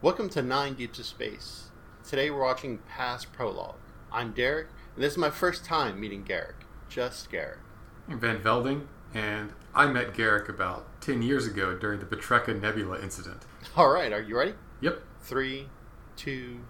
Welcome 0.00 0.28
to 0.30 0.42
Nine 0.42 0.74
Deeps 0.74 0.98
of 0.98 1.06
Space. 1.06 1.68
Today 2.08 2.30
we're 2.30 2.42
watching 2.42 2.78
Past 2.88 3.32
Prologue. 3.32 3.74
I'm 4.12 4.32
Derek, 4.32 4.68
and 4.94 5.02
this 5.02 5.12
is 5.12 5.18
my 5.18 5.30
first 5.30 5.64
time 5.64 6.00
meeting 6.00 6.24
Garak. 6.24 6.54
Just 6.88 7.30
Garak. 7.30 7.58
I'm 8.08 8.20
Van 8.20 8.38
Velding, 8.40 8.86
and 9.14 9.52
I 9.74 9.86
met 9.86 10.14
Garak 10.14 10.48
about 10.48 10.86
10 11.00 11.22
years 11.22 11.46
ago 11.46 11.76
during 11.76 11.98
the 12.00 12.06
Petreka 12.06 12.60
Nebula 12.60 13.00
incident. 13.02 13.44
All 13.76 13.90
right, 13.90 14.12
are 14.12 14.20
you 14.20 14.36
ready? 14.38 14.54
Yep. 14.80 15.02
Three, 15.22 15.68
two, 16.16 16.60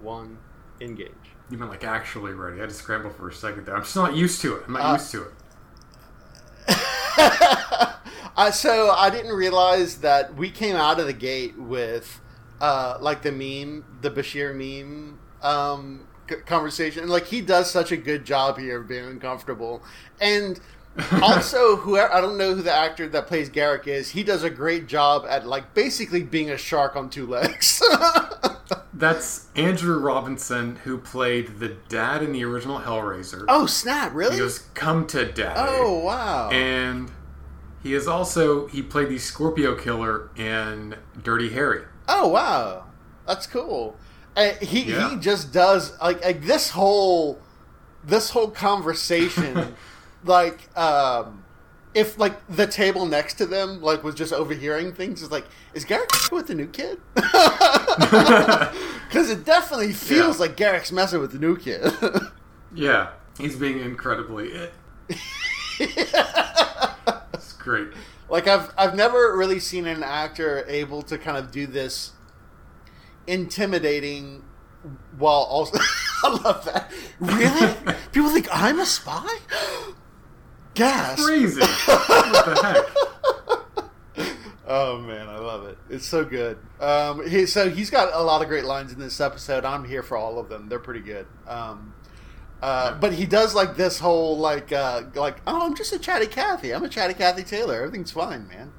one, 0.00 0.38
engage. 0.80 1.10
You 1.50 1.58
meant 1.58 1.70
like 1.70 1.84
actually 1.84 2.32
ready. 2.32 2.56
I 2.58 2.60
had 2.60 2.70
to 2.70 2.74
scramble 2.74 3.10
for 3.10 3.28
a 3.28 3.32
second 3.32 3.66
there. 3.66 3.76
I'm 3.76 3.82
just 3.82 3.96
not 3.96 4.14
used 4.16 4.40
to 4.42 4.56
it. 4.56 4.62
I'm 4.66 4.72
not 4.72 4.82
Uh, 4.82 4.92
used 4.94 5.10
to 5.12 5.22
it. 5.24 5.32
uh, 8.36 8.50
so 8.50 8.90
I 8.90 9.10
didn't 9.10 9.32
realize 9.34 9.98
that 9.98 10.34
we 10.34 10.50
came 10.50 10.76
out 10.76 10.98
of 10.98 11.06
the 11.06 11.12
gate 11.12 11.58
with 11.58 12.20
uh, 12.60 12.98
like 13.00 13.22
the 13.22 13.32
meme, 13.32 13.84
the 14.02 14.10
Bashir 14.10 14.54
meme 14.54 15.18
um, 15.42 16.06
c- 16.28 16.36
conversation. 16.46 17.08
Like 17.08 17.26
he 17.26 17.40
does 17.40 17.70
such 17.70 17.92
a 17.92 17.96
good 17.96 18.24
job 18.24 18.58
here 18.58 18.80
of 18.80 18.88
being 18.88 19.04
uncomfortable, 19.04 19.82
and 20.20 20.60
also 21.22 21.76
whoever 21.76 22.12
I 22.12 22.20
don't 22.20 22.36
know 22.36 22.54
who 22.54 22.62
the 22.62 22.72
actor 22.72 23.08
that 23.08 23.26
plays 23.26 23.48
Garak 23.50 23.86
is. 23.86 24.10
He 24.10 24.22
does 24.22 24.42
a 24.42 24.50
great 24.50 24.86
job 24.86 25.24
at 25.28 25.46
like 25.46 25.72
basically 25.74 26.22
being 26.22 26.50
a 26.50 26.56
shark 26.58 26.96
on 26.96 27.10
two 27.10 27.26
legs. 27.26 27.82
That's 28.92 29.48
Andrew 29.56 29.98
Robinson, 29.98 30.76
who 30.84 30.98
played 30.98 31.58
the 31.58 31.68
dad 31.88 32.22
in 32.22 32.32
the 32.32 32.44
original 32.44 32.80
Hellraiser. 32.80 33.46
oh 33.48 33.64
snap! 33.66 34.12
Really? 34.14 34.34
He 34.34 34.38
goes, 34.40 34.58
"Come 34.74 35.06
to 35.08 35.24
Daddy." 35.24 35.58
oh 35.58 36.00
wow! 36.00 36.50
And 36.50 37.10
he 37.82 37.94
is 37.94 38.06
also 38.06 38.66
he 38.66 38.82
played 38.82 39.08
the 39.08 39.18
Scorpio 39.18 39.74
killer 39.74 40.28
in 40.36 40.96
Dirty 41.22 41.48
Harry. 41.50 41.84
Oh 42.12 42.28
wow, 42.28 42.86
that's 43.26 43.46
cool. 43.46 43.96
Uh, 44.36 44.50
he 44.60 44.82
Yeah. 44.82 45.10
he 45.10 45.16
just 45.16 45.52
does 45.52 45.98
like, 46.00 46.22
like 46.24 46.42
this 46.42 46.70
whole 46.70 47.38
this 48.04 48.30
whole 48.30 48.50
conversation, 48.50 49.74
like 50.24 50.76
um, 50.76 51.44
if 51.94 52.18
like 52.18 52.34
the 52.48 52.66
table 52.66 53.06
next 53.06 53.34
to 53.34 53.46
them 53.46 53.80
like 53.80 54.02
was 54.02 54.14
just 54.16 54.32
overhearing 54.32 54.92
things, 54.92 55.22
is 55.22 55.30
like 55.30 55.44
is 55.74 55.84
Garak 55.84 56.32
with 56.32 56.46
the 56.48 56.54
new 56.54 56.66
kid? 56.68 56.98
Because 59.10 59.28
it 59.28 59.44
definitely 59.44 59.92
feels 59.92 60.36
Yeah. 60.38 60.46
like 60.46 60.56
Garak's 60.56 60.92
messing 60.92 61.20
with 61.20 61.32
the 61.32 61.38
new 61.38 61.56
kid. 61.56 61.82
Yeah, 62.72 63.08
he's 63.36 63.56
being 63.56 63.80
incredibly. 63.80 64.50
It. 64.52 64.72
It's 67.34 67.52
great. 67.54 67.88
Like 68.30 68.46
I've 68.46 68.72
I've 68.78 68.94
never 68.94 69.36
really 69.36 69.60
seen 69.60 69.86
an 69.86 70.02
actor 70.02 70.64
able 70.68 71.02
to 71.02 71.18
kind 71.18 71.36
of 71.36 71.50
do 71.50 71.66
this 71.66 72.12
intimidating 73.26 74.44
while 75.18 75.42
also 75.42 75.78
I 76.22 76.28
love 76.44 76.64
that. 76.66 76.90
Really? 77.18 77.74
People 78.12 78.30
think 78.30 78.48
I'm 78.52 78.78
a 78.80 78.86
spy? 78.86 79.38
Gas. 80.74 81.24
Crazy. 81.24 81.60
what 81.86 82.44
the 82.44 82.62
heck? 82.62 84.26
Oh 84.66 84.98
man, 85.00 85.28
I 85.28 85.38
love 85.38 85.66
it. 85.66 85.76
It's 85.88 86.06
so 86.06 86.24
good. 86.24 86.56
Um, 86.78 87.28
he, 87.28 87.44
so 87.46 87.68
he's 87.68 87.90
got 87.90 88.14
a 88.14 88.22
lot 88.22 88.40
of 88.40 88.46
great 88.48 88.64
lines 88.64 88.92
in 88.92 89.00
this 89.00 89.20
episode. 89.20 89.64
I'm 89.64 89.84
here 89.84 90.02
for 90.02 90.16
all 90.16 90.38
of 90.38 90.48
them. 90.48 90.68
They're 90.68 90.78
pretty 90.78 91.00
good. 91.00 91.26
Um, 91.48 91.92
uh, 92.62 92.92
but 92.98 93.12
he 93.12 93.26
does 93.26 93.54
like 93.54 93.76
this 93.76 93.98
whole 93.98 94.38
like 94.38 94.72
uh, 94.72 95.02
like 95.14 95.38
oh 95.46 95.66
I'm 95.66 95.74
just 95.74 95.92
a 95.92 95.98
chatty 95.98 96.26
Cathy. 96.26 96.72
I'm 96.74 96.84
a 96.84 96.88
chatty 96.88 97.14
Cathy 97.14 97.42
Taylor. 97.42 97.76
Everything's 97.82 98.10
fine, 98.12 98.46
man. 98.48 98.72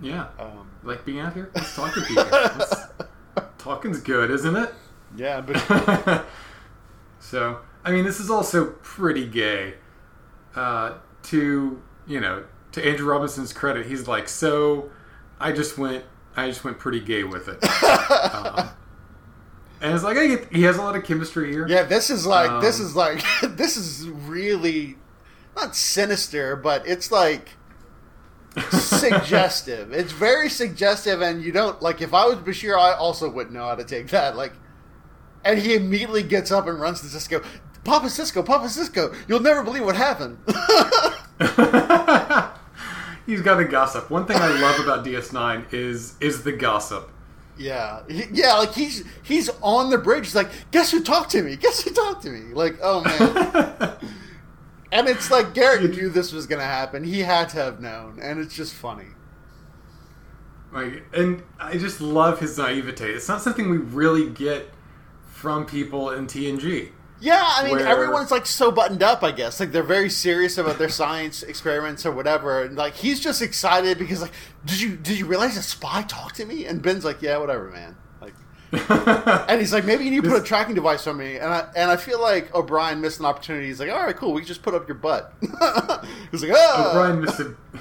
Yeah. 0.00 0.28
Um, 0.38 0.70
Like 0.82 1.04
being 1.04 1.20
out 1.20 1.34
here? 1.34 1.50
Let's 1.54 1.74
talk 1.74 1.92
to 1.94 2.00
people. 2.02 2.24
Let's- 2.30 2.86
Talking's 3.58 4.00
good, 4.00 4.30
isn't 4.30 4.56
it? 4.56 4.72
yeah, 5.16 5.40
but 5.42 6.24
so, 7.18 7.58
I 7.84 7.90
mean, 7.92 8.04
this 8.04 8.18
is 8.20 8.30
also 8.30 8.66
pretty 8.82 9.26
gay. 9.26 9.74
Uh, 10.54 10.94
to, 11.24 11.80
you 12.06 12.20
know, 12.20 12.44
to 12.72 12.84
Andrew 12.84 13.06
Robinson's 13.06 13.52
credit, 13.52 13.86
he's 13.86 14.08
like, 14.08 14.28
so 14.28 14.90
I 15.38 15.52
just 15.52 15.76
went, 15.78 16.04
I 16.36 16.48
just 16.48 16.64
went 16.64 16.78
pretty 16.78 17.00
gay 17.00 17.22
with 17.24 17.48
it. 17.48 17.62
um, 18.34 18.70
and 19.80 19.94
it's 19.94 20.04
like, 20.04 20.16
I 20.16 20.26
get, 20.26 20.52
he 20.52 20.62
has 20.62 20.76
a 20.76 20.82
lot 20.82 20.96
of 20.96 21.04
chemistry 21.04 21.50
here. 21.52 21.66
Yeah, 21.68 21.84
this 21.84 22.10
is 22.10 22.26
like 22.26 22.60
this 22.60 22.80
Um, 22.80 22.86
is 22.86 22.96
like 22.96 23.24
this 23.56 23.76
is 23.76 24.08
really 24.08 24.96
not 25.56 25.74
sinister, 25.76 26.56
but 26.56 26.86
it's 26.86 27.10
like 27.10 27.50
suggestive. 28.70 29.92
It's 30.00 30.12
very 30.12 30.48
suggestive, 30.48 31.20
and 31.22 31.42
you 31.42 31.52
don't 31.52 31.80
like. 31.82 32.00
If 32.02 32.14
I 32.14 32.26
was 32.26 32.36
Bashir, 32.36 32.76
I 32.76 32.92
also 32.94 33.28
wouldn't 33.30 33.54
know 33.54 33.64
how 33.66 33.74
to 33.74 33.84
take 33.84 34.08
that. 34.08 34.36
Like, 34.36 34.52
and 35.44 35.58
he 35.58 35.74
immediately 35.74 36.22
gets 36.22 36.50
up 36.50 36.66
and 36.66 36.80
runs 36.80 37.00
to 37.00 37.06
Sisko. 37.06 37.44
Papa 37.84 38.06
Sisko, 38.06 38.44
Papa 38.44 38.66
Sisko, 38.66 39.14
you'll 39.26 39.40
never 39.40 39.62
believe 39.62 39.84
what 39.84 39.96
happened. 39.96 40.36
He's 43.26 43.40
got 43.42 43.56
the 43.56 43.64
gossip. 43.64 44.10
One 44.10 44.26
thing 44.26 44.36
I 44.36 44.48
love 44.60 44.80
about 44.80 45.04
DS9 45.04 45.72
is 45.72 46.14
is 46.20 46.42
the 46.42 46.52
gossip. 46.52 47.10
Yeah, 47.60 48.00
He- 48.08 48.24
yeah, 48.32 48.54
like 48.54 48.72
he's 48.72 49.04
he's 49.22 49.50
on 49.60 49.90
the 49.90 49.98
bridge. 49.98 50.24
He's 50.24 50.34
like, 50.34 50.50
guess 50.70 50.90
who 50.90 51.02
talked 51.02 51.30
to 51.32 51.42
me? 51.42 51.56
Guess 51.56 51.82
who 51.82 51.90
talked 51.90 52.22
to 52.22 52.30
me? 52.30 52.54
Like, 52.54 52.78
oh 52.82 53.02
man. 53.04 53.92
And 54.92 55.08
it's 55.08 55.30
like 55.30 55.54
Garak 55.54 55.88
knew 55.88 56.08
this 56.08 56.32
was 56.32 56.48
going 56.48 56.58
to 56.58 56.64
happen. 56.66 57.04
He 57.04 57.20
had 57.20 57.48
to 57.50 57.58
have 57.58 57.80
known, 57.80 58.18
and 58.20 58.40
it's 58.40 58.56
just 58.56 58.74
funny. 58.74 59.06
Like, 60.72 61.04
and 61.14 61.44
I 61.60 61.76
just 61.78 62.00
love 62.00 62.40
his 62.40 62.58
naivete. 62.58 63.08
It's 63.12 63.28
not 63.28 63.40
something 63.40 63.70
we 63.70 63.76
really 63.76 64.28
get 64.30 64.68
from 65.26 65.64
people 65.64 66.10
in 66.10 66.26
TNG. 66.26 66.90
Yeah, 67.20 67.42
I 67.42 67.64
mean, 67.64 67.72
Where- 67.72 67.86
everyone's 67.86 68.30
like 68.30 68.46
so 68.46 68.70
buttoned 68.70 69.02
up. 69.02 69.22
I 69.22 69.30
guess 69.32 69.60
like 69.60 69.72
they're 69.72 69.82
very 69.82 70.10
serious 70.10 70.58
about 70.58 70.78
their 70.78 70.88
science 71.00 71.42
experiments 71.42 72.06
or 72.06 72.12
whatever. 72.12 72.62
And 72.62 72.76
like 72.76 72.94
he's 72.94 73.20
just 73.20 73.42
excited 73.42 73.98
because 73.98 74.22
like, 74.22 74.32
did 74.64 74.80
you 74.80 74.96
did 74.96 75.18
you 75.18 75.26
realize 75.26 75.56
a 75.56 75.62
spy 75.62 76.02
talked 76.02 76.36
to 76.36 76.46
me? 76.46 76.66
And 76.66 76.82
Ben's 76.82 77.04
like, 77.04 77.22
yeah, 77.22 77.36
whatever, 77.36 77.70
man. 77.70 77.96
Like, 78.20 78.34
and 79.50 79.60
he's 79.60 79.72
like, 79.72 79.84
maybe 79.84 80.04
you 80.04 80.10
need 80.10 80.24
to 80.24 80.30
put 80.30 80.40
a 80.40 80.44
tracking 80.44 80.74
device 80.74 81.06
on 81.06 81.18
me. 81.18 81.36
And 81.36 81.52
I 81.52 81.68
and 81.76 81.90
I 81.90 81.96
feel 81.96 82.20
like 82.20 82.54
O'Brien 82.54 83.00
missed 83.00 83.20
an 83.20 83.26
opportunity. 83.26 83.66
He's 83.66 83.80
like, 83.80 83.90
all 83.90 84.02
right, 84.02 84.16
cool, 84.16 84.32
we 84.32 84.40
can 84.40 84.48
just 84.48 84.62
put 84.62 84.74
up 84.74 84.88
your 84.88 84.96
butt. 84.96 85.34
he's 86.30 86.42
like, 86.42 86.52
oh, 86.54 86.90
O'Brien 86.90 87.20
missed 87.20 87.40
ah! 87.40 87.52
a 87.74 87.78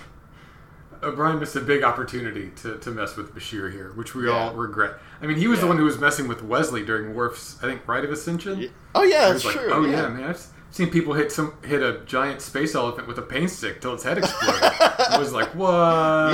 O'Brien 1.01 1.39
missed 1.39 1.55
a 1.55 1.61
big 1.61 1.83
opportunity 1.83 2.51
to, 2.57 2.77
to 2.79 2.91
mess 2.91 3.15
with 3.15 3.33
Bashir 3.33 3.71
here, 3.71 3.91
which 3.95 4.13
we 4.15 4.27
Yeah. 4.27 4.33
all 4.49 4.53
regret. 4.53 4.95
I 5.21 5.27
mean, 5.27 5.37
he 5.37 5.47
was 5.47 5.59
the 5.61 5.67
one 5.67 5.77
who 5.77 5.85
was 5.85 5.97
messing 5.99 6.27
with 6.27 6.43
Wesley 6.43 6.83
during 6.85 7.13
Worf's, 7.15 7.57
I 7.63 7.67
think, 7.67 7.87
Rite 7.87 8.03
of 8.05 8.11
Ascension. 8.11 8.69
oh 8.95 9.03
yeah, 9.03 9.29
that's 9.31 9.45
like, 9.45 9.55
true. 9.55 9.71
Oh 9.71 9.85
yeah. 9.85 10.03
yeah, 10.03 10.09
man, 10.09 10.23
I've 10.29 10.45
seen 10.71 10.89
people 10.89 11.13
hit 11.13 11.31
some 11.31 11.53
hit 11.63 11.81
a 11.81 12.01
giant 12.05 12.41
space 12.41 12.75
elephant 12.75 13.07
with 13.07 13.17
a 13.17 13.21
paint 13.23 13.49
stick 13.49 13.81
till 13.81 13.93
its 13.93 14.03
head 14.03 14.17
exploded. 14.19 14.61
I 14.61 15.17
was 15.17 15.31
like, 15.33 15.53
what? 15.55 15.69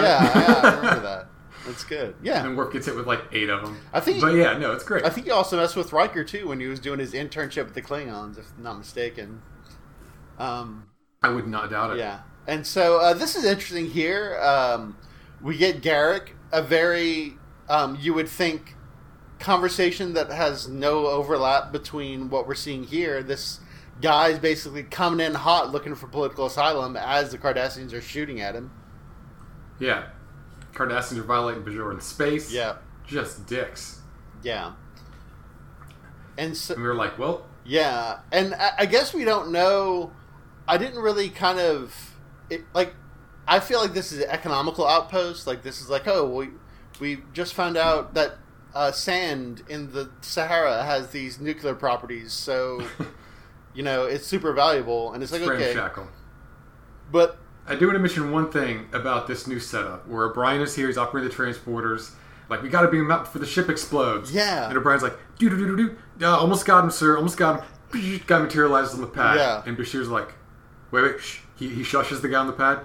yeah, 0.01 0.23
yeah, 0.23 0.61
I 0.63 0.75
remember 0.75 1.01
that. 1.01 1.27
That's 1.65 1.83
good. 1.83 2.15
Yeah, 2.21 2.45
And 2.45 2.55
Worf 2.55 2.73
gets 2.73 2.85
hit 2.85 2.95
with 2.95 3.07
like 3.07 3.21
eight 3.31 3.49
of 3.49 3.63
them. 3.63 3.77
I 3.91 3.99
think- 3.99 4.21
but 4.21 4.35
yeah, 4.35 4.55
no, 4.57 4.71
it's 4.73 4.83
great. 4.83 5.03
I 5.03 5.09
think 5.09 5.25
he 5.25 5.31
also 5.31 5.57
messed 5.57 5.75
with 5.75 5.91
Riker 5.93 6.23
too 6.23 6.47
when 6.49 6.59
he 6.59 6.67
was 6.67 6.79
doing 6.79 6.99
his 6.99 7.13
internship 7.13 7.65
with 7.65 7.73
the 7.73 7.81
Klingons, 7.81 8.37
if 8.37 8.45
I'm 8.57 8.63
not 8.63 8.77
mistaken. 8.77 9.41
Um, 10.37 10.87
I 11.23 11.29
would 11.29 11.47
not 11.47 11.69
doubt 11.71 11.91
it. 11.93 11.97
yeah, 11.99 12.19
and 12.47 12.65
so 12.65 12.99
uh, 12.99 13.13
this 13.13 13.35
is 13.35 13.45
interesting 13.45 13.89
here. 13.89 14.37
Um, 14.41 14.97
we 15.41 15.57
get 15.57 15.81
Garak, 15.81 16.29
a 16.51 16.61
very 16.61 17.37
um, 17.69 17.97
you 17.99 18.13
would 18.13 18.29
think 18.29 18.75
conversation 19.39 20.13
that 20.13 20.31
has 20.31 20.67
no 20.67 21.07
overlap 21.07 21.71
between 21.71 22.29
what 22.29 22.47
we're 22.47 22.55
seeing 22.55 22.83
here. 22.83 23.21
This 23.21 23.59
guy's 24.01 24.39
basically 24.39 24.83
coming 24.83 25.25
in 25.25 25.33
hot, 25.35 25.71
looking 25.71 25.95
for 25.95 26.07
political 26.07 26.45
asylum 26.45 26.95
as 26.97 27.31
the 27.31 27.37
Cardassians 27.37 27.93
are 27.93 28.01
shooting 28.01 28.41
at 28.41 28.55
him. 28.55 28.71
Yeah. 29.79 30.07
Cardassians 30.73 31.17
are 31.19 31.23
violating 31.23 31.63
Bajoran 31.63 32.01
space. 32.01 32.51
Yeah, 32.51 32.77
Just 33.07 33.45
dicks. 33.45 34.01
yeah, 34.43 34.73
and 36.37 36.55
so 36.55 36.73
And 36.73 36.83
we 36.83 36.87
were 36.89 36.95
like, 36.95 37.17
well, 37.17 37.45
Yeah, 37.63 38.19
and 38.31 38.53
I, 38.55 38.71
I 38.79 38.85
guess 38.85 39.13
we 39.13 39.23
don't 39.23 39.51
know. 39.51 40.11
I 40.67 40.77
didn't 40.77 40.99
really 41.01 41.29
kind 41.29 41.59
of 41.59 42.14
it, 42.49 42.63
like. 42.73 42.93
I 43.47 43.59
feel 43.59 43.79
like 43.79 43.93
this 43.93 44.11
is 44.11 44.23
an 44.23 44.29
economical 44.31 44.87
outpost. 44.87 45.45
Like 45.45 45.61
this 45.61 45.79
is 45.79 45.87
like, 45.87 46.07
oh, 46.07 46.27
we 46.27 46.49
we 46.99 47.19
just 47.31 47.53
found 47.53 47.77
out 47.77 48.15
that 48.15 48.37
uh, 48.73 48.91
sand 48.91 49.63
in 49.69 49.91
the 49.91 50.09
Sahara 50.21 50.83
has 50.83 51.09
these 51.09 51.39
nuclear 51.39 51.75
properties, 51.75 52.33
so 52.33 52.81
you 53.75 53.83
know 53.83 54.05
it's 54.05 54.25
super 54.25 54.51
valuable. 54.51 55.13
And 55.13 55.21
it's 55.21 55.31
like, 55.31 55.41
okay, 55.41 55.73
Shackle. 55.73 56.07
but 57.11 57.37
I 57.67 57.75
do 57.75 57.87
want 57.87 57.95
to 57.95 57.99
mention 57.99 58.31
one 58.31 58.51
thing 58.51 58.87
about 58.93 59.27
this 59.27 59.47
new 59.47 59.59
setup 59.59 60.07
where 60.07 60.25
O'Brien 60.25 60.61
is 60.61 60.75
here, 60.75 60.87
he's 60.87 60.97
operating 60.97 61.29
the 61.29 61.35
transporters. 61.35 62.11
Like, 62.47 62.61
we 62.61 62.69
got 62.69 62.81
to 62.81 62.89
beam 62.89 63.01
him 63.01 63.11
up 63.11 63.23
before 63.23 63.39
the 63.39 63.47
ship 63.47 63.69
explodes. 63.69 64.31
Yeah. 64.31 64.69
And 64.69 64.77
O'Brien's 64.77 65.01
like, 65.01 65.17
doo 65.39 65.49
doo 65.49 65.57
doo 65.57 65.75
doo 65.75 65.97
doo. 66.19 66.25
Uh, 66.25 66.37
almost 66.37 66.63
got 66.65 66.83
him, 66.83 66.91
sir. 66.91 67.17
Almost 67.17 67.37
got 67.37 67.63
him. 67.91 68.21
Guy 68.27 68.39
materializes 68.39 68.93
on 68.93 69.01
the 69.01 69.07
pad. 69.07 69.37
Yeah. 69.37 69.63
And 69.65 69.75
Bashir's 69.75 70.09
like, 70.09 70.33
wait, 70.91 71.01
wait, 71.01 71.19
shh. 71.19 71.39
He, 71.55 71.69
he 71.69 71.81
shushes 71.81 72.21
the 72.21 72.27
guy 72.29 72.39
on 72.39 72.47
the 72.47 72.53
pad. 72.53 72.79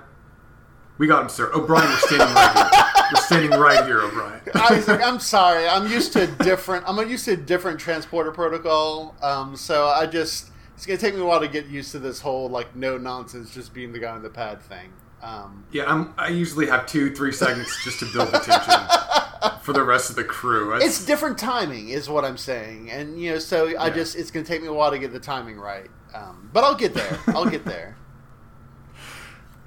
We 0.98 1.06
got 1.06 1.22
him, 1.22 1.28
sir. 1.28 1.50
O'Brien, 1.54 1.88
we're 1.88 1.96
standing 1.96 2.34
right 2.34 2.52
here. 2.54 3.04
We're 3.14 3.20
standing 3.22 3.50
right 3.58 3.84
here, 3.86 4.00
O'Brien. 4.02 4.40
Isaac, 4.54 5.00
I'm 5.02 5.18
sorry. 5.18 5.66
I'm 5.66 5.90
used 5.90 6.12
to 6.12 6.24
a 6.24 6.26
different. 6.44 6.84
I'm 6.86 6.96
used 7.08 7.24
to 7.24 7.32
a 7.32 7.36
different 7.36 7.80
transporter 7.80 8.30
protocol. 8.32 9.14
Um, 9.22 9.56
so 9.56 9.86
I 9.86 10.06
just 10.06 10.50
it's 10.76 10.84
gonna 10.86 10.98
take 10.98 11.14
me 11.14 11.20
a 11.22 11.24
while 11.24 11.40
to 11.40 11.48
get 11.48 11.66
used 11.66 11.92
to 11.92 11.98
this 11.98 12.20
whole 12.20 12.48
like 12.50 12.76
no 12.76 12.98
nonsense, 12.98 13.52
just 13.52 13.72
being 13.72 13.92
the 13.92 13.98
guy 13.98 14.10
on 14.10 14.22
the 14.22 14.28
pad 14.30 14.60
thing. 14.62 14.92
Um, 15.22 15.64
yeah, 15.72 15.84
I'm, 15.90 16.14
I 16.16 16.28
usually 16.28 16.66
have 16.66 16.86
two, 16.86 17.14
three 17.14 17.32
seconds 17.32 17.68
just 17.84 17.98
to 18.00 18.06
build 18.12 18.28
the 18.32 18.38
tension 18.38 19.58
for 19.62 19.72
the 19.74 19.82
rest 19.82 20.08
of 20.10 20.16
the 20.16 20.24
crew. 20.24 20.74
It's, 20.76 20.84
it's 20.84 21.04
different 21.06 21.36
timing, 21.38 21.90
is 21.90 22.08
what 22.08 22.24
I'm 22.24 22.38
saying, 22.38 22.90
and 22.90 23.20
you 23.20 23.32
know, 23.32 23.38
so 23.38 23.68
I 23.78 23.88
Yeah. 23.88 23.94
just 23.94 24.16
it's 24.16 24.30
gonna 24.30 24.46
take 24.46 24.62
me 24.62 24.68
a 24.68 24.72
while 24.72 24.90
to 24.90 24.98
get 24.98 25.12
the 25.12 25.20
timing 25.20 25.58
right. 25.58 25.90
Um, 26.14 26.50
but 26.52 26.64
I'll 26.64 26.74
get 26.74 26.94
there. 26.94 27.18
I'll 27.28 27.44
get 27.48 27.64
there. 27.64 27.96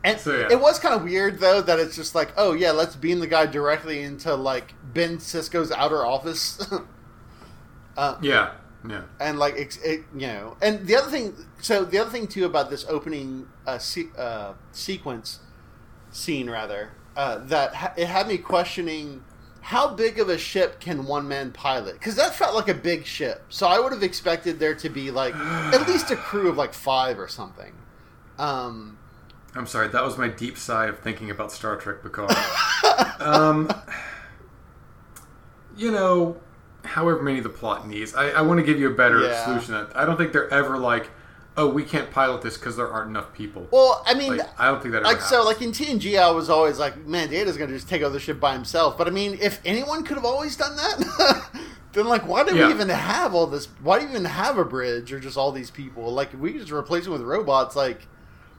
And 0.03 0.19
So, 0.19 0.37
yeah. 0.37 0.47
it 0.51 0.59
was 0.59 0.79
kind 0.79 0.93
of 0.95 1.03
weird 1.03 1.39
though 1.39 1.61
that 1.61 1.79
it's 1.79 1.95
just 1.95 2.13
like, 2.13 2.33
oh 2.35 2.53
yeah, 2.53 2.71
let's 2.71 2.95
beam 2.95 3.19
the 3.19 3.27
guy 3.27 3.45
directly 3.45 4.01
into 4.01 4.35
like 4.35 4.73
Ben 4.93 5.17
Sisko's 5.17 5.71
outer 5.71 6.05
office. 6.05 6.59
uh, 7.97 8.17
yeah, 8.21 8.51
yeah. 8.87 9.03
and 9.19 9.39
like 9.39 9.55
it's 9.55 9.77
it, 9.77 10.01
you 10.13 10.27
know 10.27 10.57
and 10.61 10.85
the 10.87 10.95
other 10.95 11.09
thing 11.09 11.33
so 11.61 11.85
the 11.85 11.97
other 11.97 12.09
thing 12.09 12.27
too 12.27 12.45
about 12.45 12.69
this 12.69 12.85
opening 12.89 13.47
uh, 13.65 13.77
se- 13.77 14.09
uh 14.17 14.53
sequence 14.71 15.39
scene 16.11 16.49
rather 16.49 16.91
uh 17.15 17.37
that 17.45 17.73
ha- 17.73 17.93
it 17.97 18.07
had 18.07 18.27
me 18.27 18.37
questioning 18.37 19.23
how 19.61 19.93
big 19.93 20.19
of 20.19 20.27
a 20.27 20.37
ship 20.37 20.79
can 20.79 21.05
one 21.05 21.27
man 21.27 21.51
pilot 21.51 21.93
because 21.93 22.15
that 22.15 22.35
felt 22.35 22.53
like 22.53 22.67
a 22.67 22.73
big 22.73 23.05
ship 23.05 23.43
so 23.49 23.67
i 23.67 23.79
would 23.79 23.93
have 23.93 24.03
expected 24.03 24.59
there 24.59 24.75
to 24.75 24.89
be 24.89 25.11
like 25.11 25.33
at 25.37 25.87
least 25.87 26.11
a 26.11 26.15
crew 26.15 26.49
of 26.49 26.57
like 26.57 26.73
five 26.73 27.17
or 27.17 27.27
something 27.27 27.73
um 28.37 28.97
I'm 29.55 29.67
sorry, 29.67 29.87
that 29.89 30.03
was 30.03 30.17
my 30.17 30.27
deep 30.27 30.57
sigh 30.57 30.87
of 30.87 30.99
thinking 30.99 31.29
about 31.29 31.51
Star 31.51 31.75
Trek 31.75 32.01
Picard. 32.01 32.31
um, 33.19 33.71
you 35.77 35.91
know, 35.91 36.37
however 36.83 37.21
many 37.21 37.39
the 37.39 37.49
plot 37.49 37.87
needs, 37.87 38.13
I, 38.15 38.29
I 38.29 38.41
want 38.41 38.59
to 38.59 38.65
give 38.65 38.79
you 38.79 38.89
a 38.91 38.93
better 38.95 39.21
Yeah. 39.21 39.45
solution. 39.45 39.87
I 39.95 40.05
don't 40.05 40.17
think 40.17 40.33
they're 40.33 40.51
ever 40.53 40.77
like, 40.77 41.09
oh, 41.55 41.67
we 41.69 41.83
can't 41.83 42.09
pilot 42.11 42.41
this 42.41 42.57
because 42.57 42.75
there 42.77 42.87
aren't 42.91 43.09
enough 43.11 43.31
people. 43.31 43.67
well 43.71 44.01
i 44.07 44.15
mean 44.15 44.37
Like, 44.37 44.59
I 44.59 44.65
don't 44.69 44.81
think 44.81 44.93
that 44.93 45.03
ever 45.03 45.05
like 45.05 45.21
so 45.21 45.43
like 45.43 45.61
in 45.61 45.71
TNG 45.71 46.19
I 46.19 46.31
was 46.31 46.49
always 46.49 46.79
like 46.79 47.05
man 47.05 47.29
Data's 47.29 47.57
gonna 47.57 47.73
just 47.73 47.87
take 47.87 48.01
over 48.01 48.11
the 48.11 48.19
ship 48.19 48.39
by 48.39 48.53
himself 48.53 48.97
but 48.97 49.05
I 49.07 49.11
mean 49.11 49.37
if 49.39 49.61
anyone 49.63 50.03
could 50.03 50.17
have 50.17 50.25
always 50.25 50.57
done 50.57 50.75
that 50.75 51.61
then 51.93 52.07
like 52.07 52.27
why 52.27 52.43
do 52.43 52.55
Yeah. 52.55 52.65
we 52.69 52.73
even 52.73 52.89
have 52.89 53.35
all 53.35 53.45
this 53.45 53.67
why 53.83 53.99
do 53.99 54.05
we 54.05 54.11
even 54.13 54.25
have 54.25 54.57
a 54.57 54.65
bridge 54.65 55.13
or 55.13 55.19
just 55.19 55.37
all 55.37 55.51
these 55.51 55.69
people 55.69 56.11
like 56.11 56.33
if 56.33 56.39
we 56.39 56.53
just 56.53 56.71
replace 56.71 57.03
them 57.03 57.13
with 57.13 57.21
robots 57.21 57.75
like 57.75 58.07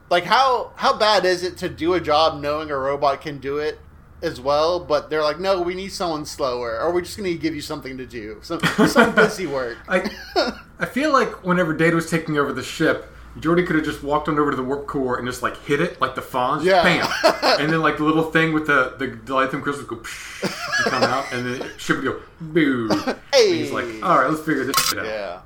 like 0.09 0.23
how 0.25 0.71
how 0.75 0.97
bad 0.97 1.25
is 1.25 1.43
it 1.43 1.57
to 1.57 1.69
do 1.69 1.93
a 1.93 1.99
job 2.01 2.41
knowing 2.41 2.69
a 2.71 2.77
robot 2.77 3.21
can 3.21 3.39
do 3.39 3.57
it 3.57 3.79
as 4.21 4.39
well 4.39 4.79
but 4.79 5.09
they're 5.09 5.21
like 5.23 5.39
no 5.39 5.61
we 5.61 5.75
need 5.75 5.89
someone 5.91 6.25
slower 6.25 6.79
or 6.79 6.93
we're 6.93 7.01
just 7.01 7.17
gonna 7.17 7.33
give 7.33 7.53
you 7.53 7.61
something 7.61 7.97
to 7.97 8.05
do 8.05 8.37
some 8.41 8.59
some 8.87 9.13
busy 9.23 9.45
work 9.45 9.77
I, 9.87 10.09
I 10.79 10.85
feel 10.85 11.11
like 11.11 11.43
whenever 11.43 11.73
Data 11.73 11.95
was 11.95 12.09
taking 12.09 12.37
over 12.37 12.51
the 12.53 12.63
ship, 12.63 13.11
Geordi 13.39 13.65
could 13.67 13.75
have 13.75 13.85
just 13.85 14.03
walked 14.03 14.27
on 14.29 14.39
over 14.39 14.51
to 14.51 14.57
the 14.57 14.63
warp 14.63 14.87
core 14.87 15.17
and 15.17 15.27
just 15.27 15.41
like 15.43 15.57
hit 15.63 15.81
it 15.81 15.99
like 16.01 16.15
the 16.15 16.21
Fonz, 16.21 16.63
Yeah. 16.63 16.83
bam, 16.83 17.07
and 17.59 17.71
then 17.71 17.81
like 17.81 17.97
the 17.97 18.03
little 18.05 18.31
thing 18.31 18.53
with 18.53 18.67
the 18.67 18.95
the 18.97 19.07
dilithium 19.09 19.61
crystals 19.61 19.87
go 19.87 19.97
psh, 19.97 20.43
and 20.83 20.91
come 20.91 21.03
out, 21.03 21.31
and 21.33 21.45
the 21.45 21.69
ship 21.77 21.97
would 21.97 22.05
go 22.05 22.21
boo. 22.39 22.89
And 22.91 23.17
he's 23.33 23.71
like, 23.71 23.85
all 24.03 24.17
right, 24.19 24.29
let's 24.29 24.41
figure 24.45 24.63
this 24.65 24.77
shit 24.87 24.99
out. 24.99 25.05
yeah 25.05 25.41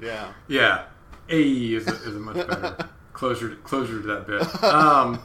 yeah 0.00 0.32
Yeah, 0.48 0.84
A 1.28 1.42
is 1.74 1.86
is 1.86 2.14
much 2.14 2.36
better 2.36 2.88
closure 3.16 3.56
closure 3.64 4.00
to 4.02 4.06
that 4.08 4.26
bit. 4.26 4.42
Um, 4.72 5.20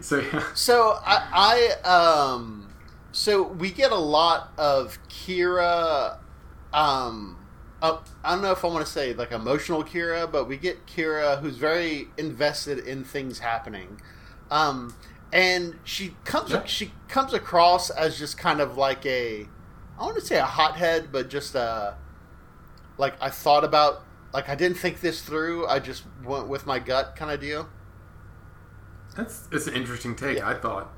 so 0.00 0.18
yeah, 0.20 0.44
So 0.54 0.98
I, 1.04 1.72
I 1.82 1.88
um 1.88 2.68
so 3.12 3.42
we 3.42 3.70
get 3.70 3.90
a 3.92 3.96
lot 3.98 4.52
of 4.58 4.98
Kira 5.08 6.18
um 6.72 7.38
uh, 7.80 7.98
I 8.22 8.32
don't 8.34 8.42
know 8.42 8.52
if 8.52 8.64
I 8.64 8.68
want 8.68 8.84
to 8.84 8.90
say 8.90 9.14
like 9.14 9.32
emotional 9.32 9.82
Kira, 9.84 10.30
but 10.30 10.46
we 10.46 10.56
get 10.56 10.86
Kira 10.86 11.40
who's 11.40 11.56
very 11.56 12.08
invested 12.18 12.80
in 12.80 13.04
things 13.04 13.38
happening. 13.38 14.00
Um 14.50 14.94
and 15.32 15.78
she 15.84 16.16
comes 16.24 16.50
Yeah. 16.50 16.64
she 16.66 16.92
comes 17.08 17.32
across 17.32 17.90
as 17.90 18.18
just 18.18 18.36
kind 18.36 18.60
of 18.60 18.76
like 18.76 19.06
a 19.06 19.48
I 19.98 20.02
want 20.02 20.16
to 20.16 20.20
say 20.22 20.38
a 20.38 20.44
hothead, 20.44 21.10
but 21.12 21.30
just 21.30 21.54
a 21.54 21.96
like 22.98 23.14
I 23.20 23.30
thought 23.30 23.64
about 23.64 24.02
like 24.34 24.48
I 24.50 24.54
didn't 24.54 24.76
think 24.76 25.00
this 25.00 25.22
through. 25.22 25.66
I 25.66 25.78
just 25.78 26.02
went 26.24 26.48
with 26.48 26.66
my 26.66 26.78
gut 26.78 27.16
kind 27.16 27.30
of 27.30 27.40
deal. 27.40 27.68
that's 29.16 29.48
it's 29.52 29.66
an 29.66 29.74
interesting 29.74 30.14
take. 30.16 30.38
Yeah. 30.38 30.48
I 30.48 30.54
thought 30.54 30.92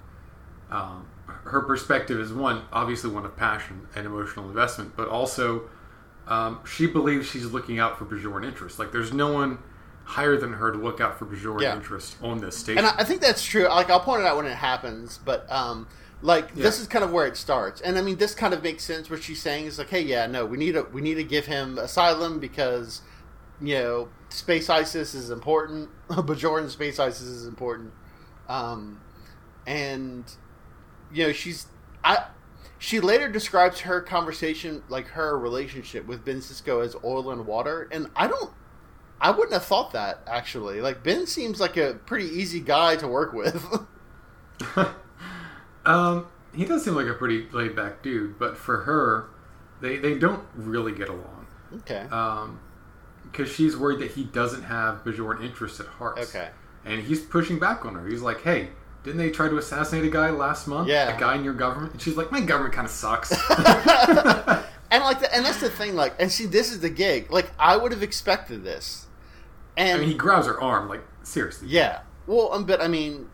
um, 0.71 1.07
her 1.45 1.61
perspective 1.61 2.19
is 2.19 2.33
one 2.33 2.63
obviously 2.73 3.11
one 3.11 3.25
of 3.25 3.37
passion 3.37 3.87
and 3.95 4.07
emotional 4.07 4.49
investment, 4.49 4.97
but 4.97 5.09
also 5.09 5.69
um, 6.27 6.61
she 6.67 6.87
believes 6.87 7.29
she's 7.29 7.47
looking 7.47 7.79
out 7.79 7.99
for 7.99 8.05
Bajoran 8.07 8.45
interests. 8.45 8.79
Like 8.79 8.91
there's 8.91 9.13
no 9.13 9.33
one 9.33 9.59
higher 10.05 10.37
than 10.37 10.53
her 10.55 10.73
to 10.73 10.79
look 10.79 11.01
out 11.01 11.19
for 11.19 11.27
Bajoran 11.27 11.61
Yeah. 11.63 11.75
interests 11.77 12.17
on 12.23 12.39
this 12.39 12.57
station. 12.57 12.79
and 12.79 12.87
I, 12.87 13.01
I 13.01 13.05
think 13.05 13.21
that's 13.21 13.45
true. 13.45 13.65
Like 13.69 13.91
I'll 13.91 14.01
point 14.01 14.23
it 14.23 14.27
out 14.27 14.37
when 14.37 14.47
it 14.47 14.55
happens, 14.57 15.19
but 15.25 15.51
um, 15.53 15.87
like 16.23 16.55
this 16.55 16.81
is 16.81 16.87
kind 16.87 17.05
of 17.05 17.13
where 17.13 17.27
it 17.27 17.37
starts. 17.37 17.83
And 17.83 17.99
I 17.99 18.01
mean, 18.03 18.17
this 18.17 18.35
kind 18.35 18.55
of 18.55 18.63
makes 18.63 18.83
sense. 18.83 19.11
What 19.11 19.23
she's 19.23 19.43
saying 19.43 19.67
is 19.67 19.79
like, 19.79 19.91
hey, 19.91 20.01
yeah, 20.01 20.27
no, 20.27 20.47
we 20.47 20.57
need 20.57 20.73
to 20.73 20.85
we 20.93 21.03
need 21.03 21.17
to 21.17 21.25
give 21.25 21.45
him 21.47 21.77
asylum 21.79 22.41
because 22.41 23.03
you 23.61 23.75
know 23.75 24.09
space 24.29 24.69
ISIS 24.71 25.15
is 25.15 25.31
important. 25.31 25.89
Bajoran 26.09 26.69
space 26.71 26.99
ISIS 26.99 27.23
is 27.29 27.47
important. 27.47 27.93
Um, 28.49 29.01
and 29.67 30.25
you 31.13 31.27
know 31.27 31.33
she's 31.33 31.67
I. 32.05 32.27
She 32.79 33.01
later 33.01 33.29
describes 33.31 33.81
her 33.81 34.03
conversation, 34.03 34.83
like 34.91 35.07
her 35.09 35.39
relationship 35.39 36.07
with 36.07 36.27
Ben 36.27 36.39
Sisko, 36.39 36.85
as 36.85 36.95
oil 37.03 37.31
and 37.31 37.47
water, 37.47 37.89
and 37.91 38.11
I 38.15 38.27
don't 38.29 38.53
I 39.21 39.31
wouldn't 39.31 39.53
have 39.53 39.65
thought 39.65 39.93
that 39.93 40.21
actually. 40.27 40.81
Like 40.81 41.03
Ben 41.03 41.27
seems 41.27 41.61
like 41.61 41.77
a 41.77 41.95
pretty 42.07 42.27
easy 42.27 42.61
guy 42.61 42.97
to 42.97 43.09
work 43.09 43.33
with. 43.33 43.65
um, 45.87 46.27
he 46.55 46.65
does 46.65 46.85
seem 46.85 46.95
like 46.95 47.07
a 47.07 47.15
pretty 47.15 47.47
laid 47.53 47.77
back 47.77 48.03
dude, 48.03 48.39
but 48.39 48.57
for 48.57 48.83
her, 48.83 49.29
they 49.81 49.97
they 49.97 50.19
don't 50.19 50.45
really 50.55 50.93
get 50.93 51.09
along. 51.09 51.47
okay. 51.79 52.07
Um, 52.11 52.61
because 53.37 53.53
she's 53.53 53.77
worried 53.77 54.01
that 54.01 54.13
he 54.13 54.25
doesn't 54.25 54.63
have 54.63 55.05
Bajoran 55.05 55.45
interests 55.45 55.81
at 55.81 55.87
heart. 55.87 56.19
Okay. 56.19 56.49
And 56.85 57.03
he's 57.03 57.21
pushing 57.21 57.59
back 57.59 57.85
on 57.85 57.95
her. 57.95 58.07
He's 58.07 58.23
like, 58.23 58.43
"Hey, 58.43 58.69
didn't 59.03 59.19
they 59.19 59.31
try 59.31 59.49
to 59.49 59.59
assassinate 59.59 60.05
a 60.05 60.11
guy 60.11 60.31
last 60.31 60.67
month? 60.67 60.89
Yeah. 60.89 61.15
a 61.15 61.21
guy 61.21 61.35
in 61.35 61.45
your 61.45 61.55
government." 61.55 61.93
And 61.93 62.01
she's 62.01 62.17
like, 62.17 62.31
"My 62.33 62.41
government 62.41 62.75
kind 62.75 62.87
of 62.87 62.91
sucks." 62.93 63.33
And 64.89 65.03
like, 65.03 65.21
the, 65.21 65.35
and 65.35 65.45
that's 65.45 65.61
the 65.61 65.69
thing. 65.69 65.97
Like, 65.97 66.15
and 66.21 66.31
see, 66.31 66.47
this 66.47 66.71
is 66.71 66.81
the 66.81 66.91
gig. 66.91 67.31
Like, 67.31 67.51
I 67.59 67.77
would 67.77 67.93
have 67.93 68.05
expected 68.05 68.63
this. 68.63 69.07
And 69.77 69.97
I 69.97 70.01
mean, 70.01 70.09
he 70.09 70.15
grabs 70.15 70.47
her 70.47 70.61
arm, 70.61 70.89
like 70.89 71.03
seriously. 71.23 71.69
yeah, 71.69 72.03
well, 72.27 72.53
um, 72.53 72.65
but 72.65 72.81
I 72.81 72.89
mean, 72.89 73.29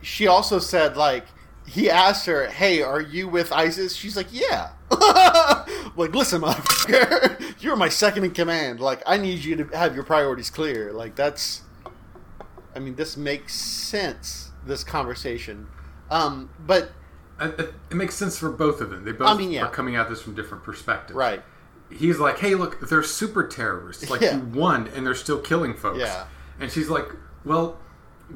she 0.00 0.26
also 0.26 0.58
said 0.58 0.96
like 0.96 1.26
he 1.66 1.90
asked 1.90 2.26
her, 2.26 2.46
"Hey, 2.46 2.82
are 2.82 3.00
you 3.00 3.28
with 3.28 3.52
ISIS?" 3.52 3.94
She's 3.94 4.16
like, 4.16 4.28
"Yeah." 4.30 4.70
like, 5.96 6.14
listen, 6.14 6.40
motherfucker, 6.42 7.54
you're 7.62 7.76
my 7.76 7.88
second 7.88 8.24
in 8.24 8.30
command. 8.32 8.80
Like, 8.80 9.02
I 9.06 9.16
need 9.16 9.44
you 9.44 9.56
to 9.56 9.64
have 9.76 9.94
your 9.94 10.04
priorities 10.04 10.50
clear. 10.50 10.92
Like, 10.92 11.14
that's. 11.16 11.62
I 12.74 12.78
mean, 12.78 12.94
this 12.96 13.16
makes 13.16 13.54
sense. 13.54 14.50
This 14.64 14.84
conversation, 14.84 15.66
um, 16.10 16.48
but 16.66 16.92
I- 17.38 17.46
I- 17.48 17.68
it 17.90 17.94
makes 17.94 18.14
sense 18.14 18.38
for 18.38 18.48
both 18.50 18.80
of 18.80 18.90
them. 18.90 19.04
They 19.04 19.10
both 19.12 19.26
I 19.28 19.34
mean, 19.36 19.50
yeah. 19.50 19.64
are 19.64 19.70
coming 19.70 19.96
at 19.96 20.08
this 20.08 20.22
from 20.22 20.34
different 20.36 20.62
perspectives. 20.62 21.16
right, 21.16 21.42
He's 21.90 22.18
like, 22.20 22.38
"Hey, 22.38 22.54
look, 22.54 22.88
they're 22.88 23.02
super 23.02 23.46
terrorists. 23.46 24.08
Like 24.08 24.20
Yeah. 24.22 24.36
you 24.36 24.42
won, 24.44 24.86
and 24.94 25.04
they're 25.04 25.16
still 25.16 25.40
killing 25.40 25.74
folks." 25.74 25.98
Yeah. 25.98 26.26
And 26.60 26.70
she's 26.70 26.88
like, 26.88 27.08
"Well, 27.44 27.76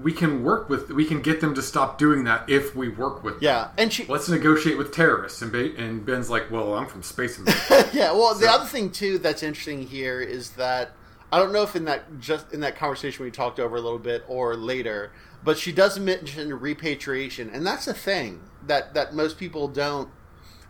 we 0.03 0.13
can 0.13 0.45
work 0.45 0.69
with, 0.69 0.91
we 0.91 1.05
can 1.05 1.23
get 1.23 1.41
them 1.41 1.55
to 1.55 1.63
stop 1.63 1.99
doing 1.99 2.25
that 2.25 2.49
if 2.49 2.75
we 2.75 2.89
work 2.89 3.23
with 3.23 3.35
them. 3.35 3.45
yeah, 3.45 3.69
and 3.79 3.93
she, 3.93 4.05
Let's 4.07 4.29
negotiate 4.29 4.79
with 4.79 4.93
terrorists." 4.93 5.43
And, 5.43 5.53
ba- 5.53 5.75
and 5.77 6.05
Ben's 6.05 6.31
like, 6.31 6.51
"Well, 6.51 6.75
I'm 6.75 6.87
from 6.87 7.03
Space 7.03 7.39
America." 7.39 7.89
yeah. 7.93 8.13
Well, 8.13 8.35
the 8.35 8.49
other 8.49 8.67
thing 8.67 8.91
too 8.91 9.19
that's 9.19 9.43
interesting 9.43 9.87
here 9.87 10.21
is 10.21 10.51
that 10.53 10.93
I 11.33 11.39
don't 11.39 11.53
know 11.53 11.63
if 11.63 11.75
in 11.75 11.85
that 11.87 12.21
just 12.21 12.53
in 12.53 12.61
that 12.61 12.77
conversation 12.77 13.25
we 13.25 13.31
talked 13.31 13.59
over 13.59 13.77
a 13.77 13.81
little 13.81 13.99
bit 13.99 14.25
or 14.29 14.57
later, 14.57 15.13
but 15.43 15.59
she 15.59 15.73
does 15.73 15.99
mention 15.99 16.59
repatriation, 16.59 17.51
and 17.51 17.67
that's 17.67 17.87
a 17.87 17.95
thing 17.95 18.41
that 18.67 18.95
that 18.95 19.15
most 19.15 19.39
people 19.39 19.69
don't 19.69 20.09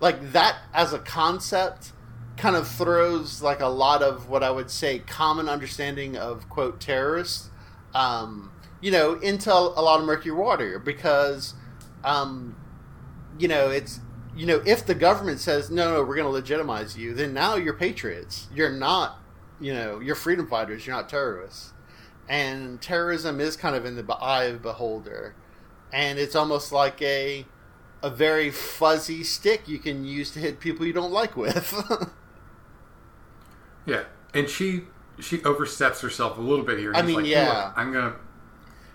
like. 0.00 0.32
That 0.32 0.56
as 0.72 0.92
a 0.92 0.98
concept 0.98 1.92
kind 2.36 2.56
of 2.56 2.68
throws 2.68 3.42
like 3.42 3.60
a 3.60 3.66
lot 3.66 4.02
of 4.02 4.28
what 4.28 4.42
I 4.42 4.50
would 4.50 4.70
say 4.70 4.98
common 4.98 5.48
understanding 5.48 6.16
of 6.16 6.48
quote 6.48 6.80
terrorists, 6.80 7.50
um, 7.94 8.50
you 8.80 8.90
know, 8.90 9.14
into 9.14 9.52
a 9.52 9.82
lot 9.82 10.00
of 10.00 10.06
murky 10.06 10.30
water 10.30 10.78
because. 10.78 11.54
Um, 12.04 12.56
you 13.38 13.48
know, 13.48 13.68
it's 13.70 14.00
you 14.36 14.46
know, 14.46 14.62
if 14.66 14.84
the 14.86 14.94
government 14.94 15.40
says 15.40 15.70
no, 15.70 15.94
no, 15.94 16.02
we're 16.02 16.14
going 16.14 16.26
to 16.26 16.30
legitimize 16.32 16.96
you, 16.96 17.14
then 17.14 17.32
now 17.32 17.56
you're 17.56 17.74
patriots. 17.74 18.48
You're 18.54 18.70
not, 18.70 19.18
you 19.60 19.72
know, 19.72 20.00
you're 20.00 20.14
freedom 20.14 20.46
fighters. 20.46 20.86
You're 20.86 20.94
not 20.94 21.08
terrorists. 21.08 21.72
And 22.28 22.80
terrorism 22.80 23.40
is 23.40 23.56
kind 23.56 23.74
of 23.74 23.84
in 23.84 23.96
the 23.96 24.14
eye 24.14 24.44
of 24.44 24.54
the 24.54 24.58
beholder. 24.60 25.34
and 25.92 26.18
it's 26.18 26.34
almost 26.34 26.72
like 26.72 27.00
a 27.02 27.46
a 28.02 28.10
very 28.10 28.50
fuzzy 28.50 29.24
stick 29.24 29.66
you 29.68 29.78
can 29.78 30.04
use 30.04 30.30
to 30.32 30.38
hit 30.38 30.60
people 30.60 30.86
you 30.86 30.92
don't 30.92 31.12
like 31.12 31.36
with. 31.36 31.74
yeah, 33.86 34.04
and 34.34 34.48
she 34.48 34.82
she 35.18 35.42
oversteps 35.44 36.00
herself 36.02 36.36
a 36.36 36.40
little 36.40 36.64
bit 36.64 36.78
here. 36.78 36.92
I 36.94 37.02
mean, 37.02 37.16
like, 37.16 37.26
yeah, 37.26 37.72
I'm 37.76 37.92
gonna 37.92 38.16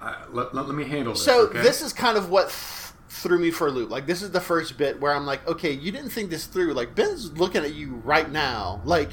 let, 0.02 0.54
let, 0.56 0.68
let, 0.68 0.76
me 0.76 0.84
handle 0.86 1.14
this. 1.14 1.24
So 1.24 1.48
okay? 1.48 1.62
this 1.62 1.82
is 1.82 1.94
kind 1.94 2.18
of 2.18 2.30
what 2.30 2.50
th- 2.50 2.94
threw 3.10 3.38
me 3.38 3.52
for 3.52 3.68
a 3.68 3.72
loop. 3.72 3.90
Like 3.90 4.08
this 4.08 4.22
is 4.22 4.32
the 4.32 4.42
first 4.42 4.78
bit 4.78 5.00
where 5.00 5.14
I'm 5.14 5.26
like, 5.26 5.48
okay, 5.48 5.72
you 5.72 5.92
didn't 5.92 6.10
think 6.10 6.30
this 6.30 6.46
through. 6.46 6.74
Like 6.74 6.96
Ben's 6.96 7.32
looking 7.38 7.64
at 7.64 7.74
you 7.74 7.96
right 8.04 8.30
now. 8.30 8.82
Like 8.84 9.12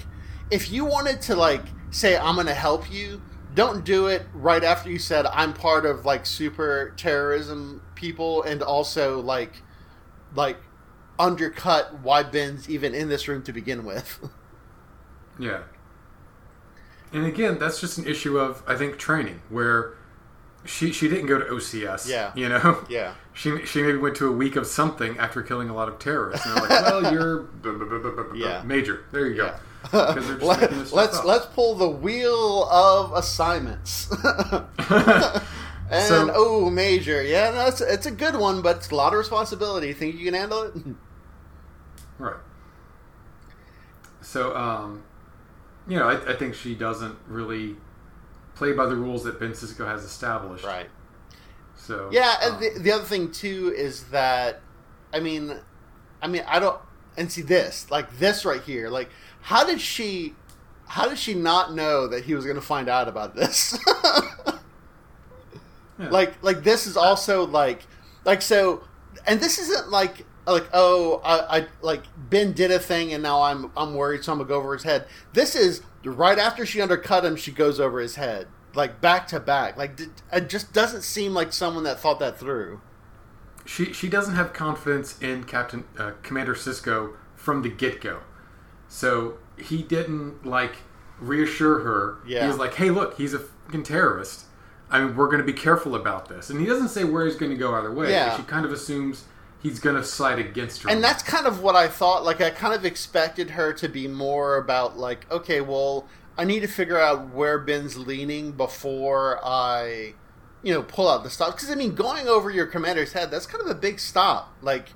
if 0.50 0.70
you 0.70 0.84
wanted 0.84 1.20
to 1.22 1.36
like 1.36 1.62
say 1.90 2.16
I'm 2.16 2.36
gonna 2.36 2.54
help 2.54 2.90
you, 2.90 3.20
don't 3.54 3.84
do 3.84 4.06
it 4.06 4.26
right 4.32 4.64
after 4.64 4.90
you 4.90 4.98
said 4.98 5.26
I'm 5.26 5.52
part 5.52 5.84
of 5.84 6.04
like 6.06 6.24
super 6.24 6.94
terrorism 6.96 7.82
people 7.94 8.42
and 8.44 8.62
also 8.62 9.20
like 9.20 9.62
like 10.34 10.58
undercut 11.18 12.00
why 12.00 12.22
Ben's 12.22 12.70
even 12.70 12.94
in 12.94 13.08
this 13.08 13.28
room 13.28 13.42
to 13.42 13.52
begin 13.52 13.84
with. 13.84 14.30
yeah. 15.38 15.64
And 17.12 17.26
again, 17.26 17.58
that's 17.58 17.80
just 17.80 17.98
an 17.98 18.06
issue 18.06 18.38
of 18.38 18.62
I 18.66 18.76
think 18.76 18.96
training 18.96 19.42
where 19.50 19.97
she 20.68 20.92
she 20.92 21.08
didn't 21.08 21.26
go 21.26 21.38
to 21.38 21.44
OCS. 21.46 22.08
Yeah. 22.08 22.32
You 22.34 22.48
know? 22.48 22.84
Yeah. 22.88 23.14
She 23.38 23.64
she 23.66 23.82
maybe 23.82 23.98
went 23.98 24.16
to 24.16 24.26
a 24.26 24.32
week 24.32 24.56
of 24.56 24.66
something 24.66 25.16
after 25.16 25.42
killing 25.42 25.68
a 25.68 25.72
lot 25.72 25.88
of 25.88 26.00
terrorists. 26.00 26.44
And 26.44 26.56
they're 26.56 26.68
like, 26.68 26.70
well, 27.02 27.12
you're 27.12 28.34
yeah. 28.34 28.62
major. 28.64 29.04
There 29.12 29.28
you 29.28 29.36
yeah. 29.36 29.58
go. 29.92 30.38
Let, 30.42 30.92
let's 30.92 31.22
let's 31.22 31.46
pull 31.46 31.76
the 31.76 31.88
wheel 31.88 32.64
of 32.64 33.12
assignments. 33.12 34.10
and 34.10 34.66
so, 36.02 36.32
oh, 36.34 36.68
major, 36.68 37.22
yeah, 37.22 37.52
that's 37.52 37.80
it's, 37.80 37.92
it's 37.92 38.06
a 38.06 38.10
good 38.10 38.34
one, 38.34 38.60
but 38.60 38.78
it's 38.78 38.90
a 38.90 38.96
lot 38.96 39.12
of 39.12 39.20
responsibility. 39.20 39.92
Think 39.92 40.16
you 40.16 40.24
can 40.24 40.34
handle 40.34 40.64
it? 40.64 40.74
right. 42.18 42.40
So, 44.20 44.56
um, 44.56 45.04
you 45.86 45.96
know, 45.96 46.08
I, 46.08 46.32
I 46.32 46.34
think 46.34 46.56
she 46.56 46.74
doesn't 46.74 47.16
really 47.28 47.76
play 48.58 48.72
by 48.72 48.86
the 48.86 48.96
rules 48.96 49.22
that 49.22 49.38
Ben 49.38 49.52
Sisko 49.52 49.86
has 49.86 50.04
established. 50.04 50.64
Right. 50.64 50.90
So 51.76 52.10
yeah, 52.12 52.34
and 52.42 52.54
um, 52.54 52.60
the, 52.60 52.80
the 52.80 52.92
other 52.92 53.04
thing 53.04 53.30
too 53.30 53.72
is 53.74 54.04
that, 54.08 54.60
I 55.14 55.20
mean, 55.20 55.56
I 56.20 56.26
mean, 56.26 56.42
I 56.46 56.58
don't, 56.58 56.78
and 57.16 57.30
see 57.30 57.42
this, 57.42 57.88
like 57.90 58.18
this 58.18 58.44
right 58.44 58.60
here, 58.60 58.90
like 58.90 59.10
how 59.40 59.64
did 59.64 59.80
she, 59.80 60.34
how 60.86 61.08
did 61.08 61.18
she 61.18 61.34
not 61.34 61.72
know 61.72 62.08
that 62.08 62.24
he 62.24 62.34
was 62.34 62.44
going 62.44 62.56
to 62.56 62.62
find 62.62 62.88
out 62.88 63.06
about 63.06 63.36
this? 63.36 63.78
yeah. 65.98 66.08
Like, 66.10 66.42
like 66.42 66.64
this 66.64 66.88
is 66.88 66.96
also 66.96 67.46
like, 67.46 67.86
like 68.24 68.42
so, 68.42 68.82
and 69.26 69.40
this 69.40 69.58
isn't 69.58 69.88
like 69.88 70.26
like 70.52 70.68
oh 70.72 71.20
I, 71.24 71.58
I, 71.58 71.66
like 71.82 72.02
Ben 72.16 72.52
did 72.52 72.70
a 72.70 72.78
thing 72.78 73.12
and 73.12 73.22
now 73.22 73.42
I'm 73.42 73.70
I'm 73.76 73.94
worried 73.94 74.24
so 74.24 74.32
I'm 74.32 74.38
gonna 74.38 74.48
go 74.48 74.56
over 74.56 74.72
his 74.74 74.82
head. 74.82 75.06
This 75.32 75.54
is 75.54 75.82
right 76.04 76.38
after 76.38 76.64
she 76.64 76.80
undercut 76.80 77.24
him, 77.24 77.36
she 77.36 77.52
goes 77.52 77.80
over 77.80 78.00
his 78.00 78.16
head 78.16 78.48
like 78.74 79.00
back 79.00 79.26
to 79.28 79.40
back. 79.40 79.76
Like 79.76 80.00
it 80.32 80.48
just 80.48 80.72
doesn't 80.72 81.02
seem 81.02 81.34
like 81.34 81.52
someone 81.52 81.84
that 81.84 82.00
thought 82.00 82.18
that 82.20 82.38
through. 82.38 82.80
She 83.66 83.92
she 83.92 84.08
doesn't 84.08 84.34
have 84.34 84.52
confidence 84.52 85.20
in 85.20 85.44
Captain 85.44 85.84
uh, 85.98 86.12
Commander 86.22 86.54
Sisko 86.54 87.14
from 87.34 87.62
the 87.62 87.68
get 87.68 88.00
go, 88.00 88.20
so 88.88 89.38
he 89.58 89.82
didn't 89.82 90.46
like 90.46 90.76
reassure 91.20 91.80
her. 91.80 92.18
Yeah. 92.26 92.42
He 92.42 92.48
was 92.48 92.56
like, 92.56 92.74
hey, 92.74 92.90
look, 92.90 93.16
he's 93.18 93.34
a 93.34 93.40
fucking 93.40 93.82
terrorist. 93.82 94.46
I 94.90 95.00
mean, 95.00 95.16
we're 95.16 95.26
going 95.26 95.40
to 95.40 95.44
be 95.44 95.52
careful 95.52 95.94
about 95.94 96.30
this, 96.30 96.48
and 96.48 96.58
he 96.60 96.66
doesn't 96.66 96.88
say 96.88 97.04
where 97.04 97.26
he's 97.26 97.36
going 97.36 97.52
to 97.52 97.58
go 97.58 97.74
either 97.74 97.92
way. 97.92 98.10
Yeah. 98.10 98.34
She 98.36 98.42
kind 98.44 98.64
of 98.64 98.72
assumes 98.72 99.24
he's 99.62 99.80
going 99.80 99.96
to 99.96 100.04
side 100.04 100.38
against 100.38 100.82
her. 100.82 100.90
And 100.90 101.02
that's 101.02 101.22
kind 101.22 101.46
of 101.46 101.62
what 101.62 101.76
I 101.76 101.88
thought. 101.88 102.24
Like, 102.24 102.40
I 102.40 102.50
kind 102.50 102.74
of 102.74 102.84
expected 102.84 103.50
her 103.50 103.72
to 103.74 103.88
be 103.88 104.06
more 104.06 104.56
about, 104.56 104.98
like, 104.98 105.30
okay, 105.30 105.60
well, 105.60 106.06
I 106.36 106.44
need 106.44 106.60
to 106.60 106.68
figure 106.68 106.98
out 106.98 107.32
where 107.32 107.58
Ben's 107.58 107.96
leaning 107.96 108.52
before 108.52 109.40
I, 109.44 110.14
you 110.62 110.72
know, 110.72 110.82
pull 110.82 111.08
out 111.08 111.24
the 111.24 111.30
stop. 111.30 111.56
Because, 111.56 111.70
I 111.70 111.74
mean, 111.74 111.94
going 111.94 112.28
over 112.28 112.50
your 112.50 112.66
commander's 112.66 113.12
head, 113.12 113.30
that's 113.30 113.46
kind 113.46 113.62
of 113.62 113.70
a 113.70 113.74
big 113.74 113.98
stop. 114.00 114.54
Like, 114.62 114.90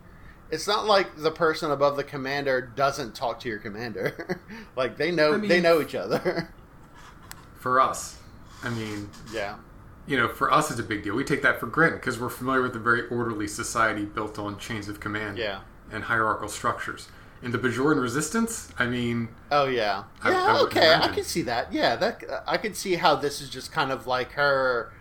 it's 0.51 0.67
not 0.67 0.87
like 0.87 1.17
the 1.17 1.31
person 1.31 1.71
above 1.71 1.97
the 1.97 2.05
commander 2.05 2.61
doesn't 2.61 3.15
talk 3.15 3.41
to 3.41 3.49
your 3.49 3.59
commander. 3.59 4.41
like, 4.77 4.97
they 4.97 5.11
know, 5.11 5.35
I 5.35 5.37
mean, 5.39 5.49
they 5.49 5.61
know 5.61 5.81
each 5.81 5.95
other. 5.95 6.53
for 7.59 7.81
us, 7.81 8.19
I 8.63 8.71
mean, 8.71 9.11
yeah 9.33 9.57
you 10.07 10.17
know, 10.17 10.29
for 10.29 10.53
us, 10.53 10.71
it's 10.71 10.81
a 10.81 10.85
big 10.85 11.03
deal. 11.03 11.15
We 11.15 11.25
take 11.25 11.43
that 11.43 11.61
for 11.61 11.67
granted 11.67 11.97
because 11.97 12.19
we're 12.19 12.29
familiar 12.29 12.63
with 12.63 12.75
a 12.75 12.81
very 12.81 13.07
orderly 13.09 13.47
society 13.47 14.05
built 14.05 14.39
on 14.39 14.59
chains 14.59 14.89
of 14.89 15.01
command 15.01 15.39
yeah. 15.39 15.61
and 15.91 16.05
hierarchical 16.05 16.49
structures. 16.49 17.09
In 17.43 17.51
the 17.51 17.59
Bajoran 17.59 18.01
resistance, 18.01 18.73
I 18.79 18.87
mean, 18.87 19.29
oh 19.51 19.67
yeah, 19.67 20.05
I, 20.23 20.31
yeah, 20.31 20.47
I 20.47 20.61
okay, 20.61 20.87
imagine. 20.87 21.11
I 21.11 21.15
can 21.15 21.25
see 21.25 21.43
that. 21.43 21.73
Yeah, 21.73 21.97
that 21.97 22.23
I 22.47 22.57
can 22.57 22.73
see 22.73 22.95
how 22.95 23.17
this 23.17 23.41
is 23.41 23.51
just 23.51 23.73
kind 23.73 23.91
of 23.91 24.07
like 24.07 24.33
her. 24.33 24.93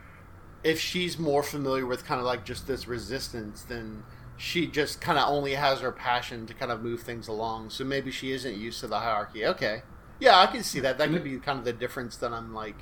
If 0.64 0.80
she's 0.80 1.20
more 1.20 1.44
familiar 1.44 1.86
with 1.86 2.04
kind 2.04 2.20
of 2.20 2.26
like 2.26 2.44
just 2.44 2.66
this 2.66 2.88
resistance, 2.88 3.62
then 3.62 4.04
she 4.38 4.66
just 4.66 5.02
kind 5.02 5.20
of 5.20 5.30
only 5.30 5.54
has 5.54 5.82
her 5.82 5.92
passion 5.92 6.48
to 6.48 6.54
kind 6.56 6.72
of 6.72 6.82
move 6.82 7.02
things 7.02 7.28
along. 7.28 7.70
So 7.70 7.84
maybe 7.84 8.10
she 8.10 8.32
isn't 8.32 8.58
used 8.58 8.80
to 8.80 8.88
the 8.88 9.00
hierarchy. 9.00 9.46
Okay, 9.46 9.84
yeah, 10.20 10.40
I 10.40 10.48
can 10.48 10.64
see 10.64 10.80
that. 10.80 10.98
That 10.98 11.10
could 11.10 11.24
be 11.24 11.38
kind 11.38 11.60
of 11.60 11.66
the 11.66 11.74
difference 11.74 12.18
that 12.18 12.34
I'm 12.34 12.56
like, 12.56 12.78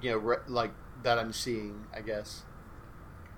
you 0.00 0.12
know, 0.12 0.18
re- 0.18 0.36
like 0.48 0.72
that 1.02 1.18
I'm 1.18 1.32
seeing, 1.32 1.86
I 1.94 2.00
guess. 2.00 2.42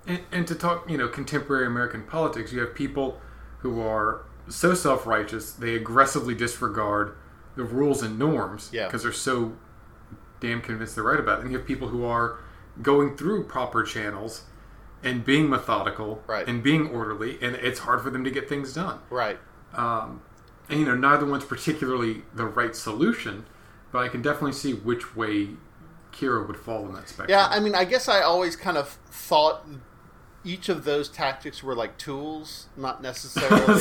And, 0.07 0.21
and, 0.33 0.47
to 0.49 0.55
talk, 0.55 0.91
you 0.91 0.99
know, 0.99 1.09
contemporary 1.09 1.67
American 1.67 2.03
politics, 2.03 2.53
you 2.53 2.61
have 2.61 2.75
people 2.75 3.21
who 3.59 3.81
are 3.81 4.25
so 4.49 4.75
self 4.75 5.07
righteous 5.07 5.53
they 5.53 5.77
aggressively 5.77 6.35
disregard 6.35 7.17
the 7.55 7.63
rules 7.63 8.03
and 8.03 8.19
norms 8.19 8.69
because 8.71 8.93
yeah. 8.93 8.99
they're 8.99 9.13
so 9.13 9.57
damn 10.41 10.61
convinced 10.61 10.97
they're 10.97 11.05
right 11.05 11.21
about 11.21 11.39
it. 11.39 11.43
And 11.43 11.53
you 11.53 11.59
have 11.59 11.67
people 11.67 11.89
who 11.89 12.05
are 12.05 12.39
going 12.81 13.17
through 13.17 13.45
proper 13.45 13.85
channels 13.85 14.45
and 15.03 15.25
being 15.25 15.49
methodical 15.49 16.23
right. 16.27 16.49
and 16.49 16.63
being 16.63 16.89
orderly, 16.89 17.39
and 17.41 17.57
it's 17.57 17.81
hard 17.81 18.03
for 18.03 18.11
them 18.11 18.25
to 18.25 18.31
get 18.31 18.49
things 18.49 18.73
done. 18.73 19.01
Right. 19.11 19.39
Um, 19.75 20.23
and 20.69 20.81
you 20.81 20.87
know, 20.87 20.97
neither 20.97 21.27
one's 21.27 21.45
particularly 21.45 22.23
the 22.35 22.47
right 22.47 22.75
solution, 22.75 23.47
but 23.91 23.99
I 23.99 24.09
can 24.09 24.23
definitely 24.23 24.53
see 24.53 24.73
which 24.73 25.17
way 25.17 25.51
Kira 26.13 26.47
would 26.47 26.57
fall 26.57 26.87
in 26.87 26.95
that 26.95 27.09
spectrum. 27.09 27.31
Yeah, 27.31 27.47
I 27.51 27.61
mean, 27.61 27.75
I 27.75 27.85
guess 27.85 28.09
I 28.09 28.21
always 28.21 28.57
kind 28.57 28.77
of 28.77 28.89
thought 29.11 29.67
each 30.45 30.69
of 30.69 30.85
those 30.85 31.09
tactics 31.09 31.63
were 31.63 31.75
like 31.75 31.99
tools, 31.99 32.69
not 32.77 33.03
necessarily. 33.11 33.81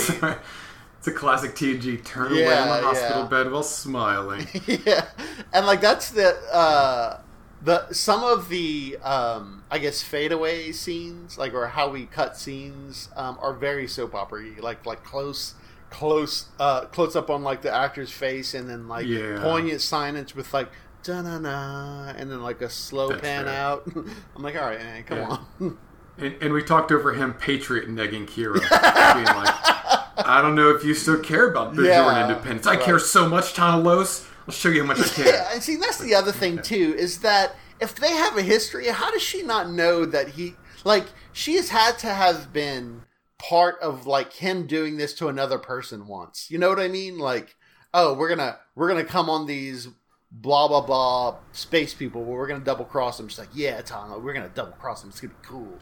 it's 0.97 1.07
a 1.07 1.11
classic 1.11 1.51
TNG 1.51 2.03
turn 2.03 2.33
yeah, 2.33 2.45
away 2.45 2.57
on 2.57 2.67
the 2.67 2.87
hospital 2.87 3.23
yeah. 3.23 3.27
bed 3.27 3.51
while 3.51 3.63
smiling. 3.63 4.47
yeah, 4.67 5.07
and 5.53 5.65
like 5.65 5.81
that's 5.81 6.11
the 6.11 6.35
uh, 6.53 7.21
the 7.61 7.91
some 7.93 8.23
of 8.23 8.49
the 8.49 8.97
um, 9.03 9.63
I 9.69 9.79
guess 9.79 10.01
fadeaway 10.01 10.71
scenes, 10.71 11.37
like 11.37 11.53
or 11.53 11.67
how 11.67 11.89
we 11.89 12.05
cut 12.05 12.37
scenes, 12.37 13.09
um, 13.15 13.37
are 13.41 13.53
very 13.53 13.87
soap 13.87 14.15
opera 14.15 14.43
like 14.59 14.85
like 14.85 15.03
close 15.03 15.55
close 15.89 16.45
uh 16.57 16.85
close 16.85 17.17
up 17.17 17.29
on 17.29 17.43
like 17.43 17.61
the 17.63 17.71
actor's 17.71 18.09
face 18.09 18.53
and 18.53 18.69
then 18.69 18.87
like 18.87 19.05
yeah. 19.05 19.37
poignant 19.41 19.81
silence 19.81 20.33
with 20.33 20.53
like 20.53 20.69
da 21.03 21.21
na 21.21 21.39
na, 21.39 22.13
and 22.15 22.31
then 22.31 22.41
like 22.41 22.61
a 22.61 22.69
slow 22.69 23.09
That's 23.09 23.21
pan 23.21 23.45
right. 23.45 23.55
out. 23.55 23.87
I'm 24.35 24.41
like, 24.41 24.55
all 24.55 24.61
right, 24.61 24.79
man, 24.79 25.03
come 25.03 25.17
yeah. 25.19 25.37
on. 25.59 25.77
And, 26.17 26.35
and, 26.41 26.53
we 26.53 26.61
talked 26.61 26.91
over 26.91 27.13
him 27.13 27.33
patriot 27.33 27.87
negging 27.87 28.27
Kira, 28.27 28.55
being 29.15 29.25
like, 29.25 30.27
I 30.27 30.39
don't 30.41 30.55
know 30.55 30.69
if 30.69 30.83
you 30.83 30.93
still 30.93 31.17
care 31.17 31.49
about 31.49 31.73
Bajoran 31.73 31.85
yeah, 31.85 32.27
independence. 32.27 32.67
I 32.67 32.75
right. 32.75 32.83
care 32.83 32.99
so 32.99 33.27
much, 33.27 33.57
Los. 33.57 34.27
I'll 34.45 34.53
show 34.53 34.69
you 34.69 34.81
how 34.81 34.87
much 34.87 34.99
I 34.99 35.07
care. 35.07 35.27
Yeah, 35.27 35.49
and 35.53 35.63
see, 35.63 35.77
that's 35.77 35.99
the 35.99 36.13
other 36.13 36.33
thing 36.33 36.61
too, 36.61 36.93
is 36.97 37.19
that 37.21 37.55
if 37.79 37.95
they 37.95 38.11
have 38.11 38.37
a 38.37 38.43
history, 38.43 38.87
how 38.87 39.09
does 39.09 39.23
she 39.23 39.41
not 39.41 39.71
know 39.71 40.05
that 40.05 40.27
he 40.27 40.55
like 40.83 41.07
she 41.31 41.55
has 41.55 41.69
had 41.69 41.97
to 41.99 42.07
have 42.07 42.51
been 42.53 43.03
part 43.41 43.79
of 43.81 44.05
like 44.05 44.33
him 44.33 44.67
doing 44.67 44.97
this 44.97 45.13
to 45.15 45.27
another 45.27 45.57
person 45.57 46.07
once. 46.07 46.49
You 46.49 46.59
know 46.59 46.69
what 46.69 46.79
I 46.79 46.87
mean? 46.87 47.17
Like, 47.17 47.55
oh, 47.93 48.13
we're 48.13 48.29
gonna 48.29 48.59
we're 48.75 48.87
gonna 48.87 49.03
come 49.03 49.29
on 49.29 49.47
these 49.47 49.87
blah 50.31 50.67
blah 50.67 50.81
blah 50.81 51.35
space 51.51 51.93
people 51.93 52.23
where 52.23 52.37
we're 52.39 52.47
gonna 52.47 52.63
double 52.63 52.85
cross 52.85 53.17
them. 53.17 53.27
She's 53.27 53.39
like, 53.39 53.49
yeah, 53.53 53.81
Tom, 53.81 54.23
we're 54.23 54.33
gonna 54.33 54.51
double 54.53 54.73
cross 54.73 55.01
them. 55.01 55.09
It's 55.09 55.19
gonna 55.19 55.33
be 55.33 55.47
cool. 55.47 55.79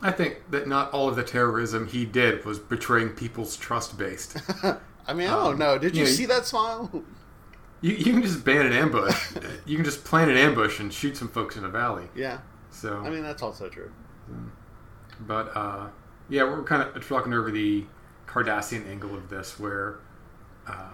I 0.00 0.10
think 0.10 0.50
that 0.50 0.66
not 0.66 0.92
all 0.92 1.08
of 1.08 1.16
the 1.16 1.22
terrorism 1.22 1.86
he 1.86 2.04
did 2.04 2.44
was 2.44 2.58
betraying 2.58 3.10
people's 3.10 3.56
trust 3.56 3.96
based. 3.96 4.36
I 5.06 5.14
mean, 5.14 5.28
I 5.28 5.34
don't 5.34 5.52
um, 5.52 5.58
know. 5.58 5.78
Did 5.78 5.94
you, 5.94 6.00
you 6.00 6.06
know, 6.06 6.12
see 6.12 6.26
that 6.26 6.44
smile? 6.44 7.04
You, 7.80 7.94
you 7.94 8.12
can 8.12 8.22
just 8.22 8.44
ban 8.44 8.66
an 8.66 8.72
ambush. 8.72 9.32
you 9.66 9.76
can 9.76 9.84
just 9.84 10.04
plant 10.04 10.30
an 10.30 10.36
ambush 10.36 10.80
and 10.80 10.92
shoot 10.92 11.16
some 11.16 11.28
folks 11.28 11.56
in 11.56 11.64
a 11.64 11.68
valley. 11.68 12.08
Yeah. 12.14 12.38
So 12.70 12.98
I 12.98 13.10
mean, 13.10 13.22
that's 13.22 13.42
also 13.42 13.68
true. 13.68 13.92
But 15.20 15.56
uh, 15.56 15.88
yeah, 16.28 16.44
we're 16.44 16.62
kind 16.62 16.82
of 16.82 17.06
talking 17.06 17.34
over 17.34 17.50
the 17.50 17.84
Cardassian 18.26 18.88
angle 18.88 19.14
of 19.14 19.28
this, 19.28 19.58
where 19.58 19.98
uh, 20.66 20.90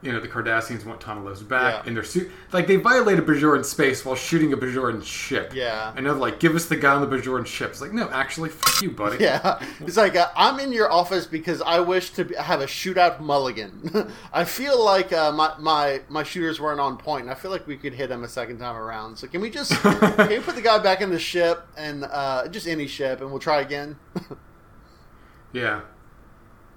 you 0.00 0.12
know 0.12 0.20
the 0.20 0.28
Cardassians 0.28 0.84
want 0.86 1.00
Tahna 1.00 1.24
Los 1.24 1.42
back, 1.42 1.74
Yeah. 1.74 1.82
and 1.86 1.96
they're 1.96 2.04
su- 2.04 2.30
like 2.52 2.66
they 2.68 2.76
violated 2.76 3.26
Bajoran 3.26 3.64
space 3.64 4.04
while 4.04 4.14
shooting 4.14 4.52
a 4.52 4.56
Bajoran 4.56 5.04
ship. 5.04 5.52
Yeah. 5.54 5.92
and 5.96 6.06
they're 6.06 6.12
like, 6.12 6.38
give 6.38 6.54
us 6.54 6.66
the 6.66 6.76
guy 6.76 6.94
on 6.94 7.00
the 7.08 7.16
Bajoran 7.16 7.44
ship. 7.46 7.70
It's 7.70 7.80
like, 7.80 7.92
no, 7.92 8.08
actually, 8.10 8.50
you, 8.80 8.90
buddy. 8.92 9.16
Yeah, 9.24 9.60
it's 9.80 9.96
like 9.96 10.14
uh, 10.14 10.28
I'm 10.36 10.60
in 10.60 10.72
your 10.72 10.90
office 10.92 11.26
because 11.26 11.60
I 11.62 11.80
wish 11.80 12.10
to 12.10 12.24
be- 12.26 12.36
have 12.36 12.60
a 12.60 12.66
shootout 12.66 13.18
mulligan. 13.20 14.12
I 14.32 14.44
feel 14.44 14.82
like 14.84 15.12
uh, 15.12 15.32
my 15.32 15.54
my 15.58 16.02
my 16.08 16.22
shooters 16.22 16.60
weren't 16.60 16.78
on 16.80 16.96
point, 16.96 17.22
and 17.22 17.30
I 17.30 17.34
feel 17.34 17.50
like 17.50 17.66
we 17.66 17.76
could 17.76 17.92
hit 17.94 18.10
him 18.10 18.22
a 18.22 18.28
second 18.28 18.58
time 18.58 18.76
around. 18.76 19.16
So 19.16 19.26
can 19.26 19.40
we 19.40 19.50
just 19.50 19.72
can 19.82 20.28
we 20.28 20.38
put 20.38 20.54
the 20.54 20.62
guy 20.62 20.78
back 20.78 21.00
in 21.00 21.10
the 21.10 21.18
ship 21.18 21.66
and 21.76 22.04
uh, 22.04 22.46
just 22.48 22.68
any 22.68 22.86
ship, 22.86 23.20
and 23.20 23.30
we'll 23.30 23.40
try 23.40 23.60
again? 23.62 23.96
Yeah. 25.52 25.80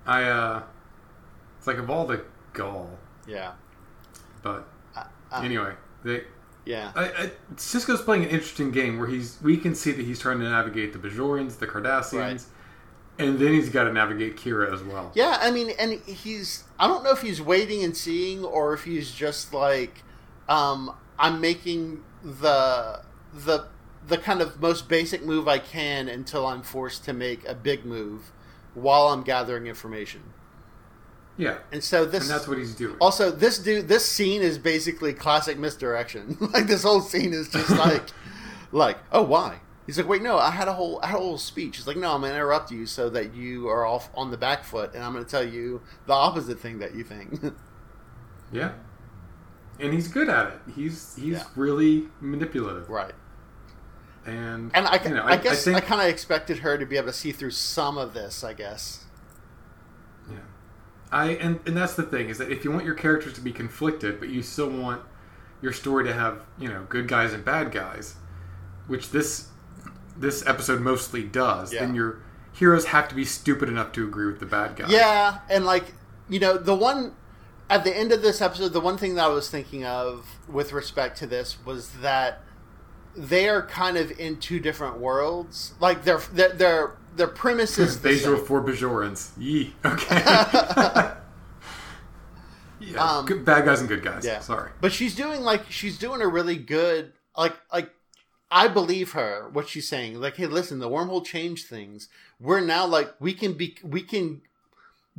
I 0.06 0.24
uh 0.24 0.64
it's 1.58 1.68
like 1.68 1.78
of 1.78 1.90
all 1.92 2.08
the 2.08 2.24
gall, 2.54 2.90
yeah, 3.32 3.52
but 4.44 4.68
uh, 4.96 5.04
anyway, 5.42 5.74
they 6.04 6.24
yeah, 6.66 6.92
I, 6.96 7.06
I, 7.06 7.32
Sisko's 7.56 8.02
playing 8.02 8.24
an 8.24 8.30
interesting 8.30 8.72
game 8.72 9.00
where 9.00 9.08
he's 9.08 9.38
we 9.42 9.58
can 9.58 9.74
see 9.76 9.92
that 9.92 10.06
he's 10.06 10.20
trying 10.20 10.40
to 10.40 10.50
navigate 10.50 10.94
the 10.94 11.00
Bajorans, 11.00 11.58
the 11.58 11.68
Cardassians, 11.68 12.14
Right. 12.14 12.44
and 13.18 13.40
then 13.40 13.54
he's 13.54 13.70
got 13.70 13.86
to 13.86 13.94
navigate 13.94 14.38
Kira 14.38 14.72
as 14.74 14.84
well. 14.84 15.12
yeah. 15.16 15.38
I 15.42 15.50
mean, 15.52 15.72
and 15.80 16.00
he's 16.02 16.66
I 16.80 16.88
don't 16.88 17.04
know 17.04 17.12
if 17.12 17.22
he's 17.22 17.42
waiting 17.42 17.84
and 17.84 17.96
seeing 17.98 18.44
or 18.44 18.74
if 18.74 18.84
he's 18.84 19.12
just 19.12 19.54
like 19.54 20.04
um, 20.50 20.94
I'm 21.18 21.42
making 21.42 22.04
the 22.24 23.02
the 23.34 23.68
the 24.08 24.18
kind 24.18 24.42
of 24.42 24.60
most 24.60 24.90
basic 24.90 25.24
move 25.24 25.48
I 25.48 25.60
can 25.60 26.08
until 26.10 26.46
I'm 26.46 26.64
forced 26.64 27.06
to 27.06 27.14
make 27.14 27.48
a 27.48 27.54
big 27.56 27.86
move 27.86 28.32
while 28.74 29.08
I'm 29.10 29.22
gathering 29.24 29.68
information. 29.68 30.22
Yeah, 31.42 31.58
And 31.72 31.84
so 31.84 32.06
this 32.06 32.22
and 32.22 32.30
that's 32.30 32.48
what 32.48 32.58
he's 32.60 32.76
doing. 32.76 32.98
also 33.02 33.32
this 33.32 33.58
dude 33.58 33.88
this 33.88 34.06
scene 34.06 34.42
is 34.44 34.58
basically 34.60 35.14
classic 35.14 35.58
misdirection. 35.58 36.38
like 36.54 36.68
this 36.68 36.84
whole 36.84 37.02
scene 37.02 37.34
is 37.34 37.50
just 37.50 37.70
like 37.88 38.04
like 38.72 38.98
oh 39.12 39.24
why? 39.24 39.60
He's 39.88 39.98
like 39.98 40.08
wait 40.08 40.22
no 40.22 40.38
I 40.38 40.52
had 40.52 40.68
a 40.68 40.74
whole 40.74 41.00
I 41.02 41.08
had 41.08 41.16
a 41.18 41.20
whole 41.20 41.40
speech. 41.40 41.78
He's 41.78 41.88
like 41.88 41.98
no 41.98 42.14
I'm 42.14 42.22
gonna 42.22 42.34
interrupt 42.36 42.70
you 42.72 42.86
so 42.86 43.10
that 43.10 43.34
you 43.34 43.68
are 43.70 43.86
off 43.88 44.10
on 44.14 44.30
the 44.30 44.38
back 44.38 44.64
foot 44.64 44.94
and 44.94 45.04
I'm 45.04 45.14
gonna 45.14 45.26
tell 45.26 45.44
you 45.44 45.82
the 46.06 46.14
opposite 46.14 46.60
thing 46.60 46.78
that 46.80 46.94
you 46.94 47.04
think. 47.04 47.40
Yeah, 48.54 48.74
and 49.80 49.94
he's 49.94 50.10
good 50.10 50.28
at 50.30 50.48
it. 50.48 50.60
He's 50.76 51.16
he's 51.16 51.38
Yeah. 51.38 51.44
really 51.56 52.10
manipulative, 52.20 52.90
right. 52.90 53.14
and 54.26 54.72
And 54.74 54.86
I, 54.88 55.02
you 55.04 55.16
know, 55.16 55.24
I, 55.24 55.38
guess 55.38 55.66
I, 55.66 55.74
think, 55.74 55.86
kind 55.86 56.02
of 56.02 56.08
expected 56.08 56.58
her 56.60 56.78
to 56.78 56.86
be 56.86 56.98
able 56.98 57.08
to 57.08 57.14
see 57.14 57.32
through 57.32 57.52
some 57.52 57.98
of 57.98 58.14
this. 58.14 58.44
I 58.44 58.52
guess. 58.54 59.06
I 61.12 61.30
and, 61.32 61.60
and 61.66 61.76
that's 61.76 61.96
the 61.96 62.04
thing 62.04 62.30
is 62.30 62.38
that 62.38 62.52
if 62.52 62.64
you 62.64 62.72
want 62.72 62.86
your 62.86 62.96
characters 62.96 63.34
to 63.34 63.42
be 63.42 63.52
conflicted, 63.52 64.20
but 64.20 64.30
you 64.30 64.42
still 64.42 64.70
want 64.70 65.02
your 65.62 65.74
story 65.74 66.06
to 66.06 66.14
have 66.14 66.42
you 66.58 66.70
know 66.70 66.86
good 66.90 67.08
guys 67.08 67.34
and 67.34 67.44
bad 67.44 67.72
guys, 67.72 68.16
which 68.88 69.10
this 69.12 69.50
this 70.18 70.46
episode 70.46 70.82
mostly 70.82 71.24
does, 71.24 71.74
Yeah. 71.74 71.82
then 71.86 71.96
your 71.96 72.20
heroes 72.54 72.86
have 72.86 73.08
to 73.10 73.16
be 73.16 73.26
stupid 73.26 73.70
enough 73.70 73.92
to 73.94 74.06
agree 74.06 74.28
with 74.28 74.40
the 74.40 74.46
bad 74.46 74.76
guys. 74.76 74.92
Yeah, 74.92 75.40
and 75.50 75.66
like 75.66 75.94
you 76.30 76.40
know, 76.40 76.58
the 76.58 76.76
one 76.76 77.14
at 77.70 77.84
the 77.84 77.96
end 77.96 78.12
of 78.12 78.22
this 78.22 78.42
episode, 78.42 78.70
the 78.70 78.82
one 78.82 78.98
thing 78.98 79.16
that 79.16 79.26
I 79.26 79.30
was 79.30 79.50
thinking 79.50 79.86
of 79.86 80.26
with 80.48 80.74
respect 80.74 81.18
to 81.20 81.28
this 81.28 81.58
was 81.66 81.92
that 82.02 82.42
they 83.16 83.50
are 83.50 83.62
kind 83.62 83.98
of 83.98 84.18
in 84.20 84.38
two 84.38 84.60
different 84.60 85.00
worlds. 85.00 85.74
Like 85.80 86.04
their 86.04 86.20
their 86.20 86.54
their, 86.54 86.92
their 87.16 87.28
premise 87.28 87.78
is 87.78 88.02
the 88.02 88.18
same. 88.18 88.46
for 88.46 88.62
Bajorans. 88.64 89.32
Yee. 89.38 89.74
Okay. 89.86 90.16
yeah. 92.80 92.98
Um, 92.98 93.26
good, 93.26 93.46
bad 93.46 93.66
guys 93.66 93.80
and 93.80 93.90
good 93.90 94.04
guys. 94.04 94.26
yeah. 94.26 94.40
Sorry. 94.40 94.72
But 94.80 94.92
she's 94.92 95.16
doing 95.16 95.42
like 95.42 95.70
she's 95.72 95.98
doing 95.98 96.22
a 96.22 96.28
really 96.28 96.58
good 96.58 97.14
like 97.38 97.56
like 97.72 97.90
I 98.50 98.68
believe 98.68 99.14
her 99.14 99.50
what 99.52 99.70
she's 99.70 99.88
saying. 99.88 100.20
Like, 100.20 100.36
hey, 100.36 100.46
listen, 100.46 100.80
the 100.80 100.90
wormhole 100.90 101.26
changed 101.26 101.68
things. 101.68 102.10
We're 102.40 102.60
now 102.60 102.86
like 102.86 103.14
we 103.20 103.34
can 103.34 103.54
be 103.54 103.78
we 103.84 104.02
can 104.02 104.42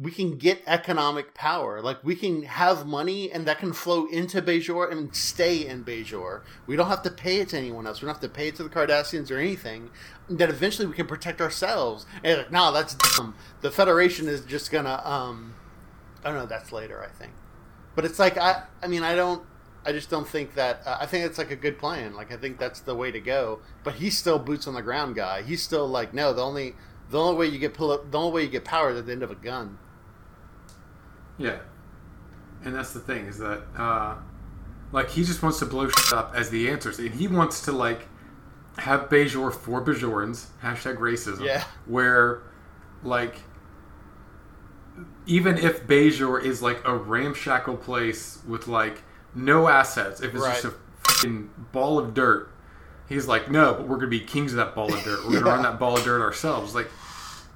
we 0.01 0.11
can 0.11 0.39
get 0.39 0.63
economic 0.67 1.35
power. 1.35 1.83
Like 1.83 2.03
we 2.03 2.17
can 2.17 2.45
have 2.45 2.87
money 2.87 3.31
and 3.31 3.47
that 3.47 3.59
can 3.59 3.73
flow 3.73 4.07
into 4.07 4.41
Bajor 4.41 4.91
and 4.91 5.15
stay 5.15 5.67
in 5.67 5.85
Bajor. 5.85 6.41
We 6.67 6.77
don't 6.77 6.89
have 6.89 7.03
to 7.03 7.11
pay 7.11 7.39
it 7.41 7.51
to 7.51 7.59
anyone 7.59 7.87
else. 7.87 8.01
We 8.01 8.07
don't 8.07 8.15
have 8.15 8.23
to 8.23 8.29
pay 8.29 8.49
it 8.49 8.57
to 8.57 8.63
the 8.63 8.71
Cardassians 8.71 9.31
or 9.31 9.39
anything. 9.39 9.91
That 10.31 10.49
eventually 10.49 10.87
we 10.87 10.95
can 10.95 11.07
protect 11.07 11.43
ourselves. 11.43 12.07
And 12.25 12.39
like, 12.39 12.53
no, 12.53 12.73
that's 12.73 12.95
dumb. 12.95 13.35
The 13.61 13.71
Federation 13.71 14.29
is 14.29 14.41
just 14.43 14.71
gonna 14.71 15.03
um 15.05 15.55
I 16.25 16.29
don't 16.29 16.39
know, 16.39 16.47
that's 16.47 16.73
later, 16.73 17.03
I 17.03 17.09
think. 17.09 17.33
But 17.95 18.07
it's 18.07 18.19
like 18.19 18.39
I 18.39 18.63
I 18.83 18.87
mean 18.87 19.03
I 19.03 19.15
don't 19.15 19.45
I 19.85 19.93
just 19.93 20.09
don't 20.09 20.27
think 20.27 20.55
that 20.55 20.81
uh, 20.87 20.99
I 21.01 21.07
think 21.07 21.27
it's 21.27 21.37
like 21.37 21.51
a 21.51 21.57
good 21.57 21.79
plan. 21.79 22.15
Like 22.15 22.33
I 22.33 22.37
think 22.37 22.59
that's 22.59 22.81
the 22.81 22.95
way 22.95 23.11
to 23.11 23.21
go. 23.21 23.61
But 23.85 23.97
he's 23.97 24.17
still 24.17 24.39
boots 24.39 24.67
on 24.67 24.73
the 24.73 24.83
ground 24.83 25.17
guy. 25.17 25.43
He's 25.43 25.63
still 25.63 25.87
like 25.87 26.15
no, 26.15 26.33
the 26.33 26.43
only 26.43 26.77
the 27.11 27.19
only 27.19 27.37
way 27.37 27.47
you 27.47 27.59
get 27.59 27.75
pull 27.75 27.91
up, 27.91 28.11
the 28.11 28.19
only 28.19 28.33
way 28.33 28.43
you 28.43 28.49
get 28.49 28.65
power 28.65 28.91
is 28.91 28.99
at 28.99 29.07
the 29.07 29.13
end 29.13 29.23
of 29.23 29.31
a 29.31 29.35
gun. 29.35 29.79
Yeah. 31.39 31.59
And 32.65 32.75
that's 32.75 32.93
the 32.93 33.01
thing 33.01 33.27
is 33.27 33.39
that, 33.39 33.63
uh, 33.77 34.17
like, 34.93 35.11
he 35.11 35.25
just 35.25 35.43
wants 35.43 35.59
to 35.59 35.67
blow 35.67 35.89
shit 35.89 36.13
up 36.13 36.33
as 36.37 36.51
the 36.51 36.71
answers. 36.71 36.99
And 36.99 37.11
he 37.11 37.27
wants 37.27 37.63
to, 37.63 37.73
like, 37.73 38.09
have 38.79 39.09
Bajor 39.09 39.53
for 39.53 39.83
Bajorans, 39.85 40.47
hashtag 40.63 40.99
racism. 40.99 41.45
Yeah. 41.45 41.65
Where, 41.87 42.43
like, 43.03 43.37
even 45.27 45.59
if 45.59 45.87
Bajor 45.87 46.45
is, 46.45 46.63
like, 46.63 46.87
a 46.87 46.97
ramshackle 46.97 47.79
place 47.79 48.39
with, 48.47 48.69
like, 48.69 49.03
no 49.35 49.67
assets, 49.67 50.21
if 50.21 50.35
it's 50.35 50.45
just 50.45 50.65
a 50.67 50.75
fucking 51.03 51.51
ball 51.73 51.99
of 51.99 52.15
dirt, 52.15 52.52
he's 53.13 53.27
like, 53.27 53.51
no, 53.51 53.75
but 53.75 53.83
we're 53.83 53.97
going 53.97 54.11
to 54.11 54.19
be 54.19 54.21
kings 54.21 54.53
of 54.53 54.57
that 54.57 54.75
ball 54.75 54.93
of 54.93 55.03
dirt. 55.05 55.21
We're 55.25 55.33
going 55.33 55.45
to 55.45 55.51
run 55.51 55.63
that 55.65 55.79
ball 55.79 55.97
of 55.97 56.05
dirt 56.05 56.21
ourselves. 56.21 56.75
Like, 56.75 56.89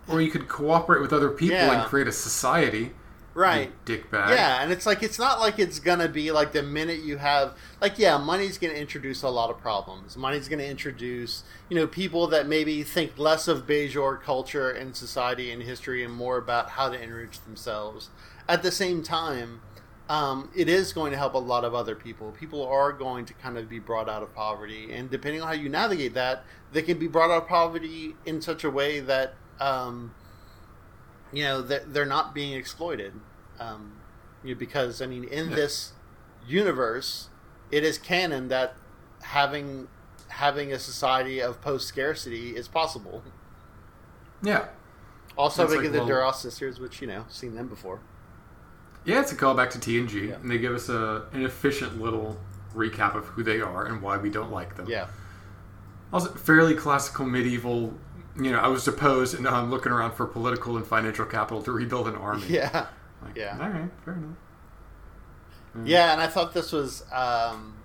or 0.09 0.21
you 0.21 0.31
could 0.31 0.49
cooperate 0.49 1.01
with 1.01 1.12
other 1.12 1.31
people 1.31 1.57
Yeah. 1.57 1.81
and 1.81 1.88
create 1.88 2.07
a 2.07 2.12
society. 2.12 2.92
Right. 3.35 3.71
Dickbag. 3.85 4.31
Yeah, 4.31 4.62
and 4.62 4.73
it's 4.73 4.87
like 4.87 5.03
it's 5.03 5.19
not 5.19 5.40
like 5.40 5.59
it's 5.59 5.79
gonna 5.79 6.09
be 6.09 6.33
like 6.33 6.53
the 6.53 6.62
minute 6.62 7.01
you 7.03 7.19
have 7.19 7.53
like 7.83 7.99
yeah, 7.99 8.16
money's 8.16 8.57
gonna 8.57 8.73
introduce 8.73 9.23
a 9.23 9.29
lot 9.29 9.51
of 9.51 9.59
problems. 9.59 10.16
Money's 10.16 10.49
gonna 10.49 10.62
introduce 10.62 11.42
you 11.69 11.77
know 11.77 11.87
people 11.87 12.29
that 12.29 12.47
maybe 12.47 12.83
think 12.83 13.19
less 13.19 13.47
of 13.47 13.66
Bajor 13.66 14.23
culture 14.23 14.71
and 14.71 14.97
society 14.97 15.51
and 15.51 15.62
history 15.62 16.03
and 16.03 16.14
more 16.14 16.38
about 16.38 16.71
how 16.71 16.88
to 16.88 16.99
enrich 16.99 17.38
themselves. 17.42 18.09
At 18.49 18.62
the 18.62 18.71
same 18.73 19.03
time, 19.03 19.61
um, 20.09 20.51
it 20.55 20.69
is 20.69 20.92
going 20.92 21.11
to 21.12 21.19
help 21.19 21.35
a 21.35 21.38
lot 21.38 21.64
of 21.64 21.75
other 21.75 21.95
people. 21.97 22.31
People 22.33 22.66
are 22.66 22.92
going 22.92 23.25
to 23.27 23.35
kind 23.35 23.59
of 23.59 23.69
be 23.69 23.79
brought 23.79 24.09
out 24.09 24.23
of 24.23 24.35
poverty, 24.35 24.92
and 24.92 25.11
depending 25.11 25.42
on 25.42 25.49
how 25.49 25.55
you 25.55 25.69
navigate 25.69 26.14
that, 26.14 26.45
they 26.73 26.83
can 26.83 26.99
be 26.99 27.09
brought 27.09 27.31
out 27.31 27.42
of 27.42 27.49
poverty 27.49 28.14
in 28.25 28.40
such 28.40 28.64
a 28.64 28.71
way 28.71 29.01
that. 29.01 29.35
Um, 29.61 30.14
you 31.33 31.42
know 31.42 31.61
they're, 31.61 31.83
they're 31.87 32.07
not 32.07 32.35
being 32.35 32.53
exploited 32.53 33.12
um, 33.59 33.97
you 34.45 34.55
know, 34.55 34.59
because 34.59 35.03
i 35.03 35.07
mean 35.07 35.25
in 35.25 35.51
Yeah. 35.51 35.57
this 35.57 35.92
universe 36.47 37.31
it 37.73 37.83
is 37.83 37.99
canon 37.99 38.47
that 38.49 38.77
having 39.23 39.88
having 40.29 40.73
a 40.73 40.79
society 40.79 41.40
of 41.42 41.61
post 41.61 41.88
scarcity 41.88 42.55
is 42.55 42.69
possible 42.69 43.25
Yeah. 44.40 44.66
also 45.37 45.66
we 45.69 45.79
like, 45.79 45.90
the 45.92 45.99
well- 45.99 46.07
duras 46.07 46.37
sisters 46.38 46.79
which 46.79 47.01
you 47.01 47.09
know 47.09 47.25
seen 47.29 47.57
them 47.57 47.66
before 47.66 47.99
Yeah, 49.07 49.21
it's 49.21 49.33
a 49.33 49.37
callback 49.37 49.71
to 49.71 49.79
TNG, 49.79 50.29
Yeah. 50.29 50.35
and 50.35 50.51
they 50.51 50.59
give 50.59 50.75
us 50.75 50.88
a, 50.88 51.25
an 51.33 51.45
efficient 51.45 52.01
little 52.01 52.37
recap 52.75 53.14
of 53.14 53.25
who 53.27 53.42
they 53.42 53.61
are 53.61 53.87
and 53.87 54.03
why 54.03 54.16
we 54.19 54.29
don't 54.31 54.51
like 54.53 54.77
them. 54.77 54.87
yeah 54.88 55.07
Also, 56.12 56.31
fairly 56.35 56.75
classical 56.75 57.25
medieval. 57.25 57.95
You 58.38 58.51
know, 58.53 58.59
I 58.59 58.69
was 58.69 58.85
deposed, 58.85 59.35
and 59.35 59.45
now 59.45 59.55
I'm 59.55 59.71
looking 59.71 59.92
around 59.92 60.12
for 60.12 60.27
political 60.27 60.77
and 60.77 60.87
financial 60.87 61.25
capital 61.25 61.62
to 61.62 61.73
rebuild 61.73 62.07
an 62.09 62.16
army. 62.16 62.45
yeah 62.49 62.87
Like, 63.23 63.37
yeah. 63.37 63.57
All 63.61 63.71
right, 63.71 63.90
fair 64.05 64.14
enough. 64.14 64.37
Mm. 65.77 65.88
Yeah, 65.88 66.12
and 66.12 66.21
I 66.21 66.27
thought 66.27 66.53
this 66.53 66.73
was, 66.73 67.05
um, 67.12 67.77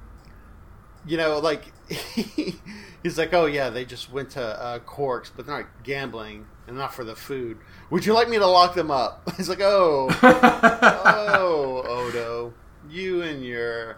you 1.05 1.15
know, 1.17 1.39
like 1.39 1.71
he's 3.03 3.17
like, 3.17 3.33
oh 3.33 3.45
yeah, 3.45 3.69
they 3.69 3.85
just 3.85 4.11
went 4.11 4.31
to 4.31 4.41
uh, 4.41 4.79
Quark's, 4.79 5.29
but 5.29 5.45
they're 5.45 5.57
not 5.57 5.67
gambling 5.83 6.47
and 6.67 6.77
not 6.77 6.93
for 6.93 7.03
the 7.03 7.15
food. 7.15 7.57
Would 7.89 8.05
you 8.05 8.13
like 8.13 8.29
me 8.29 8.37
to 8.37 8.47
lock 8.47 8.75
them 8.75 8.91
up? 8.91 9.29
He's 9.37 9.49
like, 9.49 9.61
oh, 9.61 10.09
oh, 10.23 11.83
Odo, 11.87 12.53
you 12.89 13.21
and 13.21 13.43
your 13.45 13.97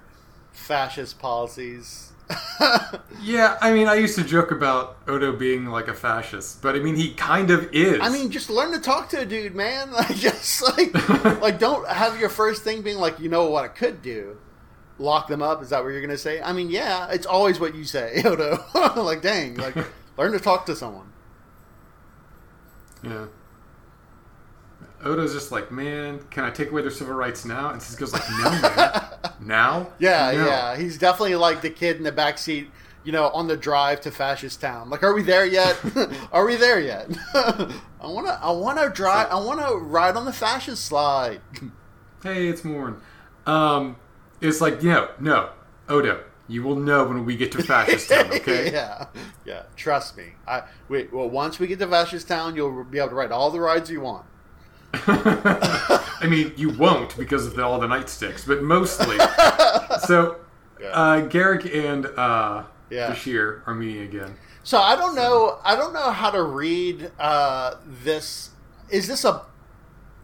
fascist 0.52 1.20
policies. 1.20 2.12
yeah, 3.22 3.58
I 3.62 3.74
mean, 3.74 3.88
I 3.88 3.96
used 3.96 4.16
to 4.18 4.24
joke 4.24 4.52
about 4.52 4.98
Odo 5.08 5.34
being 5.36 5.66
like 5.66 5.88
a 5.88 5.94
fascist, 5.94 6.62
but 6.62 6.76
I 6.76 6.80
mean, 6.80 6.96
he 6.96 7.14
kind 7.14 7.52
of 7.52 7.70
is. 7.74 8.00
I 8.02 8.10
mean, 8.10 8.32
just 8.32 8.50
learn 8.50 8.72
to 8.72 8.80
talk 8.80 9.10
to 9.10 9.20
a 9.20 9.26
dude, 9.26 9.56
man. 9.56 9.92
Like, 9.92 10.16
just 10.16 10.62
like, 10.78 10.94
like, 11.42 11.60
don't 11.60 11.88
have 11.88 12.20
your 12.20 12.30
first 12.30 12.64
thing 12.64 12.82
being 12.82 12.98
like, 12.98 13.20
you 13.20 13.30
know 13.30 13.50
what 13.50 13.66
I 13.66 13.68
could 13.68 14.02
do. 14.02 14.38
Lock 15.00 15.28
them 15.28 15.42
up. 15.42 15.62
Is 15.62 15.70
that 15.70 15.84
what 15.84 15.90
you're 15.90 16.02
gonna 16.02 16.18
say? 16.18 16.42
I 16.42 16.54
mean, 16.54 16.70
yeah, 16.70 17.10
it's 17.12 17.26
always 17.26 17.60
what 17.60 17.76
you 17.76 17.84
say, 17.84 18.22
Odo. 18.26 18.64
like, 18.96 19.22
dang, 19.22 19.56
like, 19.56 19.76
learn 20.18 20.32
to 20.32 20.40
talk 20.40 20.66
to 20.68 20.76
someone. 20.76 21.13
Yeah. 23.04 23.26
Odo's 25.04 25.34
just 25.34 25.52
like, 25.52 25.72
man, 25.72 26.20
can 26.30 26.46
I 26.46 26.50
take 26.50 26.72
away 26.72 26.82
their 26.82 26.92
civil 26.92 27.14
rights 27.14 27.44
now? 27.44 27.72
And 27.72 27.82
Sisko's 27.82 28.14
like, 28.14 28.24
no, 28.30 28.50
man, 28.62 29.34
now? 29.42 29.88
Yeah, 30.00 30.32
No. 30.32 30.46
yeah. 30.46 30.78
He's 30.78 30.98
definitely 30.98 31.36
like 31.36 31.62
the 31.62 31.70
kid 31.70 31.98
in 31.98 32.04
the 32.04 32.12
back 32.14 32.38
seat, 32.38 32.72
you 33.04 33.12
know, 33.12 33.28
on 33.32 33.48
the 33.48 33.58
drive 33.58 34.00
to 34.02 34.12
fascist 34.12 34.62
town. 34.62 34.90
Like, 34.90 35.04
are 35.04 35.14
we 35.14 35.22
there 35.22 35.46
yet? 35.46 35.78
are 36.32 36.46
we 36.46 36.56
there 36.56 36.80
yet? 36.80 37.10
I 37.34 37.68
wanna, 38.04 38.40
I 38.42 38.52
wanna 38.52 38.90
drive. 38.90 39.28
I 39.30 39.36
wanna 39.44 39.76
ride 39.76 40.16
on 40.16 40.24
the 40.24 40.32
fascist 40.34 40.86
slide. 40.86 41.42
Hey, 42.24 42.48
it's 42.48 42.64
Morn. 42.64 43.02
Um, 43.46 43.98
it's 44.40 44.62
like, 44.62 44.82
no, 44.84 45.10
no, 45.20 45.50
Odo, 45.90 46.24
you 46.48 46.62
will 46.64 46.76
know 46.76 47.06
when 47.06 47.26
we 47.26 47.36
get 47.36 47.52
to 47.54 47.64
fascist 47.64 48.10
town, 48.10 48.32
okay? 48.34 48.72
yeah, 48.72 49.08
yeah. 49.46 49.64
Trust 49.76 50.18
me. 50.18 50.34
I 50.48 50.64
wait. 50.90 51.14
Well, 51.14 51.30
once 51.30 51.60
we 51.60 51.68
get 51.68 51.80
to 51.80 51.88
fascist 51.88 52.28
town, 52.28 52.56
you'll 52.56 52.84
be 52.84 53.00
able 53.00 53.10
to 53.10 53.16
ride 53.16 53.32
all 53.32 53.50
the 53.50 53.60
rides 53.60 53.90
you 53.90 54.02
want. 54.02 54.26
I 54.94 56.28
mean, 56.30 56.54
you 56.56 56.70
won't 56.70 57.18
because 57.18 57.48
of 57.48 57.56
the, 57.56 57.66
all 57.66 57.80
the 57.80 57.88
nightsticks, 57.88 58.46
but 58.46 58.62
mostly. 58.62 59.18
so, 60.06 60.38
uh, 60.92 61.22
Garak 61.28 61.74
and 61.74 62.06
uh, 62.06 62.64
Yeah. 62.90 63.12
Bashir 63.12 63.66
are 63.68 63.74
meeting 63.74 64.04
again. 64.04 64.36
So 64.64 64.80
I 64.80 64.96
don't 64.96 65.16
know. 65.16 65.60
I 65.64 65.76
don't 65.76 65.94
know 65.94 66.12
how 66.12 66.30
to 66.32 66.44
read 66.44 67.12
uh, 67.20 67.76
this. 67.86 68.52
Is 68.90 69.08
this 69.08 69.26
a? 69.26 69.44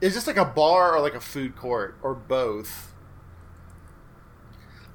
Is 0.01 0.13
this 0.15 0.27
like 0.27 0.38
a 0.38 0.45
bar 0.45 0.95
or 0.95 1.01
like 1.01 1.15
a 1.15 1.19
food 1.19 1.55
court 1.55 1.97
or 2.01 2.13
both? 2.13 2.88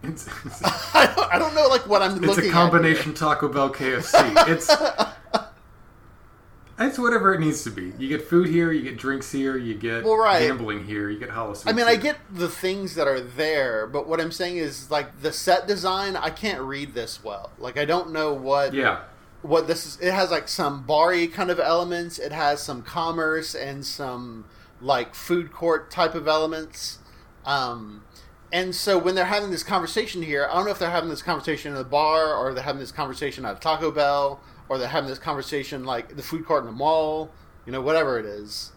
It's, 0.06 0.26
it's, 0.44 0.62
I 0.94 1.12
don't, 1.14 1.34
I 1.34 1.38
don't 1.38 1.54
know. 1.54 1.66
Like 1.68 1.86
what 1.88 2.02
I'm 2.02 2.14
looking 2.14 2.30
at. 2.30 2.38
it's 2.38 2.46
a 2.46 2.48
at 2.48 2.52
combination 2.52 3.14
Taco 3.14 3.48
Bell 3.48 3.70
KFC. 3.72 4.48
It's 4.48 4.70
it's 6.78 6.98
whatever 6.98 7.32
it 7.34 7.40
needs 7.40 7.62
to 7.64 7.70
be. 7.70 7.92
You 7.98 8.08
get 8.08 8.22
food 8.22 8.48
here, 8.48 8.72
you 8.72 8.82
get 8.82 8.96
drinks 8.96 9.30
here, 9.30 9.56
you 9.56 9.74
get 9.74 10.04
Well, 10.04 10.16
right. 10.16 10.40
gambling 10.40 10.84
here, 10.84 11.08
you 11.08 11.18
get 11.18 11.30
Hollow 11.30 11.54
I 11.66 11.72
mean, 11.72 11.86
I 11.86 11.96
get 11.96 12.16
the 12.32 12.48
things 12.48 12.96
that 12.96 13.06
are 13.06 13.20
there, 13.20 13.86
but 13.86 14.08
what 14.08 14.20
I'm 14.20 14.32
saying 14.32 14.56
is 14.56 14.90
like 14.90 15.22
the 15.22 15.32
set 15.32 15.66
design. 15.68 16.16
I 16.16 16.30
can't 16.30 16.60
read 16.60 16.94
this 16.94 17.22
well. 17.22 17.50
Like 17.58 17.78
I 17.78 17.84
don't 17.84 18.12
know 18.12 18.32
what 18.32 18.74
Yeah. 18.74 19.00
what 19.42 19.66
this 19.66 19.86
is. 19.86 20.00
It 20.00 20.12
has 20.12 20.30
like 20.30 20.48
some 20.48 20.82
bar 20.84 21.14
kind 21.26 21.50
of 21.50 21.60
elements. 21.60 22.18
It 22.18 22.32
has 22.32 22.60
some 22.60 22.82
commerce 22.82 23.54
and 23.54 23.84
some 23.86 24.46
like 24.80 25.14
food 25.14 25.52
court 25.52 25.90
type 25.90 26.14
of 26.14 26.26
elements. 26.26 26.98
Um, 27.46 28.02
and 28.52 28.74
so 28.74 28.98
when 28.98 29.14
they're 29.14 29.24
having 29.24 29.50
this 29.50 29.62
conversation 29.62 30.22
here, 30.22 30.46
I 30.50 30.54
don't 30.54 30.64
know 30.64 30.70
if 30.70 30.78
they're 30.78 30.90
having 30.90 31.10
this 31.10 31.22
conversation 31.22 31.72
in 31.72 31.78
the 31.78 31.84
bar 31.84 32.34
or 32.34 32.54
they're 32.54 32.62
having 32.62 32.80
this 32.80 32.92
conversation 32.92 33.44
at 33.44 33.60
Taco 33.60 33.90
Bell 33.90 34.40
or 34.68 34.78
they're 34.78 34.88
having 34.88 35.10
this 35.10 35.18
conversation 35.18 35.84
like 35.84 36.16
the 36.16 36.22
food 36.22 36.44
court 36.44 36.60
in 36.60 36.66
the 36.66 36.72
mall. 36.72 37.30
You 37.66 37.72
know, 37.72 37.80
whatever 37.80 38.18
it 38.18 38.26
is. 38.26 38.72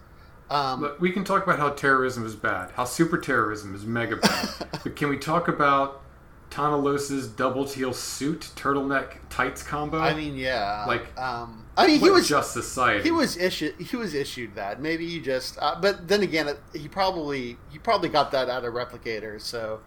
Um, 0.49 0.81
Look, 0.81 1.01
we 1.01 1.11
can 1.11 1.23
talk 1.25 1.43
about 1.43 1.59
how 1.59 1.71
terrorism 1.71 2.25
is 2.25 2.35
bad, 2.35 2.71
how 2.71 2.85
super 2.85 3.17
terrorism 3.17 3.75
is 3.75 3.85
mega 3.85 4.15
bad. 4.15 4.49
but 4.83 4.95
can 4.95 5.09
we 5.09 5.17
talk 5.17 5.47
about 5.49 6.01
Tahna 6.49 6.81
Los's 6.81 7.27
double 7.27 7.65
teal 7.65 7.93
suit, 7.93 8.49
turtleneck 8.55 9.17
tights 9.29 9.61
combo? 9.63 9.99
I 9.99 10.13
mean, 10.13 10.35
yeah. 10.35 10.85
Like, 10.87 11.17
um, 11.19 11.65
I 11.75 11.87
mean, 11.87 11.99
he 11.99 12.09
was 12.09 12.27
just 12.27 12.53
society. 12.53 13.03
he 13.03 13.11
was 13.11 13.37
issued 13.37 13.75
he 13.79 13.95
was 13.97 14.13
issued 14.13 14.55
that. 14.55 14.81
Maybe 14.81 15.07
he 15.07 15.19
just. 15.19 15.57
Uh, 15.61 15.75
but 15.81 16.07
then 16.07 16.23
again, 16.23 16.47
it- 16.47 16.59
he 16.73 16.87
probably 16.87 17.57
he 17.69 17.77
probably 17.79 18.09
got 18.09 18.31
that 18.31 18.49
out 18.49 18.63
of 18.65 18.73
Replicator. 18.73 19.39
So 19.41 19.81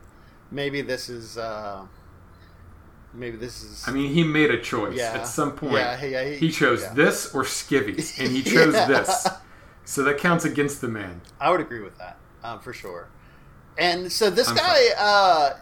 maybe 0.50 0.82
this 0.82 1.08
is. 1.08 1.38
Uh, 1.38 1.86
maybe 3.14 3.36
this 3.36 3.62
is. 3.62 3.84
I 3.88 3.92
mean, 3.92 4.12
he 4.12 4.22
made 4.22 4.50
a 4.50 4.60
choice 4.60 4.96
Yeah. 4.96 5.12
at 5.14 5.26
some 5.26 5.52
point. 5.52 5.72
Yeah, 5.74 6.04
yeah, 6.04 6.24
he- 6.30 6.36
he 6.36 6.50
chose 6.50 6.82
yeah. 6.82 6.94
this 6.94 7.34
or 7.34 7.42
skivvies, 7.44 8.18
and 8.18 8.28
he 8.30 8.42
chose 8.54 8.74
Yeah. 8.74 8.86
this. 8.86 9.26
So 9.84 10.04
that 10.04 10.18
counts 10.18 10.44
against 10.44 10.80
the 10.80 10.88
man. 10.88 11.22
I 11.40 11.50
would 11.50 11.60
agree 11.60 11.80
with 11.80 11.98
that 11.98 12.16
um, 12.44 12.60
for 12.60 12.72
sure. 12.72 13.08
And 13.78 14.12
so 14.12 14.30
this 14.30 14.48
I'm 14.48 14.56
guy, 14.56 14.80
uh, 14.98 15.54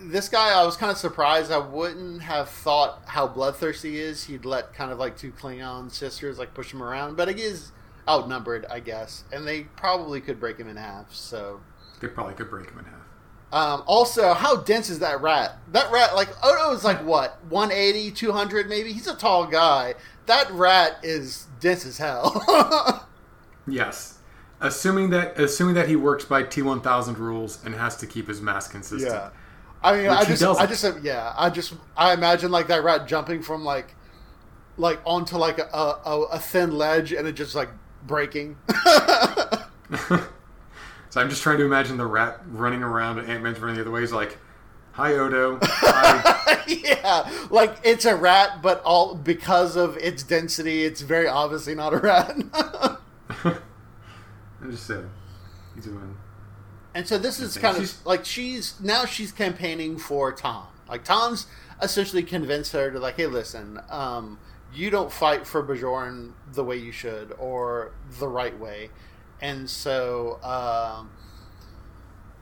this 0.00 0.28
guy, 0.28 0.50
I 0.50 0.64
was 0.64 0.76
kind 0.76 0.90
of 0.92 0.98
surprised. 0.98 1.50
I 1.50 1.58
wouldn't 1.58 2.22
have 2.22 2.48
thought 2.48 3.02
how 3.06 3.26
bloodthirsty 3.26 3.92
he 3.92 3.98
is. 4.00 4.24
He'd 4.24 4.44
let 4.44 4.74
kind 4.74 4.90
of 4.92 4.98
like 4.98 5.16
two 5.16 5.32
Klingon 5.32 5.90
sisters 5.90 6.38
like 6.38 6.54
push 6.54 6.72
him 6.72 6.82
around, 6.82 7.16
but 7.16 7.28
he 7.28 7.42
is 7.42 7.72
outnumbered, 8.08 8.66
I 8.70 8.80
guess, 8.80 9.24
and 9.32 9.46
they 9.46 9.62
probably 9.62 10.20
could 10.20 10.40
break 10.40 10.58
him 10.58 10.68
in 10.68 10.76
half. 10.76 11.14
So. 11.14 11.60
They 12.00 12.08
probably 12.08 12.34
could 12.34 12.48
break 12.50 12.70
him 12.70 12.78
in 12.78 12.84
half. 12.84 12.94
Um, 13.50 13.82
also, 13.86 14.34
how 14.34 14.56
dense 14.56 14.90
is 14.90 14.98
that 14.98 15.20
rat? 15.22 15.56
That 15.72 15.90
rat, 15.90 16.14
like, 16.14 16.28
Odo 16.44 16.72
is 16.72 16.84
like 16.84 17.02
what, 17.04 17.42
180, 17.48 18.10
200 18.12 18.68
maybe? 18.68 18.92
He's 18.92 19.06
a 19.06 19.14
tall 19.16 19.46
guy. 19.46 19.94
That 20.26 20.50
rat 20.50 20.98
is 21.02 21.46
dense 21.60 21.86
as 21.86 21.98
hell. 21.98 23.04
Yes. 23.70 24.18
Assuming 24.60 25.10
that 25.10 25.38
assuming 25.38 25.74
that 25.74 25.88
he 25.88 25.94
works 25.94 26.24
by 26.24 26.42
T 26.42 26.62
one 26.62 26.80
thousand 26.80 27.18
rules 27.18 27.64
and 27.64 27.74
has 27.74 27.96
to 27.98 28.06
keep 28.06 28.26
his 28.26 28.40
mass 28.40 28.66
consistent. 28.66 29.12
yeah. 29.12 29.30
I 29.82 29.92
mean, 29.96 30.10
Which 30.10 30.18
I 30.18 30.24
just, 30.24 30.42
doesn't. 30.42 30.62
I 30.62 30.66
just, 30.66 31.02
yeah, 31.02 31.34
I 31.36 31.50
just, 31.50 31.74
I 31.96 32.12
imagine 32.12 32.50
like 32.50 32.66
that 32.68 32.82
rat 32.82 33.06
jumping 33.06 33.42
from 33.42 33.64
like, 33.64 33.94
like 34.76 35.00
onto 35.04 35.36
like 35.36 35.58
a, 35.58 35.64
a, 36.04 36.22
a 36.32 36.38
thin 36.38 36.72
ledge 36.72 37.12
and 37.12 37.26
it 37.28 37.32
just 37.32 37.54
like 37.54 37.68
breaking. 38.06 38.56
So 41.10 41.20
I'm 41.20 41.30
just 41.30 41.42
trying 41.42 41.58
to 41.58 41.64
imagine 41.64 41.96
the 41.96 42.06
rat 42.06 42.40
running 42.50 42.82
around 42.82 43.18
and 43.18 43.28
Ant 43.28 43.42
Man's 43.42 43.58
running 43.60 43.76
the 43.76 43.82
other 43.82 43.90
way. 43.90 44.02
He's 44.02 44.12
like, 44.12 44.36
"Hi 44.92 45.14
Odo." 45.14 45.58
Hi. 45.62 46.64
yeah, 46.68 47.30
like 47.50 47.76
it's 47.82 48.04
a 48.04 48.14
rat, 48.14 48.60
but 48.60 48.82
all 48.84 49.14
because 49.14 49.74
of 49.74 49.96
its 49.96 50.22
density, 50.22 50.84
it's 50.84 51.00
very 51.00 51.26
obviously 51.26 51.74
not 51.74 51.94
a 51.94 51.96
rat. 51.96 52.36
I'm 53.44 54.70
just 54.70 54.86
saying. 54.86 55.08
He's 55.74 55.84
doing. 55.84 56.16
And 56.94 57.06
so 57.06 57.18
this 57.18 57.38
is 57.40 57.56
kind 57.58 57.76
of 57.76 57.82
She's- 57.82 58.00
like 58.04 58.24
she's 58.24 58.74
now 58.80 59.04
she's 59.04 59.30
campaigning 59.32 59.98
for 59.98 60.32
Tom. 60.32 60.66
Like 60.88 61.04
Tom's 61.04 61.46
essentially 61.82 62.22
convinced 62.22 62.72
her 62.72 62.90
to 62.90 62.98
like, 62.98 63.16
hey, 63.16 63.26
listen, 63.26 63.80
um, 63.90 64.38
you 64.74 64.90
don't 64.90 65.12
fight 65.12 65.46
for 65.46 65.62
Bajorn 65.62 66.32
the 66.52 66.64
way 66.64 66.76
you 66.76 66.90
should 66.92 67.32
or 67.38 67.92
the 68.18 68.26
right 68.28 68.58
way, 68.58 68.90
and 69.40 69.68
so 69.68 70.40
um, 70.42 71.10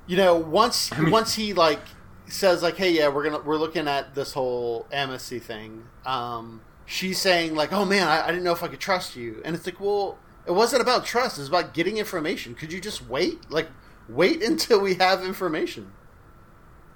you 0.06 0.16
know 0.16 0.36
once 0.36 0.92
I 0.92 1.00
mean- 1.00 1.10
once 1.10 1.34
he 1.34 1.52
like 1.52 1.80
says 2.28 2.62
like, 2.62 2.76
hey, 2.76 2.90
yeah, 2.92 3.08
we're 3.08 3.24
gonna 3.24 3.40
we're 3.40 3.56
looking 3.58 3.86
at 3.88 4.14
this 4.14 4.32
whole 4.32 4.86
amnesty 4.92 5.38
thing. 5.38 5.84
Um, 6.04 6.60
she's 6.86 7.18
saying 7.20 7.54
like, 7.54 7.72
oh 7.72 7.84
man, 7.84 8.06
I, 8.08 8.24
I 8.24 8.28
didn't 8.28 8.44
know 8.44 8.52
if 8.52 8.62
I 8.62 8.68
could 8.68 8.80
trust 8.80 9.16
you, 9.16 9.42
and 9.44 9.54
it's 9.54 9.66
like, 9.66 9.80
well, 9.80 10.18
it 10.46 10.52
wasn't 10.52 10.82
about 10.82 11.04
trust. 11.04 11.38
It's 11.38 11.48
about 11.48 11.74
getting 11.74 11.98
information. 11.98 12.54
Could 12.54 12.72
you 12.72 12.80
just 12.80 13.06
wait? 13.08 13.50
Like, 13.50 13.68
wait 14.08 14.42
until 14.42 14.80
we 14.80 14.94
have 14.94 15.24
information. 15.24 15.92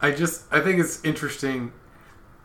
I 0.01 0.11
just 0.12 0.44
I 0.51 0.61
think 0.61 0.81
it's 0.81 1.05
interesting. 1.05 1.73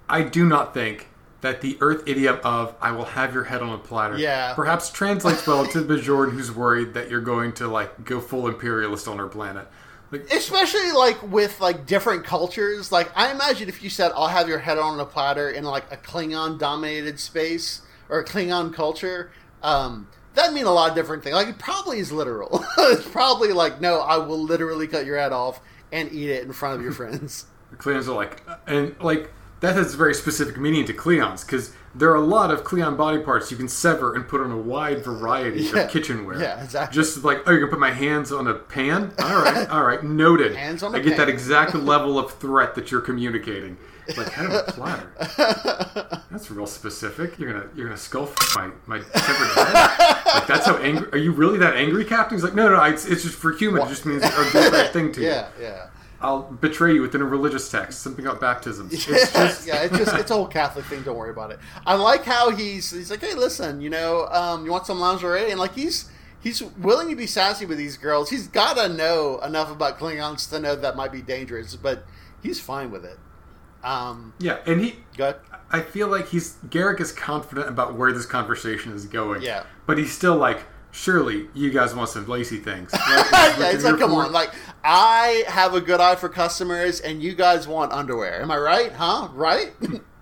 I 0.09 0.21
do 0.21 0.45
not 0.45 0.73
think 0.73 1.07
that 1.41 1.61
the 1.61 1.77
Earth 1.79 2.03
idiom 2.05 2.39
of 2.43 2.75
"I 2.81 2.91
will 2.91 3.05
have 3.05 3.33
your 3.33 3.45
head 3.45 3.61
on 3.61 3.69
a 3.73 3.77
platter" 3.77 4.17
Yeah. 4.17 4.53
perhaps 4.55 4.89
translates 4.91 5.45
well 5.47 5.65
to 5.67 5.81
Bajorn, 5.83 6.31
who's 6.31 6.51
worried 6.51 6.93
that 6.95 7.09
you're 7.09 7.21
going 7.21 7.53
to 7.53 7.67
like 7.67 8.03
go 8.03 8.19
full 8.19 8.47
imperialist 8.47 9.07
on 9.07 9.17
her 9.19 9.27
planet. 9.27 9.67
Like, 10.11 10.31
Especially 10.31 10.91
like 10.91 11.21
with 11.31 11.59
like 11.59 11.85
different 11.87 12.25
cultures. 12.25 12.91
Like, 12.91 13.11
I 13.15 13.31
imagine 13.31 13.69
if 13.69 13.81
you 13.83 13.89
said, 13.89 14.11
"I'll 14.15 14.27
have 14.27 14.47
your 14.47 14.59
head 14.59 14.77
on 14.77 14.99
a 14.99 15.05
platter" 15.05 15.49
in 15.49 15.63
like 15.63 15.91
a 15.91 15.97
Klingon-dominated 15.97 17.19
space 17.19 17.81
or 18.09 18.19
a 18.19 18.25
Klingon 18.25 18.73
culture, 18.73 19.31
um, 19.63 20.07
that'd 20.35 20.53
mean 20.53 20.65
a 20.65 20.71
lot 20.71 20.89
of 20.89 20.95
different 20.95 21.23
things. 21.23 21.33
Like, 21.35 21.47
it 21.47 21.57
probably 21.57 21.99
is 21.99 22.11
literal. 22.11 22.63
it's 22.77 23.07
probably 23.07 23.51
like, 23.53 23.81
"No, 23.81 23.99
I 24.01 24.17
will 24.17 24.41
literally 24.41 24.87
cut 24.87 25.05
your 25.05 25.17
head 25.17 25.31
off 25.31 25.59
and 25.91 26.11
eat 26.11 26.29
it 26.29 26.43
in 26.43 26.53
front 26.53 26.75
of 26.77 26.81
your 26.83 26.91
friends." 26.91 27.45
the 27.71 27.77
Klingons 27.77 28.07
are 28.07 28.13
like, 28.15 28.41
and 28.67 28.95
like 29.01 29.31
that 29.61 29.75
has 29.75 29.93
a 29.93 29.97
very 29.97 30.13
specific 30.13 30.57
meaning 30.57 30.85
to 30.85 30.93
Klingons 30.93 31.45
because 31.45 31.73
there 31.95 32.11
are 32.11 32.15
a 32.15 32.21
lot 32.21 32.51
of 32.51 32.63
Klingon 32.65 32.97
body 32.97 33.19
parts 33.19 33.49
you 33.49 33.55
can 33.57 33.69
sever 33.69 34.13
and 34.15 34.27
put 34.27 34.41
on 34.41 34.51
a 34.51 34.57
wide 34.57 35.03
variety 35.03 35.61
Yeah. 35.73 35.79
of 35.83 35.89
kitchenware. 35.91 36.39
Yeah, 36.41 36.61
exactly. 36.63 36.93
Just 36.93 37.23
like, 37.23 37.39
oh, 37.47 37.51
you're 37.51 37.61
gonna 37.61 37.71
put 37.71 37.79
my 37.79 37.91
hands 37.91 38.31
on 38.33 38.47
a 38.47 38.53
pan? 38.53 39.13
All 39.19 39.41
right, 39.41 39.69
all 39.69 39.83
right, 39.83 40.03
noted. 40.03 40.55
Hands 40.55 40.83
on 40.83 40.93
I 40.93 40.99
get 40.99 41.15
that 41.17 41.29
exact 41.29 41.73
level 41.73 42.19
of 42.19 42.33
threat 42.33 42.75
that 42.75 42.91
you're 42.91 43.01
communicating. 43.01 43.77
Like 44.15 44.29
head 44.29 44.45
of 44.45 44.53
a 44.53 44.71
platter. 44.71 46.21
That's 46.31 46.51
real 46.51 46.67
specific. 46.67 47.39
You're 47.39 47.53
gonna 47.53 47.69
you're 47.75 47.85
gonna 47.87 47.97
skull 47.97 48.29
my 48.55 48.69
my 48.85 49.01
severed 49.01 49.13
head. 49.55 50.25
Like 50.33 50.47
that's 50.47 50.65
how 50.65 50.77
angry. 50.77 51.09
Are 51.11 51.17
you 51.17 51.31
really 51.31 51.57
that 51.59 51.75
angry, 51.75 52.05
Captain? 52.05 52.37
He's 52.37 52.43
like, 52.43 52.55
no, 52.55 52.69
no, 52.69 52.83
it's, 52.83 53.05
it's 53.05 53.23
just 53.23 53.35
for 53.35 53.51
human. 53.51 53.81
It 53.83 53.89
just 53.89 54.05
means 54.05 54.21
bad 54.21 54.89
thing 54.93 55.11
to 55.13 55.21
you. 55.21 55.27
yeah, 55.27 55.47
yeah. 55.59 55.87
I'll 56.21 56.43
betray 56.43 56.93
you 56.93 57.01
within 57.01 57.21
a 57.21 57.25
religious 57.25 57.69
text, 57.69 58.01
something 58.01 58.25
about 58.25 58.39
baptisms. 58.39 58.93
It's 58.93 59.05
just 59.05 59.33
yeah, 59.67 59.83
it's 59.83 59.97
just 59.97 60.13
it's 60.15 60.31
a 60.31 60.33
whole 60.35 60.47
Catholic 60.47 60.85
thing. 60.85 61.03
Don't 61.03 61.17
worry 61.17 61.29
about 61.29 61.51
it. 61.51 61.59
I 61.85 61.95
like 61.95 62.23
how 62.23 62.51
he's 62.51 62.91
he's 62.91 63.11
like, 63.11 63.21
hey, 63.21 63.33
listen, 63.33 63.81
you 63.81 63.89
know, 63.89 64.27
um, 64.27 64.65
you 64.65 64.71
want 64.71 64.85
some 64.85 64.99
lingerie, 64.99 65.51
and 65.51 65.59
like 65.59 65.73
he's 65.73 66.09
he's 66.39 66.61
willing 66.61 67.09
to 67.09 67.15
be 67.15 67.27
sassy 67.27 67.65
with 67.65 67.77
these 67.77 67.97
girls. 67.97 68.29
He's 68.29 68.47
got 68.47 68.77
to 68.77 68.87
know 68.87 69.39
enough 69.39 69.71
about 69.71 69.99
Klingons 69.99 70.49
to 70.51 70.59
know 70.59 70.75
that 70.75 70.95
might 70.95 71.11
be 71.11 71.21
dangerous, 71.21 71.75
but 71.75 72.05
he's 72.41 72.59
fine 72.59 72.91
with 72.91 73.03
it. 73.05 73.17
Um, 73.85 74.33
yeah, 74.39 74.57
and 74.65 74.81
he. 74.83 74.95
good. 75.15 75.35
I 75.71 75.81
feel 75.81 76.07
like 76.07 76.27
he's 76.29 76.55
Garak 76.67 76.99
is 76.99 77.11
confident 77.11 77.69
about 77.69 77.95
where 77.95 78.11
this 78.11 78.25
conversation 78.25 78.91
is 78.93 79.05
going. 79.05 79.41
Yeah. 79.41 79.63
but 79.85 79.97
he's 79.97 80.11
still 80.11 80.35
like, 80.35 80.63
surely 80.91 81.47
you 81.53 81.69
guys 81.71 81.93
want 81.93 82.09
some 82.09 82.27
lacy 82.27 82.57
things. 82.57 82.91
Right? 82.93 83.55
yeah, 83.59 83.71
it's 83.71 83.83
like, 83.83 83.99
come 83.99 84.13
on, 84.13 84.31
like 84.31 84.51
I 84.83 85.43
have 85.47 85.73
a 85.73 85.81
good 85.81 85.99
eye 85.99 86.15
for 86.15 86.29
customers, 86.29 86.99
and 86.99 87.21
you 87.21 87.35
guys 87.35 87.67
want 87.67 87.91
underwear. 87.91 88.41
Am 88.41 88.49
I 88.51 88.57
right? 88.57 88.91
Huh? 88.91 89.29
Right? 89.33 89.73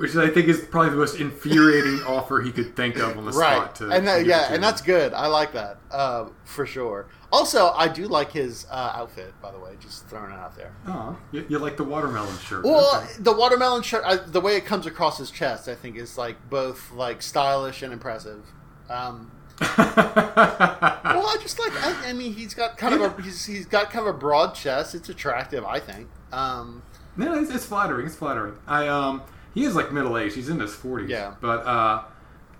Which 0.00 0.16
I 0.16 0.28
think 0.30 0.48
is 0.48 0.60
probably 0.60 0.90
the 0.90 0.96
most 0.96 1.20
infuriating 1.20 2.00
offer 2.06 2.40
he 2.40 2.50
could 2.50 2.74
think 2.74 2.96
of 2.96 3.18
on 3.18 3.26
the 3.26 3.32
right. 3.32 3.56
spot. 3.56 3.74
To, 3.76 3.90
and 3.90 4.06
that, 4.06 4.20
to 4.20 4.26
yeah, 4.26 4.46
and 4.46 4.56
him. 4.56 4.60
that's 4.62 4.80
good. 4.80 5.12
I 5.12 5.26
like 5.26 5.52
that 5.52 5.78
uh, 5.90 6.28
for 6.44 6.64
sure. 6.64 7.06
Also, 7.30 7.68
I 7.72 7.86
do 7.86 8.08
like 8.08 8.32
his 8.32 8.66
uh, 8.70 8.92
outfit. 8.96 9.34
By 9.42 9.52
the 9.52 9.58
way, 9.58 9.72
just 9.78 10.06
throwing 10.08 10.32
it 10.32 10.38
out 10.38 10.56
there. 10.56 10.72
Aw, 10.86 11.16
you, 11.32 11.44
you 11.50 11.58
like 11.58 11.76
the 11.76 11.84
watermelon 11.84 12.36
shirt. 12.38 12.64
Well, 12.64 13.02
Okay. 13.02 13.12
the 13.18 13.32
watermelon 13.32 13.82
shirt, 13.82 14.02
I, 14.06 14.16
the 14.16 14.40
way 14.40 14.56
it 14.56 14.64
comes 14.64 14.86
across 14.86 15.18
his 15.18 15.30
chest, 15.30 15.68
I 15.68 15.74
think 15.74 15.96
is 15.96 16.16
like 16.16 16.36
both 16.48 16.90
like 16.92 17.20
stylish 17.20 17.82
and 17.82 17.92
impressive. 17.92 18.42
Um, 18.88 19.30
well, 19.60 19.76
I 19.78 21.36
just 21.42 21.58
like. 21.58 21.72
I, 21.84 22.08
I 22.08 22.12
mean, 22.14 22.32
he's 22.32 22.54
got 22.54 22.78
kind 22.78 22.94
of 22.94 23.02
a 23.18 23.22
he's, 23.22 23.44
he's 23.44 23.66
got 23.66 23.90
kind 23.90 24.08
of 24.08 24.14
a 24.14 24.18
broad 24.18 24.54
chest. 24.54 24.94
It's 24.94 25.08
attractive, 25.08 25.64
I 25.64 25.78
think. 25.78 26.08
Um, 26.32 26.82
no, 27.16 27.38
it's, 27.38 27.50
it's 27.50 27.66
flattering. 27.66 28.06
It's 28.06 28.16
flattering. 28.16 28.54
I 28.66 28.88
um, 28.88 29.22
he 29.54 29.64
is 29.64 29.74
like 29.74 29.92
middle 29.92 30.16
aged. 30.18 30.34
He's 30.36 30.48
in 30.48 30.60
his 30.60 30.74
forties. 30.74 31.10
Yeah. 31.10 31.34
but 31.40 31.66
uh, 31.66 32.02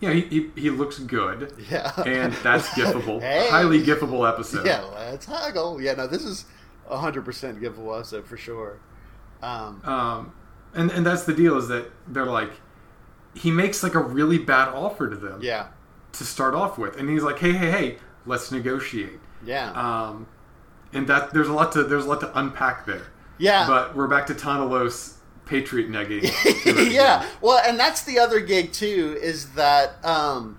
yeah, 0.00 0.12
he, 0.12 0.20
he 0.22 0.50
he 0.56 0.70
looks 0.70 0.98
good. 0.98 1.52
yeah, 1.70 1.92
and 2.06 2.32
that's 2.42 2.68
gifable. 2.78 3.20
Hey. 3.20 3.48
Highly 3.50 3.82
gifable 3.82 4.28
episode. 4.28 4.66
Yeah, 4.66 4.82
let's 4.94 5.26
haggle. 5.26 5.80
Yeah, 5.80 5.94
no, 5.94 6.06
this 6.06 6.24
is 6.24 6.46
a 6.88 6.96
hundred 6.98 7.24
percent 7.24 7.60
giveable 7.60 7.96
episode 7.96 8.26
for 8.26 8.36
sure. 8.36 8.78
Um, 9.42 9.82
Um, 9.84 10.32
and 10.74 10.90
and 10.90 11.04
that's 11.06 11.24
the 11.24 11.32
deal 11.34 11.56
is 11.58 11.68
that 11.68 11.90
they're 12.08 12.26
like, 12.26 12.50
he 13.34 13.50
makes 13.50 13.82
like 13.82 13.94
a 13.94 14.00
really 14.00 14.38
bad 14.38 14.68
offer 14.68 15.08
to 15.08 15.16
them 15.16 15.40
yeah, 15.42 15.68
to 16.12 16.24
start 16.24 16.54
off 16.54 16.78
with, 16.78 16.96
and 16.98 17.08
he's 17.08 17.22
like, 17.22 17.38
hey, 17.38 17.52
hey, 17.52 17.70
hey, 17.70 17.96
let's 18.26 18.50
negotiate. 18.52 19.18
yeah, 19.44 19.70
Um, 19.72 20.26
and 20.92 21.06
that 21.08 21.32
there's 21.32 21.48
a 21.48 21.52
lot 21.52 21.72
to 21.72 21.84
there's 21.84 22.04
a 22.06 22.08
lot 22.08 22.20
to 22.20 22.38
unpack 22.38 22.84
there. 22.86 23.06
yeah. 23.38 23.66
But 23.66 23.94
we're 23.96 24.08
back 24.08 24.26
to 24.28 24.34
Tahna 24.34 24.68
Los 24.68 25.18
Patriot 25.50 25.90
negging. 25.90 26.92
yeah. 26.92 27.26
Well, 27.40 27.60
and 27.66 27.78
that's 27.78 28.04
the 28.04 28.20
other 28.20 28.38
gig 28.38 28.72
too. 28.72 29.18
Is 29.20 29.50
that 29.54 30.02
um, 30.04 30.58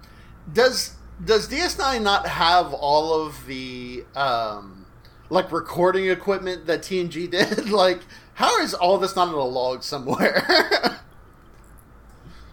does 0.51 0.95
does 1.23 1.47
DS9 1.47 2.01
not 2.01 2.27
have 2.27 2.73
all 2.73 3.13
of 3.25 3.45
the 3.47 4.03
um, 4.15 4.85
like 5.29 5.49
recording 5.51 6.09
equipment 6.09 6.65
that 6.67 6.81
TNG 6.81 7.31
did? 7.31 7.69
like, 7.69 8.01
how 8.33 8.59
is 8.59 8.73
all 8.73 8.97
this 8.97 9.15
not 9.15 9.29
in 9.29 9.33
a 9.33 9.37
log 9.43 9.81
somewhere? 9.81 10.43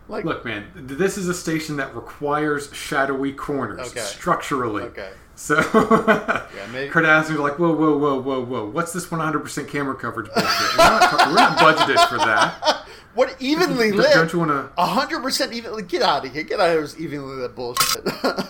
like, 0.09 0.24
Look, 0.24 0.44
man, 0.44 0.66
this 0.77 1.18
is 1.18 1.29
a 1.29 1.35
station 1.35 1.77
that 1.79 1.92
requires 1.94 2.72
shadowy 2.72 3.33
corners 3.33 3.88
Okay. 3.90 4.01
structurally. 4.01 4.85
okay, 4.85 5.11
So, 5.38 5.55
maybe- 6.72 6.90
Kurt 6.90 7.05
Asner's 7.05 7.38
like, 7.38 7.61
whoa, 7.61 7.72
whoa, 7.72 7.96
whoa, 7.96 8.20
whoa, 8.20 8.44
whoa. 8.44 8.66
What's 8.66 8.92
this 8.92 9.07
100% 9.07 9.68
camera 9.68 9.94
coverage 9.94 10.27
bullshit? 10.35 10.77
We're 10.77 10.85
not, 10.85 11.27
we're 11.29 11.35
not 11.35 11.59
budgeted 11.59 12.09
for 12.09 12.18
that. 12.18 12.87
what 13.14 13.37
evenly 13.38 13.92
lit? 13.92 14.12
don't 14.14 14.33
you 14.33 14.40
want 14.40 14.51
to 14.51 14.83
hundred 14.85 15.22
percent 15.22 15.53
even. 15.53 15.87
Get 15.87 16.03
out 16.03 16.27
of 16.27 16.33
here! 16.33 16.42
Get 16.42 16.59
out 16.59 16.74
of 16.77 16.83
this 16.83 16.98
Evenly 16.98 17.37
lit 17.37 17.55
bullshit. 17.55 18.05
get 18.22 18.24
out 18.27 18.46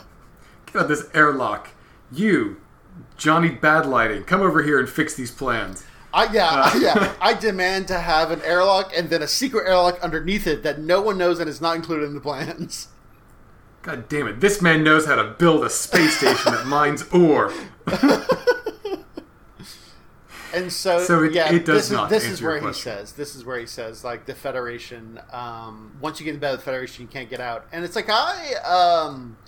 of 0.76 0.88
this 0.88 1.04
airlock? 1.12 1.68
You, 2.10 2.58
Johnny 3.18 3.50
Bad 3.50 3.84
Lighting, 3.84 4.24
come 4.24 4.40
over 4.40 4.62
here 4.62 4.80
and 4.80 4.88
fix 4.88 5.14
these 5.14 5.30
plans. 5.30 5.84
I 6.14 6.32
yeah 6.32 6.48
Uh. 6.48 6.78
yeah. 6.80 7.12
I 7.20 7.34
demand 7.34 7.88
to 7.88 8.00
have 8.00 8.30
an 8.30 8.40
airlock 8.40 8.92
and 8.96 9.10
then 9.10 9.20
a 9.22 9.28
secret 9.28 9.68
airlock 9.68 10.00
underneath 10.02 10.46
it 10.46 10.62
that 10.62 10.78
no 10.80 11.02
one 11.02 11.18
knows 11.18 11.38
and 11.38 11.50
is 11.50 11.60
not 11.60 11.76
included 11.76 12.06
in 12.06 12.14
the 12.14 12.20
plans. 12.22 12.88
God 13.88 14.06
damn 14.10 14.28
it, 14.28 14.38
this 14.38 14.60
man 14.60 14.84
knows 14.84 15.06
how 15.06 15.14
to 15.14 15.24
build 15.38 15.64
a 15.64 15.70
space 15.70 16.18
station 16.18 16.52
that 16.52 16.66
mines 16.66 17.04
ore. 17.10 17.50
And 20.52 20.70
so, 20.70 20.98
So 21.04 21.22
it- 21.24 21.32
yeah, 21.32 21.50
it 21.50 21.64
does 21.64 21.88
this 21.88 21.90
not 21.90 22.12
is 22.12 22.22
this 22.22 22.32
is 22.32 22.42
where 22.42 22.60
he 22.60 22.72
says 22.74 23.12
this 23.12 23.34
is 23.34 23.46
where 23.46 23.58
he 23.58 23.64
says 23.64 24.04
like 24.04 24.26
the 24.26 24.34
Federation. 24.34 25.18
Um, 25.32 25.96
once 26.02 26.20
you 26.20 26.24
get 26.24 26.34
in 26.34 26.40
bed 26.40 26.50
with 26.50 26.60
the 26.60 26.64
Federation, 26.64 27.02
you 27.02 27.08
can't 27.08 27.30
get 27.30 27.40
out. 27.40 27.66
And 27.72 27.82
it's 27.82 27.96
like 27.96 28.10
I, 28.10 28.54
um, 28.56 29.38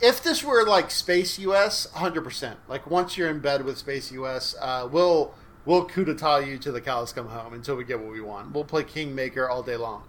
if 0.00 0.22
this 0.22 0.42
were 0.42 0.64
like 0.66 0.90
Space 0.90 1.38
US, 1.40 1.90
hundred 1.92 2.22
percent. 2.24 2.58
Like 2.68 2.90
once 2.90 3.18
you're 3.18 3.28
in 3.28 3.40
bed 3.40 3.62
with 3.64 3.76
Space 3.76 4.10
US, 4.12 4.54
uh, 4.60 4.88
we'll 4.90 5.34
we'll 5.66 5.84
coup 5.84 6.04
d'etat 6.04 6.38
you 6.38 6.56
to 6.58 6.72
the 6.72 6.80
cows 6.80 7.12
come 7.12 7.28
home 7.28 7.52
until 7.52 7.76
we 7.76 7.84
get 7.84 8.00
what 8.00 8.10
we 8.12 8.22
want. 8.22 8.52
We'll 8.54 8.64
play 8.64 8.84
Kingmaker 8.84 9.48
all 9.50 9.62
day 9.62 9.76
long. 9.76 10.04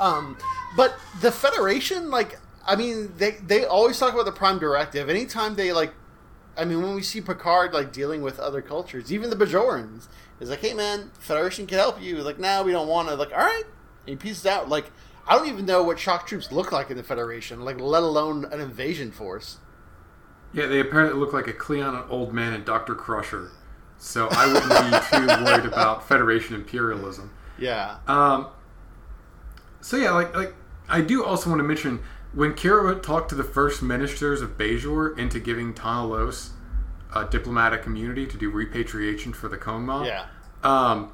Um, 0.00 0.36
but 0.76 0.94
the 1.20 1.32
Federation, 1.32 2.08
like, 2.10 2.38
I 2.68 2.76
mean, 2.76 3.14
they 3.16 3.32
they 3.32 3.64
always 3.64 3.98
talk 3.98 4.12
about 4.12 4.26
the 4.26 4.32
Prime 4.32 4.58
Directive. 4.58 5.08
Anytime 5.08 5.56
they 5.56 5.72
like 5.72 5.94
I 6.58 6.64
mean, 6.64 6.82
when 6.82 6.94
we 6.94 7.02
see 7.02 7.20
Picard 7.20 7.72
like 7.72 7.92
dealing 7.92 8.20
with 8.20 8.40
other 8.40 8.60
cultures, 8.60 9.12
even 9.12 9.30
the 9.30 9.36
Bajorans, 9.36 10.08
is 10.40 10.50
like, 10.50 10.60
"Hey, 10.60 10.74
man, 10.74 11.12
Federation 11.20 11.66
can 11.66 11.78
help 11.78 12.02
you." 12.02 12.16
Like, 12.18 12.38
"Now 12.38 12.58
nah, 12.60 12.66
we 12.66 12.72
don't 12.72 12.88
want 12.88 13.08
to." 13.08 13.14
Like, 13.14 13.30
all 13.32 13.38
right, 13.38 13.64
and 13.64 14.08
he 14.08 14.16
pieces 14.16 14.44
out. 14.44 14.68
Like, 14.68 14.90
I 15.26 15.36
don't 15.36 15.48
even 15.48 15.66
know 15.66 15.82
what 15.84 15.98
shock 16.00 16.26
troops 16.26 16.50
look 16.50 16.72
like 16.72 16.90
in 16.90 16.96
the 16.96 17.02
Federation, 17.04 17.60
like, 17.60 17.80
let 17.80 18.02
alone 18.02 18.44
an 18.46 18.60
invasion 18.60 19.12
force. 19.12 19.58
Yeah, 20.52 20.66
they 20.66 20.80
apparently 20.80 21.18
look 21.18 21.32
like 21.32 21.46
a 21.46 21.52
Klingon, 21.52 22.08
old 22.10 22.32
man, 22.32 22.54
and 22.54 22.64
Dr. 22.64 22.94
Crusher. 22.94 23.52
So 23.98 24.28
I 24.32 24.46
wouldn't 24.46 24.70
be 24.70 24.98
too 25.10 25.26
worried 25.44 25.66
about 25.66 26.08
Federation 26.08 26.54
imperialism. 26.54 27.30
Yeah, 27.58 27.98
Um, 28.06 28.48
so 29.80 29.96
yeah, 29.96 30.12
like 30.12 30.34
like 30.34 30.54
I 30.88 31.00
do 31.00 31.24
also 31.24 31.50
want 31.50 31.60
to 31.60 31.64
mention 31.64 32.00
when 32.32 32.52
Kira 32.52 33.02
talked 33.02 33.30
to 33.30 33.34
the 33.34 33.44
first 33.44 33.82
ministers 33.82 34.40
of 34.40 34.58
Bajor 34.58 35.16
into 35.18 35.40
giving 35.40 35.74
Tahna 35.74 36.08
Los 36.10 36.50
a 37.14 37.24
diplomatic 37.24 37.86
immunity 37.86 38.26
to 38.26 38.36
do 38.36 38.50
repatriation 38.50 39.32
for 39.32 39.48
the 39.48 39.56
Kohn-Ma. 39.56 40.04
yeah, 40.04 40.26
Um, 40.62 41.12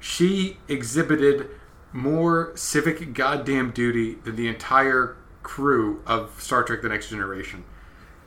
she 0.00 0.58
exhibited 0.68 1.48
more 1.92 2.52
civic 2.54 3.12
goddamn 3.14 3.70
duty 3.70 4.14
than 4.24 4.36
the 4.36 4.48
entire 4.48 5.16
crew 5.42 6.02
of 6.06 6.34
Star 6.42 6.62
Trek: 6.62 6.82
The 6.82 6.88
Next 6.88 7.10
Generation. 7.10 7.64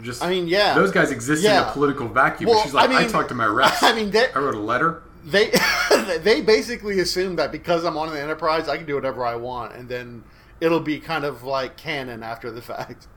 Just 0.02 0.24
I 0.24 0.30
mean, 0.30 0.48
yeah. 0.48 0.76
those 0.76 0.92
guys 0.92 1.12
exist 1.12 1.44
in 1.44 1.52
a 1.52 1.72
political 1.72 2.08
vacuum. 2.08 2.52
Well, 2.52 2.64
She's 2.64 2.74
like, 2.74 2.88
I 2.88 2.94
mean, 2.94 2.98
I, 2.98 3.08
talked 3.08 3.30
to 3.30 3.36
my 3.36 3.48
reps. 3.48 3.82
I 3.82 3.96
mean, 3.96 4.12
they 4.12 4.32
I 4.34 4.40
wrote 4.40 4.56
a 4.56 4.60
letter. 4.60 5.02
they 5.26 5.52
they 6.22 6.42
basically 6.42 7.00
assume 7.00 7.36
that 7.38 7.52
because 7.52 7.84
I'm 7.84 7.98
on 7.98 8.10
the 8.12 8.22
Enterprise, 8.22 8.70
I 8.70 8.78
can 8.78 8.86
do 8.86 8.96
whatever 8.96 9.26
I 9.26 9.36
want, 9.36 9.74
and 9.76 9.90
then 9.90 10.24
it'll 10.62 10.80
be 10.80 11.00
kind 11.00 11.24
of 11.26 11.44
like 11.44 11.78
canon 11.78 12.24
after 12.24 12.52
the 12.52 12.62
fact. 12.62 13.08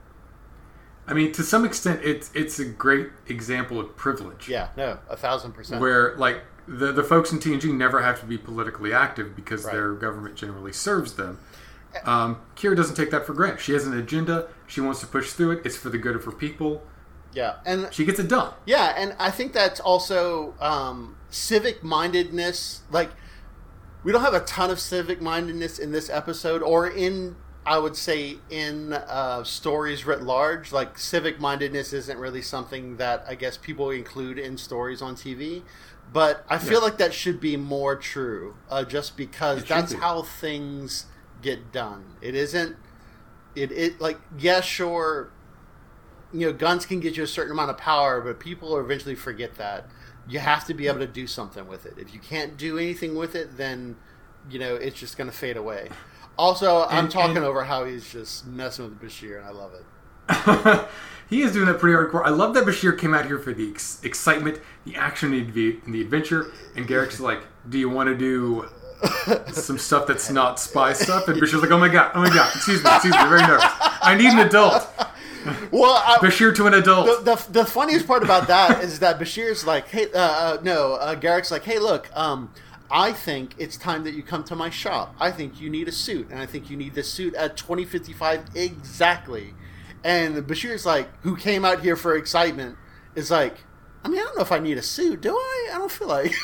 I 1.07 1.15
mean, 1.15 1.33
to 1.33 1.43
some 1.43 1.65
extent, 1.65 2.01
it's 2.05 2.31
it's 2.35 2.59
a 2.59 2.65
great 2.65 3.09
example 3.29 3.81
of 3.81 3.97
privilege. 3.97 4.49
Yeah, 4.49 4.69
no, 4.77 4.99
a 5.09 5.17
thousand 5.17 5.53
percent. 5.53 5.81
Where 5.81 6.17
like 6.17 6.43
the 6.69 6.93
the 6.93 7.03
folks 7.03 7.33
in 7.33 7.39
TNG 7.41 7.75
never 7.75 8.03
have 8.03 8.21
to 8.21 8.27
be 8.27 8.39
politically 8.39 8.93
active 8.93 9.35
because 9.35 9.65
Right. 9.65 9.73
their 9.73 9.93
government 9.95 10.37
generally 10.37 10.73
serves 10.73 11.15
them. 11.15 11.39
Um, 12.05 12.37
Kira 12.55 12.77
doesn't 12.77 12.95
take 12.95 13.11
that 13.11 13.27
for 13.27 13.35
granted. 13.35 13.61
She 13.61 13.73
has 13.73 13.85
an 13.87 13.99
agenda. 13.99 14.47
She 14.69 14.81
wants 14.81 15.01
to 15.01 15.09
push 15.09 15.33
through 15.33 15.51
it. 15.53 15.63
It's 15.67 15.77
for 15.77 15.89
the 15.91 15.99
good 15.99 16.15
of 16.15 16.25
her 16.25 16.31
people. 16.31 16.83
Yeah, 17.33 17.57
and 17.67 17.93
She 17.93 18.05
gets 18.05 18.21
it 18.21 18.29
done. 18.29 18.53
Yeah, 18.65 18.93
and 18.97 19.15
I 19.19 19.31
think 19.33 19.53
that's 19.53 19.81
also 19.81 20.55
um, 20.61 21.17
civic 21.31 21.83
mindedness. 21.83 22.83
Like, 22.93 23.11
we 24.03 24.13
don't 24.13 24.23
have 24.23 24.35
a 24.35 24.41
ton 24.41 24.71
of 24.71 24.81
civic 24.81 25.21
mindedness 25.21 25.79
in 25.79 25.93
this 25.93 26.09
episode, 26.11 26.63
or 26.63 26.89
in, 26.89 27.37
I 27.67 27.79
would 27.79 27.97
say, 27.97 28.39
in 28.51 28.93
uh, 28.93 29.45
stories 29.45 30.07
writ 30.07 30.23
large. 30.23 30.73
Like, 30.73 30.99
civic 30.99 31.39
mindedness 31.41 31.93
isn't 31.93 32.19
really 32.19 32.43
something 32.43 32.97
that 32.97 33.25
I 33.29 33.35
guess 33.35 33.57
people 33.57 33.91
include 33.91 34.39
in 34.39 34.57
stories 34.59 35.03
on 35.03 35.15
TV. 35.17 35.63
But 36.13 36.45
I 36.49 36.59
feel 36.59 36.79
Yeah. 36.81 36.87
like 36.87 36.99
that 36.99 37.15
should 37.15 37.41
be 37.41 37.57
more 37.57 37.95
true, 37.95 38.55
uh, 38.71 38.85
just 38.85 39.17
because 39.17 39.63
It 39.63 39.69
that's 39.69 39.93
how 39.93 40.23
things 40.23 41.07
get 41.43 41.71
done. 41.73 42.17
It 42.21 42.35
isn't. 42.35 42.77
It 43.55 43.71
it 43.73 44.01
like 44.01 44.19
yeah 44.39 44.61
sure 44.61 45.31
you 46.33 46.47
know, 46.47 46.53
guns 46.53 46.87
can 46.87 47.01
get 47.01 47.17
you 47.17 47.25
a 47.25 47.27
certain 47.27 47.51
amount 47.53 47.71
of 47.71 47.77
power, 47.77 48.21
but 48.21 48.39
people 48.39 48.79
eventually 48.79 49.17
forget 49.17 49.57
that. 49.57 49.87
You 50.31 50.39
have 50.39 50.65
to 50.67 50.75
be 50.75 50.87
able 50.87 51.01
to 51.01 51.07
do 51.07 51.27
something 51.27 51.67
with 51.67 51.85
it. 51.87 51.95
If 51.99 52.15
you 52.15 52.21
can't 52.21 52.57
do 52.57 52.79
anything 52.79 53.17
with 53.17 53.35
it, 53.35 53.57
then 53.57 53.97
you 54.49 54.59
know 54.59 54.77
it's 54.77 54.99
just 54.99 55.19
going 55.19 55.29
to 55.31 55.37
fade 55.37 55.57
away. 55.57 55.89
Also, 56.39 56.87
I'm 56.89 57.09
talking 57.09 57.37
and- 57.39 57.45
over 57.45 57.65
how 57.65 57.85
he's 57.85 58.11
just 58.11 58.47
messing 58.47 58.85
with 58.87 59.01
Bashir, 59.01 59.39
and 59.39 59.47
I 59.47 59.51
love 59.51 59.73
it. 59.75 59.85
he 61.29 61.43
is 61.43 61.53
doing 61.53 61.67
that 61.67 61.81
pretty 61.81 61.97
hardcore. 61.97 62.25
I 62.25 62.31
love 62.31 62.55
that 62.55 62.65
Bashir 62.65 62.97
came 62.97 63.13
out 63.13 63.27
here 63.27 63.39
for 63.39 63.53
the 63.53 63.69
ex- 63.71 64.03
excitement, 64.05 64.61
the 64.85 64.95
action, 64.97 65.35
and 65.35 65.53
the, 65.53 65.79
and 65.85 65.93
the 65.95 66.01
adventure. 66.01 66.53
And 66.77 66.87
Garak's 66.87 67.21
like, 67.31 67.43
"Do 67.69 67.79
you 67.79 67.91
want 67.91 68.09
to 68.09 68.17
do 68.17 68.69
some 69.53 69.79
stuff 69.79 70.07
that's 70.07 70.31
not 70.31 70.61
spy 70.61 70.93
stuff?" 70.93 71.27
And 71.29 71.41
Bashir's 71.41 71.63
like, 71.63 71.73
"Oh 71.73 71.79
my 71.79 71.89
god, 71.89 72.13
oh 72.15 72.21
my 72.21 72.29
god, 72.29 72.55
excuse 72.55 72.83
me, 72.85 72.91
excuse 72.95 73.15
me, 73.15 73.29
very 73.29 73.43
nervous. 73.43 73.65
I 74.03 74.15
need 74.17 74.29
an 74.33 74.39
adult." 74.39 74.89
Well, 75.71 76.03
I, 76.05 76.17
Bashir 76.17 76.55
to 76.57 76.67
an 76.67 76.75
adult. 76.75 77.25
the, 77.25 77.37
the, 77.37 77.53
the 77.61 77.65
funniest 77.65 78.07
part 78.07 78.23
about 78.23 78.49
that 78.49 78.83
is 78.83 78.99
that 79.01 79.19
Bashir's 79.19 79.67
like, 79.67 79.89
hey, 79.89 80.07
uh, 80.13 80.19
uh, 80.19 80.59
no, 80.63 80.95
uh, 80.95 81.15
Garak's 81.15 81.51
like, 81.51 81.65
hey, 81.65 81.79
look, 81.79 82.15
um, 82.17 82.53
I 82.91 83.13
think 83.13 83.55
it's 83.57 83.77
time 83.77 84.05
that 84.05 84.15
you 84.15 84.23
come 84.23 84.43
to 84.45 84.57
my 84.57 84.69
shop. 84.71 85.15
I 85.21 85.31
think 85.31 85.61
you 85.61 85.71
need 85.71 85.87
a 85.89 85.93
suit, 85.93 86.29
and 86.31 86.41
I 86.41 86.47
think 86.47 86.71
you 86.71 86.77
need 86.77 86.95
this 86.95 87.11
suit 87.11 87.35
at 87.35 87.57
2055 87.57 88.45
exactly. 88.55 89.55
And 90.03 90.37
Bashir's 90.37 90.85
like, 90.85 91.09
who 91.23 91.37
came 91.37 91.65
out 91.65 91.81
here 91.81 91.97
for 91.97 92.17
excitement, 92.17 92.77
is 93.15 93.31
like, 93.31 93.59
I 94.05 94.09
mean, 94.09 94.19
I 94.19 94.25
don't 94.25 94.37
know 94.37 94.43
if 94.43 94.53
I 94.53 94.59
need 94.59 94.79
a 94.79 94.83
suit, 94.83 95.21
do 95.21 95.37
I? 95.37 95.71
I 95.75 95.79
don't 95.79 95.91
feel 95.91 96.09
like. 96.09 96.35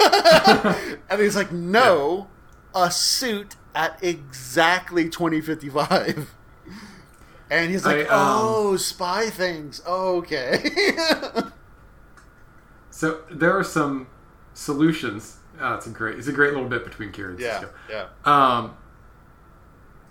and 1.11 1.21
he's 1.21 1.37
like, 1.37 1.53
no, 1.53 2.29
a 2.75 2.91
suit 2.91 3.57
at 3.75 3.99
exactly 4.03 5.09
2055. 5.09 6.36
And 7.51 7.71
he's 7.71 7.85
like, 7.87 7.99
I, 7.99 8.01
um, 8.03 8.09
oh, 8.11 8.77
spy 8.77 9.31
things. 9.31 9.81
Okay. 9.87 10.71
So 12.91 13.21
there 13.31 13.57
are 13.57 13.65
some 13.65 14.07
solutions. 14.55 15.37
Oh, 15.61 15.75
it's 15.75 15.87
a 15.87 15.91
great. 15.91 16.19
It's 16.19 16.29
a 16.29 16.33
great 16.33 16.53
little 16.55 16.69
bit 16.69 16.85
between 16.85 17.13
Kira 17.13 17.31
and 17.31 17.41
yeah, 17.41 17.63
Sisko. 17.63 17.71
yeah. 17.91 18.07
Um, 18.25 18.77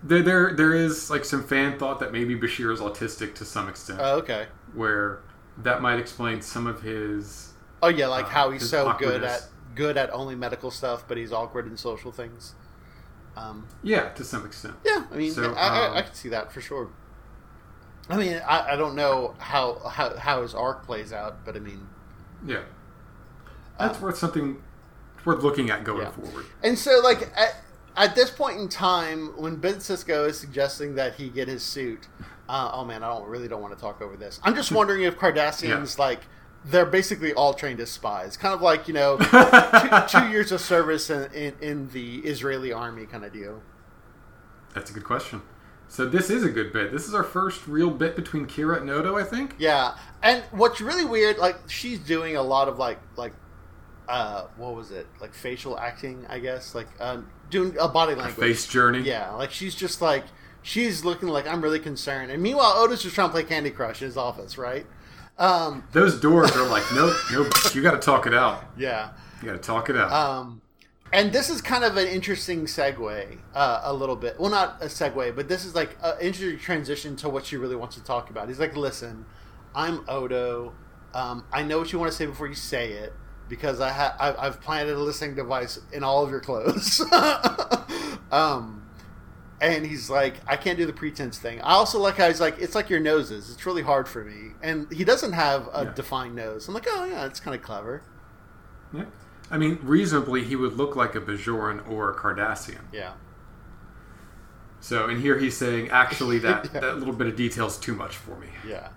there, 0.03 0.21
there, 0.21 0.53
there 0.53 0.73
is 0.73 1.09
like 1.09 1.25
some 1.25 1.43
fan 1.43 1.79
thought 1.79 1.99
that 1.99 2.11
maybe 2.11 2.35
Bashir 2.35 2.71
is 2.71 2.79
autistic 2.79 3.33
to 3.35 3.45
some 3.45 3.67
extent, 3.69 3.99
Oh, 4.01 4.17
okay. 4.19 4.47
where 4.73 5.21
that 5.57 5.81
might 5.81 5.99
explain 5.99 6.41
some 6.41 6.67
of 6.67 6.81
his. 6.81 7.53
Oh 7.81 7.87
yeah, 7.87 8.07
like 8.07 8.25
Uh, 8.25 8.29
how 8.29 8.51
he's 8.51 8.69
so 8.69 8.93
good 8.99 9.23
at 9.23 9.41
good 9.73 9.97
at 9.97 10.11
only 10.13 10.35
medical 10.35 10.69
stuff, 10.71 11.07
but 11.07 11.17
he's 11.17 11.31
awkward 11.33 11.65
in 11.67 11.77
social 11.77 12.11
things. 12.11 12.53
Um, 13.35 13.67
Yeah, 13.83 14.09
to 14.13 14.23
some 14.23 14.45
extent. 14.45 14.75
yeah, 14.85 15.05
I 15.11 15.15
mean, 15.17 15.31
So, 15.31 15.53
I, 15.53 15.67
I, 15.67 15.87
um, 15.87 15.97
I 15.97 16.01
can 16.03 16.13
see 16.13 16.29
that 16.29 16.53
for 16.53 16.61
sure. 16.61 16.89
I 18.09 18.17
mean, 18.17 18.41
I, 18.47 18.73
I 18.73 18.75
don't 18.75 18.95
know 18.95 19.33
how, 19.39 19.79
how 19.89 20.15
how 20.17 20.41
his 20.43 20.53
arc 20.53 20.85
plays 20.85 21.11
out, 21.11 21.43
but 21.45 21.55
I 21.55 21.59
mean, 21.59 21.87
Yeah, 22.45 22.61
that's 23.79 23.99
worth 23.99 24.17
something 24.17 24.61
worth 25.23 25.41
looking 25.43 25.69
at 25.71 25.83
going 25.83 26.01
Yeah. 26.03 26.11
forward. 26.11 26.45
and 26.63 26.77
so 26.77 26.99
like 27.03 27.31
at, 27.35 27.55
at 27.97 28.15
this 28.15 28.29
point 28.29 28.59
in 28.59 28.69
time, 28.69 29.33
when 29.37 29.55
Ben 29.55 29.75
Sisko 29.75 30.27
is 30.29 30.39
suggesting 30.39 30.95
that 30.95 31.15
he 31.15 31.29
get 31.29 31.47
his 31.47 31.63
suit, 31.63 32.07
uh, 32.47 32.69
oh 32.73 32.85
man, 32.85 33.03
I 33.03 33.07
don't 33.09 33.27
really 33.27 33.47
don't 33.47 33.61
want 33.61 33.73
to 33.73 33.79
talk 33.81 34.01
over 34.01 34.15
this. 34.15 34.39
I'm 34.43 34.53
just 34.55 34.71
wondering 34.79 35.01
if 35.03 35.17
Cardassians 35.17 35.97
like 35.97 36.21
they're 36.65 36.85
basically 36.85 37.33
all 37.33 37.53
trained 37.53 37.79
as 37.79 37.89
spies, 37.91 38.37
kind 38.37 38.53
of 38.53 38.61
like 38.61 38.87
you 38.87 38.93
know 38.93 39.17
two, 40.09 40.19
two 40.19 40.27
years 40.29 40.51
of 40.51 40.61
service 40.61 41.09
in, 41.09 41.31
in, 41.33 41.53
in 41.61 41.89
the 41.89 42.17
Israeli 42.19 42.71
army 42.71 43.05
kind 43.07 43.25
of 43.25 43.33
deal. 43.33 43.61
That's 44.75 44.91
a 44.91 44.93
good 44.93 45.05
question. 45.05 45.41
So 45.87 46.05
this 46.07 46.29
is 46.29 46.43
a 46.43 46.49
good 46.49 46.73
bit. 46.73 46.91
This 46.91 47.07
is 47.07 47.13
our 47.13 47.23
first 47.23 47.67
real 47.67 47.89
bit 47.89 48.15
between 48.15 48.47
Kira 48.47 48.81
and 48.81 48.89
Odo, 48.89 49.17
I 49.17 49.23
think. 49.23 49.55
Yeah, 49.57 49.95
and 50.23 50.43
what's 50.51 50.81
really 50.81 51.05
weird, 51.05 51.37
like 51.37 51.57
she's 51.69 51.99
doing 51.99 52.35
a 52.35 52.41
lot 52.41 52.67
of 52.67 52.77
like 52.77 52.99
like 53.15 53.33
uh 54.07 54.45
what 54.57 54.75
was 54.75 54.91
it 54.91 55.07
like 55.21 55.33
facial 55.33 55.79
acting, 55.79 56.25
I 56.29 56.39
guess, 56.39 56.75
like 56.75 56.87
um 56.99 57.29
doing 57.49 57.75
a 57.79 57.87
body 57.87 58.15
language. 58.15 58.35
Face 58.35 58.67
journey. 58.67 58.99
Yeah, 59.01 59.31
like 59.33 59.51
she's 59.51 59.75
just 59.75 60.01
like 60.01 60.25
she's 60.63 61.05
looking 61.05 61.29
like 61.29 61.47
I'm 61.47 61.61
really 61.61 61.79
concerned, 61.79 62.31
and 62.31 62.41
meanwhile 62.41 62.73
Odo's 62.75 63.03
just 63.03 63.15
trying 63.15 63.29
to 63.29 63.33
play 63.33 63.43
Candy 63.43 63.69
Crush 63.71 64.01
in 64.01 64.07
his 64.07 64.17
office, 64.17 64.57
right? 64.57 64.85
Um, 65.37 65.83
Those 65.91 66.19
doors 66.19 66.51
are 66.55 66.65
like, 66.67 66.83
nope, 66.95 67.13
nope. 67.31 67.47
You 67.73 67.81
got 67.81 67.91
to 67.91 67.97
talk 67.99 68.25
it 68.25 68.33
out. 68.33 68.63
yeah. 68.77 69.11
You 69.41 69.47
got 69.51 69.61
to 69.61 69.67
talk 69.67 69.89
it 69.89 69.97
out. 69.97 70.11
Um, 70.11 70.61
and 71.13 71.31
this 71.31 71.49
is 71.49 71.61
kind 71.61 71.83
of 71.83 71.97
an 71.97 72.07
interesting 72.07 72.65
segue, 72.65 73.37
uh, 73.53 73.81
a 73.83 73.93
little 73.93 74.15
bit. 74.15 74.39
Well, 74.39 74.49
not 74.51 74.81
a 74.81 74.85
segue, 74.85 75.35
but 75.35 75.47
this 75.47 75.63
is 75.65 75.75
like 75.75 75.95
an 76.03 76.15
interesting 76.19 76.59
transition 76.59 77.15
to 77.17 77.29
what 77.29 77.45
she 77.45 77.57
really 77.57 77.75
wants 77.75 77.95
to 77.95 78.03
talk 78.03 78.29
about. 78.29 78.47
He's 78.47 78.59
like, 78.59 78.75
"Listen, 78.75 79.25
I'm 79.73 80.03
Odo. 80.07 80.73
Um, 81.13 81.45
I 81.53 81.63
know 81.63 81.77
what 81.79 81.93
you 81.93 81.99
want 81.99 82.11
to 82.11 82.17
say 82.17 82.25
before 82.25 82.47
you 82.47 82.55
say 82.55 82.91
it 82.93 83.13
because 83.47 83.79
I 83.79 83.89
ha- 83.89 84.15
I've, 84.19 84.35
I've 84.37 84.61
planted 84.61 84.95
a 84.95 84.99
listening 84.99 85.35
device 85.35 85.79
in 85.93 86.03
all 86.03 86.23
of 86.23 86.29
your 86.31 86.41
clothes." 86.41 86.99
um, 88.31 88.81
and 89.61 89.85
he's 89.85 90.09
like, 90.09 90.35
"I 90.47 90.57
can't 90.57 90.77
do 90.77 90.85
the 90.85 90.93
pretense 90.93 91.37
thing." 91.39 91.61
I 91.61 91.73
also 91.73 91.99
like 91.99 92.17
how 92.17 92.27
he's 92.27 92.41
like, 92.41 92.57
"It's 92.59 92.75
like 92.75 92.89
your 92.89 92.99
noses. 92.99 93.49
It's 93.51 93.65
really 93.65 93.83
hard 93.83 94.07
for 94.09 94.23
me." 94.25 94.51
And 94.61 94.91
he 94.91 95.03
doesn't 95.05 95.33
have 95.33 95.69
a 95.73 95.85
Yeah. 95.85 95.93
defined 95.93 96.35
nose. 96.35 96.67
I'm 96.67 96.73
like, 96.73 96.87
"Oh 96.89 97.05
yeah, 97.05 97.25
it's 97.25 97.39
kind 97.39 97.55
of 97.55 97.61
clever." 97.61 98.01
yeah. 98.93 99.03
I 99.51 99.57
mean, 99.57 99.77
reasonably, 99.83 100.43
he 100.43 100.55
would 100.55 100.73
look 100.77 100.95
like 100.95 101.15
a 101.15 101.21
Bajoran 101.21 101.87
or 101.89 102.09
a 102.11 102.15
Cardassian. 102.15 102.81
Yeah. 102.91 103.13
So, 104.79 105.07
and 105.07 105.21
here 105.21 105.37
he's 105.39 105.55
saying, 105.57 105.89
actually, 105.89 106.39
that, 106.39 106.69
Yeah. 106.73 106.79
that 106.81 106.97
little 106.99 107.13
bit 107.13 107.27
of 107.27 107.35
detail 107.35 107.67
is 107.67 107.77
too 107.77 107.95
much 107.95 108.17
for 108.17 108.35
me. 108.37 108.47
Yeah. 108.67 108.89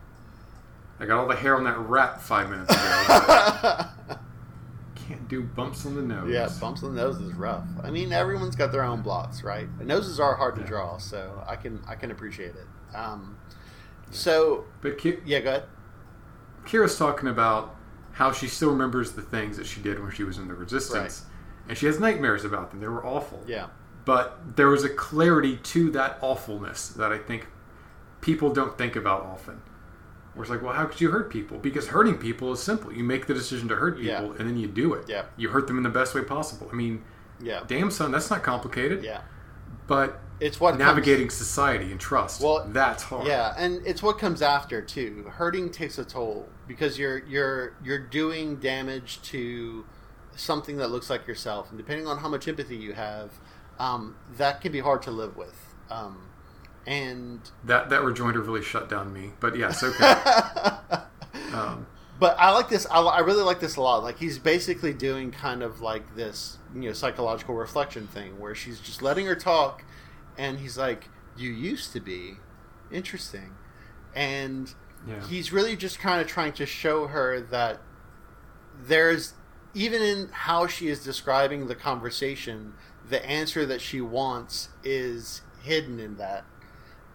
I 1.01 1.07
got 1.07 1.19
all 1.21 1.29
the 1.29 1.37
hair 1.37 1.57
on 1.57 1.65
that 1.65 1.79
rat 1.79 2.21
five 2.21 2.51
minutes 2.51 2.71
ago. 2.71 3.85
can't 5.09 5.29
do 5.29 5.43
bumps 5.43 5.87
on 5.87 5.95
the 5.95 6.03
nose. 6.03 6.31
Yeah, 6.31 6.49
bumps 6.61 6.83
on 6.83 6.95
the 6.95 7.01
nose 7.03 7.19
is 7.21 7.33
rough. 7.35 7.65
I 7.83 7.91
mean, 7.91 8.13
everyone's 8.13 8.57
got 8.57 8.73
their 8.73 8.83
own 8.83 9.01
blots, 9.03 9.43
right? 9.43 9.69
And 9.79 9.87
noses 9.87 10.19
are 10.21 10.35
hard 10.35 10.57
to 10.57 10.63
draw, 10.63 10.99
so 10.99 11.43
I 11.47 11.57
can 11.57 11.81
I 11.89 11.95
can 11.95 12.11
appreciate 12.11 12.55
it. 12.57 12.67
Um, 12.97 13.39
so 14.11 14.65
But 14.83 14.99
Ki- 14.99 15.19
yeah, 15.25 15.41
go 15.41 15.51
ahead. 15.51 15.65
Kira's 16.67 16.99
talking 16.99 17.29
about 17.29 17.75
how 18.19 18.33
she 18.33 18.49
still 18.49 18.71
remembers 18.71 19.13
the 19.13 19.23
things 19.23 19.57
that 19.57 19.67
she 19.67 19.81
did 19.81 20.01
when 20.01 20.11
she 20.11 20.25
was 20.25 20.39
in 20.39 20.49
the 20.49 20.55
Resistance. 20.55 21.25
And 21.69 21.79
she 21.79 21.87
has 21.87 22.01
nightmares 22.01 22.45
about 22.45 22.71
them. 22.71 22.81
They 22.81 22.89
were 22.89 23.05
awful. 23.07 23.43
Yeah, 23.47 23.67
But 24.05 24.57
there 24.57 24.69
was 24.69 24.83
a 24.85 24.89
clarity 24.89 25.57
to 25.75 25.91
that 25.93 26.19
awfulness 26.21 26.89
that 26.89 27.13
I 27.13 27.19
think 27.19 27.47
people 28.21 28.53
don't 28.53 28.77
think 28.77 28.97
about 28.97 29.23
often. 29.23 29.61
Where 30.35 30.43
it's 30.43 30.51
like, 30.51 30.63
well, 30.63 30.73
how 30.73 30.87
could 30.87 31.01
you 31.01 31.11
hurt 31.11 31.31
people? 31.31 31.59
Because 31.59 31.89
hurting 31.89 32.19
people 32.19 32.53
is 32.53 32.61
simple. 32.63 32.93
You 32.93 33.05
make 33.05 33.27
the 33.27 33.35
decision 33.35 33.69
to 33.69 33.77
hurt 33.77 33.97
people, 33.99 34.07
Yeah. 34.29 34.37
and 34.39 34.49
then 34.49 34.57
you 34.57 34.67
do 34.69 34.95
it. 34.95 35.05
Yeah. 35.09 35.25
You 35.37 35.51
hurt 35.51 35.67
them 35.67 35.77
in 35.77 35.83
the 35.85 35.89
best 35.91 36.15
way 36.15 36.23
possible. 36.23 36.69
I 36.73 36.75
mean, 36.75 37.03
yeah, 37.41 37.61
damn 37.67 37.91
son, 37.91 38.11
that's 38.13 38.31
not 38.31 38.43
complicated. 38.43 39.05
yeah. 39.05 39.21
But 39.87 40.21
It's 40.41 40.61
what 40.61 40.71
comes- 40.73 40.81
navigating 40.81 41.31
society 41.31 41.91
and 41.91 41.99
trust, 42.01 42.41
Well, 42.41 42.65
that's 42.69 43.03
hard. 43.03 43.27
Yeah, 43.27 43.55
and 43.57 43.85
it's 43.87 44.03
what 44.03 44.19
comes 44.19 44.41
after 44.43 44.81
too. 44.83 45.25
Hurting 45.31 45.71
takes 45.71 45.99
a 45.99 46.05
toll 46.05 46.49
because 46.67 46.99
you're 46.99 47.19
you're 47.27 47.75
you're 47.83 47.99
doing 47.99 48.57
damage 48.57 49.21
to 49.23 49.85
something 50.37 50.77
that 50.77 50.89
looks 50.91 51.11
like 51.11 51.27
yourself, 51.27 51.71
and 51.71 51.79
depending 51.79 52.07
on 52.07 52.19
how 52.19 52.29
much 52.29 52.47
empathy 52.47 52.77
you 52.77 52.93
have, 52.93 53.33
um, 53.81 54.15
that 54.37 54.61
can 54.61 54.71
be 54.71 54.81
hard 54.81 55.03
to 55.03 55.11
live 55.11 55.37
with. 55.37 55.75
Um, 55.91 56.29
and 56.87 57.41
That 57.65 57.91
that 57.91 58.03
rejoinder 58.05 58.41
really 58.41 58.63
shut 58.63 58.89
down 58.89 59.13
me. 59.13 59.33
But 59.41 59.57
yes, 59.57 59.83
okay. 59.83 60.15
um, 61.53 61.87
But 62.21 62.37
I 62.39 62.51
like 62.53 62.69
this. 62.69 62.87
I, 62.91 63.01
I 63.01 63.19
really 63.21 63.43
like 63.43 63.61
this 63.61 63.77
a 63.77 63.81
lot. 63.83 64.03
Like 64.03 64.19
he's 64.19 64.39
basically 64.39 64.93
doing 64.95 65.31
kind 65.31 65.63
of 65.63 65.81
like 65.81 66.15
this, 66.17 66.59
you 66.75 66.83
know, 66.83 66.93
psychological 66.93 67.55
reflection 67.55 68.07
thing 68.07 68.39
where 68.39 68.55
she's 68.55 68.81
just 68.81 69.03
letting 69.03 69.27
her 69.27 69.35
talk, 69.37 69.85
and 70.39 70.61
he's 70.61 70.79
like, 70.79 71.09
"You 71.37 71.51
used 71.51 71.93
to 71.93 72.01
be 72.01 72.37
interesting," 72.91 73.55
and 74.15 74.73
yeah. 75.07 75.27
he's 75.27 75.53
really 75.53 75.77
just 75.77 75.99
kind 75.99 76.21
of 76.21 76.27
trying 76.27 76.53
to 76.55 76.67
show 76.67 77.09
her 77.09 77.41
that 77.41 77.81
there's 78.81 79.35
even 79.75 80.01
in 80.01 80.29
how 80.31 80.67
she 80.67 80.89
is 80.89 81.05
describing 81.05 81.67
the 81.67 81.75
conversation, 81.75 82.73
the 83.09 83.25
answer 83.27 83.67
that 83.67 83.81
she 83.81 84.01
wants 84.01 84.71
is 84.83 85.43
hidden 85.63 86.01
in 86.01 86.17
that, 86.17 86.45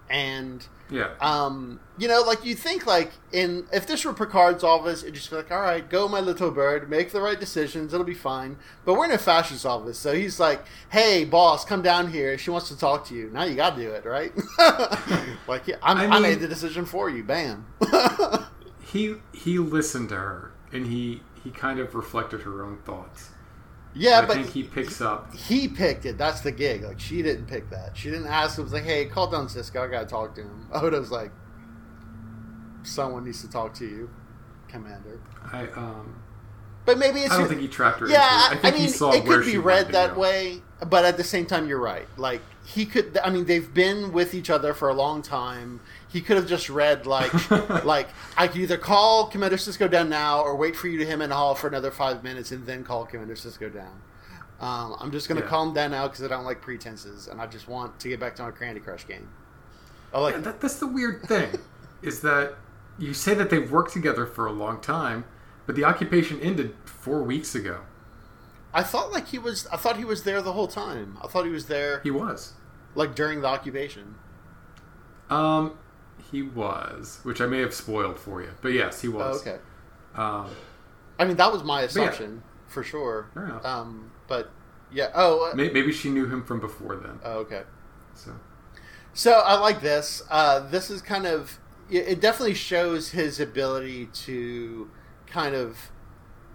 and 0.10 0.68
yeah. 0.94 1.10
um, 1.20 1.80
you 1.98 2.08
know, 2.08 2.22
like 2.22 2.46
you 2.46 2.56
think 2.56 2.86
like 2.86 3.12
in 3.32 3.66
if 3.74 3.88
this 3.88 4.06
were 4.06 4.14
Picard's 4.14 4.64
office, 4.64 5.02
it'd 5.02 5.16
just 5.16 5.30
be 5.30 5.36
like, 5.36 5.52
all 5.52 5.62
right, 5.62 5.90
go 5.90 6.08
my 6.08 6.20
little 6.20 6.52
bird, 6.52 6.90
make 6.90 7.12
the 7.12 7.22
right 7.22 7.40
decisions, 7.40 7.94
it'll 7.94 8.06
be 8.06 8.14
fine. 8.14 8.58
But 8.86 8.94
we're 8.94 9.06
in 9.06 9.12
a 9.12 9.18
fascist 9.18 9.66
office, 9.66 9.98
so 9.98 10.14
he's 10.14 10.40
like, 10.40 10.64
hey, 10.90 11.26
boss, 11.26 11.66
come 11.66 11.82
down 11.82 12.12
here. 12.12 12.38
She 12.38 12.52
wants 12.52 12.70
to 12.70 12.78
talk 12.78 13.06
to 13.08 13.16
you. 13.16 13.30
Now 13.34 13.44
you 13.44 13.56
got 13.56 13.76
to 13.76 13.82
do 13.82 13.90
it, 13.90 14.06
right? 14.06 14.32
like, 15.48 15.68
yeah, 15.68 15.76
I'm, 15.82 15.98
I 15.98 16.18
I, 16.18 16.20
made 16.20 16.40
the 16.40 16.48
decision 16.48 16.86
for 16.86 17.10
you. 17.10 17.24
Bam. 17.24 17.66
he 18.86 19.16
he 19.34 19.58
listened 19.58 20.10
to 20.10 20.16
her 20.16 20.52
and 20.72 20.86
he 20.86 21.22
he 21.44 21.50
kind 21.50 21.80
of 21.80 21.96
reflected 21.96 22.42
her 22.42 22.64
own 22.64 22.78
thoughts. 22.86 23.30
Yeah, 23.96 24.20
I 24.20 24.26
but 24.26 24.36
think 24.36 24.50
he 24.50 24.64
picks 24.64 25.02
up. 25.02 25.34
he 25.36 25.68
picked 25.68 26.06
it. 26.06 26.18
That's 26.18 26.42
the 26.42 26.52
gig. 26.52 26.84
Like 26.84 27.00
she 27.00 27.22
didn't 27.22 27.46
pick 27.46 27.70
that. 27.70 27.96
She 27.96 28.10
didn't 28.10 28.28
ask. 28.28 28.58
It 28.58 28.64
was 28.64 28.74
like, 28.74 28.84
hey, 28.84 29.06
call 29.06 29.28
down 29.28 29.48
Sisko. 29.48 29.82
I 29.82 29.88
gotta 29.88 30.06
talk 30.08 30.36
to 30.36 30.42
him. 30.42 30.68
Odo's 30.74 31.12
like, 31.12 31.32
someone 32.84 33.26
needs 33.26 33.42
to 33.42 33.50
talk 33.50 33.74
to 33.76 33.86
you, 33.86 34.10
Commander. 34.68 35.20
I 35.52 35.68
um 35.70 36.22
But 36.86 36.98
maybe 36.98 37.22
it's 37.22 37.32
I 37.34 37.38
don't 37.40 37.48
think 37.48 37.62
he 37.62 37.68
tracked 37.68 38.00
her. 38.00 38.08
Yeah. 38.08 38.20
I 38.22 38.50
I, 38.52 38.56
think 38.58 38.76
mean, 38.76 38.84
he 38.84 38.90
saw 38.90 39.12
it 39.14 39.26
could 39.26 39.46
be 39.46 39.58
read 39.58 39.90
that 39.90 40.18
way, 40.18 40.62
but 40.88 41.06
at 41.06 41.18
the 41.18 41.24
same 41.24 41.46
time, 41.46 41.68
you're 41.68 41.80
right. 41.80 42.08
Like 42.18 42.42
he 42.66 42.86
could. 42.86 43.18
I 43.24 43.30
mean, 43.30 43.46
they've 43.46 43.74
been 43.74 44.12
with 44.12 44.34
each 44.34 44.50
other 44.50 44.74
for 44.74 44.90
a 44.90 44.94
long 44.94 45.22
time. 45.22 45.82
He 46.14 46.22
could 46.22 46.38
have 46.38 46.48
just 46.48 46.70
read 46.70 47.06
like, 47.08 47.34
like 47.84 48.08
I 48.38 48.48
could 48.48 48.62
either 48.62 48.78
call 48.78 49.26
Commander 49.28 49.58
Sisko 49.58 49.90
down 49.90 50.10
now, 50.10 50.42
or 50.42 50.56
wait 50.56 50.76
for 50.76 50.88
you 50.88 50.98
to 51.00 51.06
him 51.06 51.22
in 51.24 51.30
the 51.30 51.36
hall 51.36 51.56
for 51.56 51.68
another 51.68 51.90
five 51.92 52.24
minutes, 52.24 52.52
and 52.52 52.66
then 52.66 52.84
call 52.84 53.06
Commander 53.06 53.34
Sisko 53.36 53.74
down. 53.74 54.00
Um, 54.62 54.96
I'm 55.00 55.12
just 55.12 55.28
gonna 55.28 55.42
Yeah. 55.42 55.48
call 55.48 55.68
him 55.68 55.74
down 55.74 55.92
now 55.92 56.08
because 56.08 56.24
I 56.24 56.28
don't 56.28 56.46
like 56.46 56.62
pretenses, 56.62 57.28
and 57.28 57.42
I 57.42 57.48
just 57.48 57.68
want 57.68 58.00
to 58.00 58.08
get 58.10 58.20
back 58.20 58.36
to 58.36 58.44
my 58.44 58.52
Candy 58.52 58.80
Crush 58.80 59.06
game. 59.08 59.28
I 60.14 60.20
like 60.20 60.36
Yeah, 60.36 60.42
that, 60.42 60.62
that's 60.62 60.78
the 60.80 60.88
weird 60.88 61.24
thing, 61.24 61.50
is 62.04 62.22
that 62.22 62.54
you 63.00 63.14
say 63.16 63.34
that 63.34 63.50
they've 63.50 63.70
worked 63.72 63.92
together 63.92 64.28
for 64.28 64.46
a 64.46 64.52
long 64.52 64.80
time, 64.80 65.26
but 65.66 65.76
the 65.76 65.84
occupation 65.84 66.40
ended 66.40 66.76
four 66.86 67.24
weeks 67.24 67.56
ago. 67.56 67.80
I 68.72 68.84
thought 68.84 69.12
like 69.12 69.28
he 69.30 69.40
was. 69.40 69.66
I 69.72 69.78
thought 69.78 69.98
he 69.98 70.06
was 70.06 70.24
there 70.24 70.42
the 70.44 70.54
whole 70.54 70.68
time. 70.68 71.18
I 71.24 71.28
thought 71.28 71.46
he 71.46 71.52
was 71.52 71.66
there 71.66 72.00
He 72.02 72.12
was. 72.12 72.54
like 72.96 73.16
during 73.16 73.42
the 73.42 73.48
occupation. 73.48 74.16
Um, 75.30 75.74
he 76.34 76.42
was, 76.42 77.20
which 77.24 77.40
I 77.40 77.46
may 77.46 77.60
have 77.60 77.74
spoiled 77.74 78.20
for 78.20 78.42
you, 78.42 78.50
but 78.62 78.74
yes, 78.74 79.02
he 79.02 79.08
Oh, 79.08 79.12
was. 79.12 79.42
okay. 79.42 79.60
Um, 80.16 80.48
I 81.18 81.24
mean, 81.26 81.38
that 81.38 81.52
was 81.54 81.64
my 81.64 81.80
yeah. 81.80 81.86
assumption 81.86 82.44
for 82.68 82.84
sure. 82.84 83.28
Um, 83.64 84.12
but 84.28 84.52
yeah. 84.92 85.10
Oh. 85.16 85.50
uh, 85.52 85.56
may- 85.56 85.70
maybe 85.70 85.92
she 85.94 86.10
knew 86.10 86.26
him 86.28 86.44
from 86.44 86.60
before 86.60 86.98
then. 86.98 87.20
oh, 87.24 87.40
okay. 87.40 87.64
So 88.16 88.32
So 89.14 89.32
I 89.46 89.58
like 89.60 89.82
this. 89.82 90.24
Uh, 90.30 90.60
this 90.70 90.90
is 90.90 91.02
kind 91.02 91.26
of 91.26 91.60
it 91.90 92.08
it 92.08 92.20
definitely 92.22 92.56
shows 92.56 93.10
his 93.12 93.40
ability 93.40 94.08
to 94.26 94.90
kind 95.28 95.56
of 95.56 95.92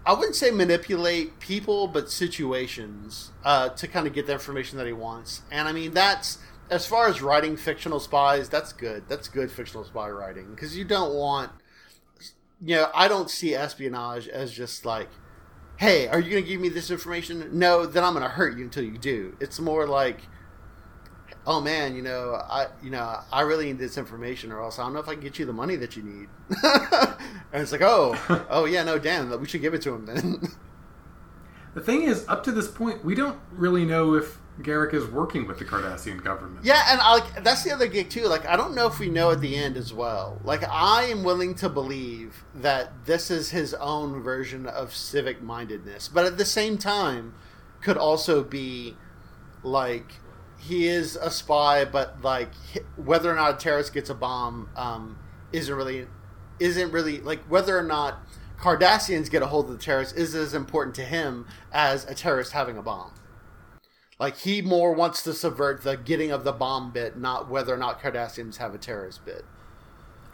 I 0.07 0.13
wouldn't 0.15 0.37
say 0.37 0.51
manipulate 0.51 1.39
people, 1.39 1.87
but 1.87 2.11
situations 2.11 3.31
uh, 3.45 3.69
to 3.71 3.87
kind 3.87 4.07
of 4.07 4.13
get 4.15 4.27
the 4.27 4.33
information 4.33 4.79
that 4.79 4.87
he 4.87 4.93
wants. 4.93 5.43
And 5.51 5.69
I 5.69 5.73
mean 5.73 5.93
that's 5.95 6.39
as 6.71 6.87
far 6.87 7.09
as 7.09 7.23
writing 7.23 7.57
fictional 7.57 8.01
spies, 8.01 8.49
that's 8.49 8.73
good. 8.73 9.09
That's 9.09 9.29
good 9.29 9.51
fictional 9.51 9.85
spy 9.85 10.09
writing 10.11 10.55
because 10.55 10.77
you 10.77 10.85
don't 10.85 11.15
want 11.15 11.51
you 12.61 12.77
know 12.77 12.91
I 12.95 13.09
don't 13.09 13.31
see 13.31 13.55
espionage 13.55 14.29
as 14.29 14.53
just 14.53 14.85
like 14.85 15.09
hey 15.77 16.09
are 16.09 16.19
you 16.19 16.31
going 16.31 16.43
to 16.43 16.49
give 16.49 16.61
me 16.61 16.69
this 16.69 16.91
information 16.91 17.51
no 17.53 17.87
then 17.87 18.03
i'm 18.03 18.13
going 18.13 18.25
to 18.25 18.29
hurt 18.29 18.59
you 18.59 18.65
until 18.65 18.83
you 18.83 18.99
do 18.99 19.37
it's 19.39 19.61
more 19.61 19.87
like 19.87 20.23
oh 21.49 21.61
man, 21.63 21.97
you 21.97 22.03
know, 22.03 22.35
I 22.35 22.67
you 22.83 22.91
know, 22.91 23.21
I 23.33 23.41
really 23.41 23.67
need 23.67 23.79
this 23.79 23.99
information, 23.99 24.53
or 24.53 24.63
else 24.63 24.79
I 24.79 24.85
don't 24.85 24.93
know 24.93 25.01
if 25.01 25.09
I 25.09 25.15
can 25.15 25.23
get 25.23 25.39
you 25.39 25.47
the 25.47 25.53
money 25.53 25.75
that 25.77 25.97
you 25.97 26.03
need. 26.03 26.29
and 27.53 27.63
it's 27.63 27.73
like, 27.73 27.81
oh, 27.81 28.47
oh 28.51 28.67
yeah, 28.67 28.85
no, 28.85 28.99
damn, 28.99 29.39
we 29.41 29.49
should 29.49 29.63
give 29.63 29.75
it 29.75 29.83
to 29.83 29.95
him 29.95 30.07
then. 30.07 30.53
the 31.75 31.81
thing 31.81 32.03
is, 32.03 32.29
up 32.29 32.45
to 32.45 32.53
this 32.53 32.69
point, 32.69 33.05
we 33.05 33.15
don't 33.15 33.39
really 33.51 33.85
know 33.85 34.15
if 34.15 34.39
Garak 34.61 34.93
is 34.93 35.07
working 35.07 35.47
with 35.47 35.59
the 35.59 35.65
Cardassian 35.65 36.23
government. 36.23 36.65
yeah, 36.65 36.87
and 36.91 37.01
I, 37.01 37.15
like 37.15 37.45
that's 37.45 37.63
the 37.63 37.73
other 37.73 37.87
gig 37.87 38.11
too. 38.11 38.27
Like, 38.27 38.47
I 38.47 38.57
don't 38.57 38.75
know 38.75 38.87
if 38.87 38.99
we 38.99 39.09
know 39.09 39.31
at 39.31 39.41
the 39.41 39.55
end 39.55 39.77
as 39.77 39.93
well. 39.93 40.41
Like, 40.45 40.65
I 40.69 41.05
am 41.05 41.23
willing 41.23 41.55
to 41.57 41.69
believe 41.69 42.45
that 42.55 43.07
this 43.07 43.31
is 43.31 43.51
his 43.51 43.75
own 43.75 44.23
version 44.23 44.67
of 44.67 44.95
civic 44.95 45.41
mindedness, 45.43 46.09
but 46.09 46.25
at 46.25 46.39
the 46.39 46.45
same 46.45 46.77
time, 46.77 47.35
could 47.81 47.97
also 47.97 48.43
be 48.43 48.97
like 49.63 50.13
he 50.59 50.89
is 50.89 51.17
a 51.17 51.31
spy, 51.31 51.85
but 51.85 52.23
like 52.23 52.51
whether 52.97 53.31
or 53.31 53.37
not 53.37 53.55
a 53.55 53.57
terrorist 53.57 53.95
gets 53.95 54.11
a 54.11 54.15
bomb 54.15 54.69
um, 54.77 55.19
isn't 55.53 55.75
really 55.75 56.07
isn't 56.59 56.91
really 56.91 57.21
like 57.21 57.41
whether 57.45 57.79
or 57.79 57.83
not 57.83 58.19
Cardassians 58.59 59.31
get 59.31 59.43
a 59.43 59.47
hold 59.47 59.67
of 59.67 59.79
the 59.79 59.83
terrorist 59.83 60.17
is 60.17 60.35
as 60.35 60.53
important 60.53 60.97
to 60.97 61.05
him 61.05 61.47
as 61.73 62.05
a 62.07 62.15
terrorist 62.15 62.53
having 62.53 62.77
a 62.77 62.83
bomb. 62.83 63.13
Like 64.19 64.39
he 64.39 64.63
more 64.63 64.93
wants 64.93 65.23
to 65.23 65.33
subvert 65.35 65.83
the 65.83 65.97
getting 65.97 66.31
of 66.33 66.45
the 66.45 66.53
bomb 66.53 66.91
bit, 66.91 67.17
not 67.17 67.49
whether 67.49 67.73
or 67.73 67.77
not 67.79 68.01
Cardassians 68.03 68.57
have 68.57 68.75
a 68.75 68.79
terrorist 68.79 69.25
bit. 69.25 69.45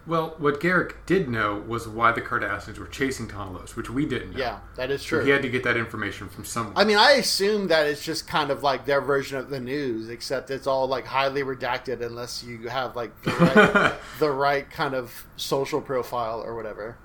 Well, 0.07 0.35
what 0.37 0.61
Garak 0.61 0.97
did 1.07 1.31
know 1.31 1.65
was 1.67 1.89
why 1.89 2.13
the 2.13 2.21
Cardassians 2.21 2.77
were 2.79 2.87
chasing 2.87 3.27
Tahna 3.27 3.55
Los, 3.55 3.75
which 3.75 3.89
we 3.89 4.05
didn't 4.05 4.33
know. 4.33 4.39
Yeah, 4.39 4.59
that 4.77 4.91
is 4.91 5.01
So 5.01 5.09
true. 5.09 5.25
he 5.25 5.31
had 5.31 5.41
to 5.41 5.49
get 5.49 5.65
that 5.65 5.79
information 5.79 6.29
from 6.29 6.45
someone. 6.45 6.75
I 6.77 6.85
mean, 6.85 6.99
I 6.99 7.13
assume 7.13 7.69
that 7.69 7.87
it's 7.87 8.05
just 8.05 8.27
kind 8.29 8.51
of 8.51 8.63
like 8.63 8.85
their 8.85 9.01
version 9.01 9.39
of 9.39 9.49
the 9.49 9.61
news, 9.61 10.11
except 10.11 10.51
it's 10.51 10.67
all 10.67 10.87
like 10.87 11.07
highly 11.07 11.43
redacted 11.43 12.03
unless 12.03 12.45
you 12.45 12.69
have 12.69 12.97
like 12.97 13.19
the 13.23 13.31
right, 13.33 13.95
the 14.19 14.31
right 14.31 14.71
kind 14.71 14.95
of 14.95 15.27
social 15.37 15.81
profile 15.81 16.43
or 16.45 16.55
whatever. 16.55 16.99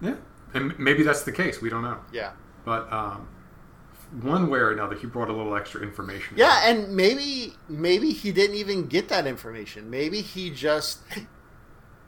yeah, 0.00 0.16
and 0.52 0.76
maybe 0.80 1.04
that's 1.04 1.22
the 1.22 1.32
case. 1.32 1.60
We 1.62 1.70
don't 1.70 1.82
know. 1.82 1.98
Yeah. 2.12 2.32
But 2.64 2.92
um, 2.92 3.28
one 4.22 4.50
way 4.50 4.58
or 4.58 4.70
another, 4.72 4.96
he 4.96 5.06
brought 5.06 5.28
a 5.28 5.32
little 5.32 5.54
extra 5.54 5.82
information. 5.82 6.36
Yeah, 6.36 6.68
and 6.68 6.94
maybe 6.96 7.54
maybe 7.68 8.10
he 8.10 8.32
didn't 8.32 8.56
even 8.56 8.86
get 8.86 9.08
that 9.08 9.26
information. 9.26 9.88
Maybe 9.90 10.20
he 10.20 10.50
just 10.50 10.98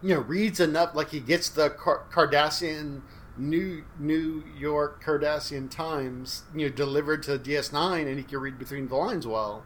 you 0.02 0.14
know 0.14 0.20
reads 0.20 0.60
enough 0.60 0.94
like 0.94 1.10
he 1.10 1.20
gets 1.20 1.48
the 1.48 1.70
Car- 1.70 2.04
Cardassian 2.12 3.02
New 3.36 3.84
New 3.98 4.44
York 4.58 5.02
Cardassian 5.02 5.70
Times, 5.70 6.42
you 6.54 6.68
know, 6.68 6.74
delivered 6.74 7.22
to 7.24 7.38
DS9 7.38 8.06
and 8.06 8.18
he 8.18 8.24
can 8.24 8.38
read 8.40 8.58
between 8.58 8.88
the 8.88 8.96
lines 8.96 9.26
well. 9.26 9.64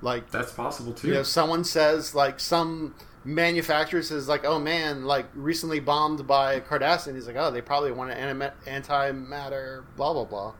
Like 0.00 0.30
That's 0.30 0.52
possible 0.52 0.92
too. 0.92 1.08
you 1.08 1.14
know, 1.14 1.22
someone 1.22 1.64
says 1.64 2.14
like 2.14 2.38
some 2.38 2.94
manufacturer 3.24 4.02
says 4.02 4.28
like, 4.28 4.44
"Oh 4.44 4.58
man, 4.58 5.04
like 5.04 5.26
recently 5.34 5.80
bombed 5.80 6.26
by 6.26 6.60
Cardassian." 6.60 7.14
He's 7.14 7.26
like, 7.26 7.36
"Oh, 7.36 7.50
they 7.50 7.62
probably 7.62 7.90
want 7.90 8.10
an 8.10 8.40
antimatter 8.66 9.84
blah 9.96 10.12
blah 10.12 10.24
blah." 10.24 10.54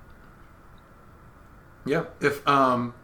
Yeah, 1.86 2.04
if 2.20 2.46
um, 2.48 2.94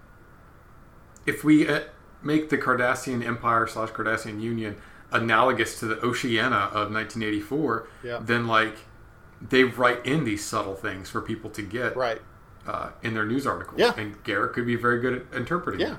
if 1.26 1.44
we 1.44 1.68
uh, 1.68 1.80
make 2.22 2.48
the 2.48 2.58
Cardassian 2.58 3.24
Empire 3.24 3.66
slash 3.66 3.90
Cardassian 3.90 4.40
Union 4.40 4.76
analogous 5.12 5.78
to 5.80 5.86
the 5.86 5.98
Oceania 6.04 6.48
of 6.72 6.92
1984, 6.92 7.86
Yeah. 8.04 8.18
then 8.22 8.46
like 8.46 8.76
they 9.40 9.64
write 9.64 10.04
in 10.06 10.24
these 10.24 10.44
subtle 10.44 10.74
things 10.74 11.10
for 11.10 11.20
people 11.20 11.50
to 11.50 11.62
get 11.62 11.96
Right. 11.96 12.20
uh, 12.66 12.90
in 13.02 13.14
their 13.14 13.24
news 13.26 13.46
articles. 13.46 13.78
Yeah. 13.80 13.92
and 13.96 14.22
Garak 14.24 14.52
could 14.52 14.66
be 14.66 14.76
very 14.76 15.00
good 15.00 15.14
at 15.14 15.36
interpreting. 15.36 15.80
Yeah. 15.80 15.96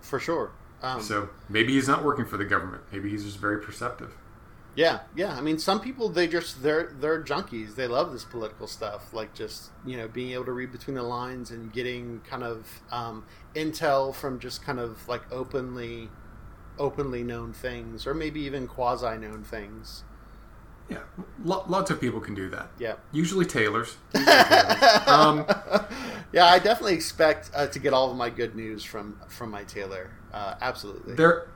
For 0.00 0.20
sure. 0.20 0.50
Um, 0.82 1.00
So 1.00 1.30
maybe 1.48 1.72
he's 1.72 1.88
not 1.88 2.04
working 2.04 2.26
for 2.26 2.36
the 2.36 2.44
government. 2.44 2.82
Maybe 2.92 3.10
he's 3.10 3.24
just 3.24 3.38
very 3.38 3.58
perceptive. 3.58 4.12
Yeah, 4.76 5.00
yeah. 5.14 5.36
I 5.36 5.40
mean, 5.40 5.58
some 5.58 5.80
people 5.80 6.08
they 6.08 6.26
just 6.26 6.62
they're 6.62 6.92
they're 6.98 7.22
junkies. 7.22 7.76
They 7.76 7.86
love 7.86 8.12
this 8.12 8.24
political 8.24 8.66
stuff, 8.66 9.12
like 9.12 9.34
just 9.34 9.70
you 9.86 9.96
know 9.96 10.08
being 10.08 10.32
able 10.32 10.44
to 10.46 10.52
read 10.52 10.72
between 10.72 10.96
the 10.96 11.02
lines 11.02 11.50
and 11.50 11.72
getting 11.72 12.20
kind 12.28 12.42
of 12.42 12.66
um, 12.90 13.24
intel 13.54 14.14
from 14.14 14.38
just 14.40 14.62
kind 14.62 14.80
of 14.80 15.06
like 15.08 15.22
openly 15.30 16.08
openly 16.78 17.22
known 17.22 17.52
things, 17.52 18.06
or 18.06 18.14
maybe 18.14 18.40
even 18.40 18.66
quasi 18.66 19.16
known 19.16 19.44
things. 19.44 20.02
Yeah, 20.90 20.98
Lo- 21.42 21.64
lots 21.66 21.90
of 21.90 21.98
people 21.98 22.20
can 22.20 22.34
do 22.34 22.50
that. 22.50 22.68
Yeah, 22.78 22.96
Usually 23.10 23.46
tailors. 23.46 23.96
Usually 24.14 24.34
tailors. 24.44 24.82
um, 25.06 25.46
yeah. 26.32 26.44
I 26.44 26.58
definitely 26.58 26.92
expect 26.94 27.50
uh, 27.54 27.68
to 27.68 27.78
get 27.78 27.94
all 27.94 28.10
of 28.10 28.16
my 28.18 28.28
good 28.28 28.54
news 28.54 28.84
from 28.84 29.18
from 29.28 29.50
my 29.50 29.64
tailor. 29.64 30.10
Uh, 30.32 30.56
absolutely. 30.60 31.14
they're 31.14 31.48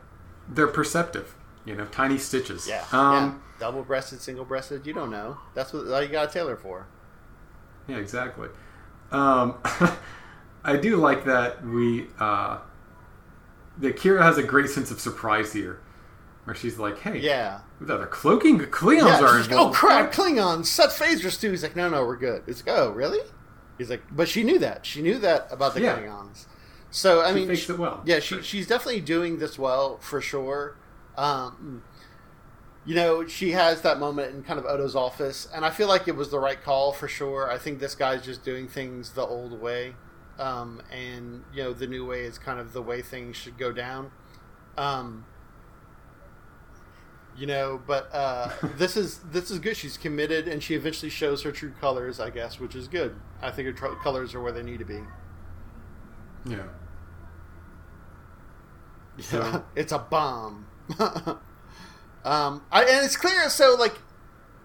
they're 0.49 0.67
perceptive. 0.69 1.35
You 1.69 1.77
know, 1.77 1.85
tiny 1.87 2.17
stitches. 2.17 2.67
yeah, 2.67 2.83
Um, 2.93 3.13
yeah. 3.13 3.35
Double 3.61 3.83
breasted, 3.83 4.21
single 4.23 4.45
breasted. 4.47 4.87
You 4.87 4.95
don't 4.95 5.11
know. 5.11 5.37
That's 5.55 5.73
what 5.75 5.87
all 5.89 6.01
you 6.03 6.09
got 6.09 6.31
a 6.31 6.33
tailor 6.33 6.57
for. 6.57 6.87
Yeah, 7.87 7.97
exactly. 7.97 8.49
Um, 9.13 9.57
I 10.65 10.77
do 10.81 10.97
like 10.97 11.25
that 11.27 11.63
we 11.67 12.07
uh, 12.19 12.59
that 13.79 13.97
Kira 13.97 14.23
has 14.23 14.39
a 14.39 14.43
great 14.43 14.71
sense 14.71 14.91
of 14.91 14.99
surprise 15.01 15.53
here, 15.53 15.81
where 16.45 16.57
she's 16.57 16.79
like, 16.79 16.99
"Hey, 17.01 17.19
Yeah. 17.19 17.61
the 17.81 18.07
cloaking 18.07 18.59
Klingons 18.61 19.21
Yeah, 19.21 19.25
are 19.27 19.39
she's 19.39 19.51
like, 19.51 19.59
oh 19.61 19.71
crap, 19.71 20.11
Klingons, 20.13 20.67
set 20.67 20.91
phasers 20.91 21.39
too. 21.41 21.51
He's 21.51 21.63
like, 21.63 21.77
no, 21.77 21.89
no, 21.91 22.05
we're 22.07 22.17
good. 22.17 22.43
It's 22.47 22.65
like, 22.67 22.77
oh, 22.79 22.91
really? 22.93 23.21
He's 23.77 23.91
like, 23.91 24.03
but 24.11 24.29
she 24.29 24.43
knew 24.43 24.59
that. 24.61 24.87
She 24.87 25.03
knew 25.03 25.19
that 25.19 25.49
about 25.51 25.75
the 25.75 25.83
Yeah. 25.83 25.99
Klingons. 25.99 26.47
So 26.91 27.21
I 27.21 27.29
She 27.29 27.35
mean, 27.47 27.55
she- 27.57 27.73
it 27.73 27.79
well. 27.79 28.03
yeah, 28.07 28.21
she, 28.21 28.41
she's 28.43 28.67
definitely 28.67 29.01
doing 29.03 29.39
this 29.39 29.59
well 29.59 29.99
for 29.99 30.21
sure. 30.23 30.77
Um, 31.19 31.83
you 32.87 32.95
know, 32.95 33.27
she 33.27 33.51
has 33.51 33.83
that 33.83 33.99
moment 33.99 34.35
in 34.35 34.43
kind 34.43 34.59
of 34.59 34.65
Odo's 34.65 34.97
office, 34.97 35.47
and 35.55 35.65
I 35.65 35.71
feel 35.71 35.89
like 35.89 36.09
it 36.09 36.17
was 36.17 36.31
the 36.31 36.39
right 36.39 36.63
call 36.63 36.93
for 36.93 37.09
sure. 37.09 37.51
I 37.51 37.59
think 37.59 37.81
this 37.81 37.95
guy's 37.95 38.25
just 38.25 38.45
doing 38.45 38.67
things 38.69 39.11
the 39.13 39.27
old 39.27 39.61
way, 39.61 39.95
um, 40.39 40.81
and 40.91 41.45
you 41.53 41.63
know, 41.65 41.73
the 41.75 41.87
new 41.87 42.07
way 42.07 42.23
is 42.23 42.39
kind 42.39 42.59
of 42.59 42.73
the 42.73 42.81
way 42.81 43.03
things 43.03 43.37
should 43.37 43.59
go 43.59 43.73
down. 43.73 44.11
Um, 44.79 45.27
you 47.37 47.47
know, 47.47 47.81
but 47.87 48.09
uh, 48.13 48.51
this 48.79 48.97
is 48.97 49.19
this 49.31 49.51
is 49.51 49.59
good. 49.59 49.77
She's 49.77 49.97
committed, 49.99 50.49
and 50.49 50.63
she 50.63 50.75
eventually 50.75 51.11
shows 51.11 51.43
her 51.43 51.53
true 51.53 51.73
colors, 51.81 52.21
I 52.21 52.31
guess, 52.31 52.59
which 52.59 52.75
is 52.75 52.89
good. 52.89 53.15
I 53.43 53.51
think 53.51 53.67
her 53.67 53.73
tr- 53.73 54.01
colors 54.03 54.35
are 54.35 54.41
where 54.41 54.53
they 54.53 54.63
need 54.63 54.79
to 54.79 54.85
be. 54.85 55.01
Yeah. 56.47 56.63
Yeah, 59.17 59.19
So- 59.21 59.65
it's 59.77 59.93
a 59.93 59.99
bomb. 59.99 60.67
um, 62.25 62.63
I, 62.71 62.85
and 62.85 63.05
it's 63.05 63.17
clear. 63.17 63.49
So, 63.51 63.77
like, 63.79 63.95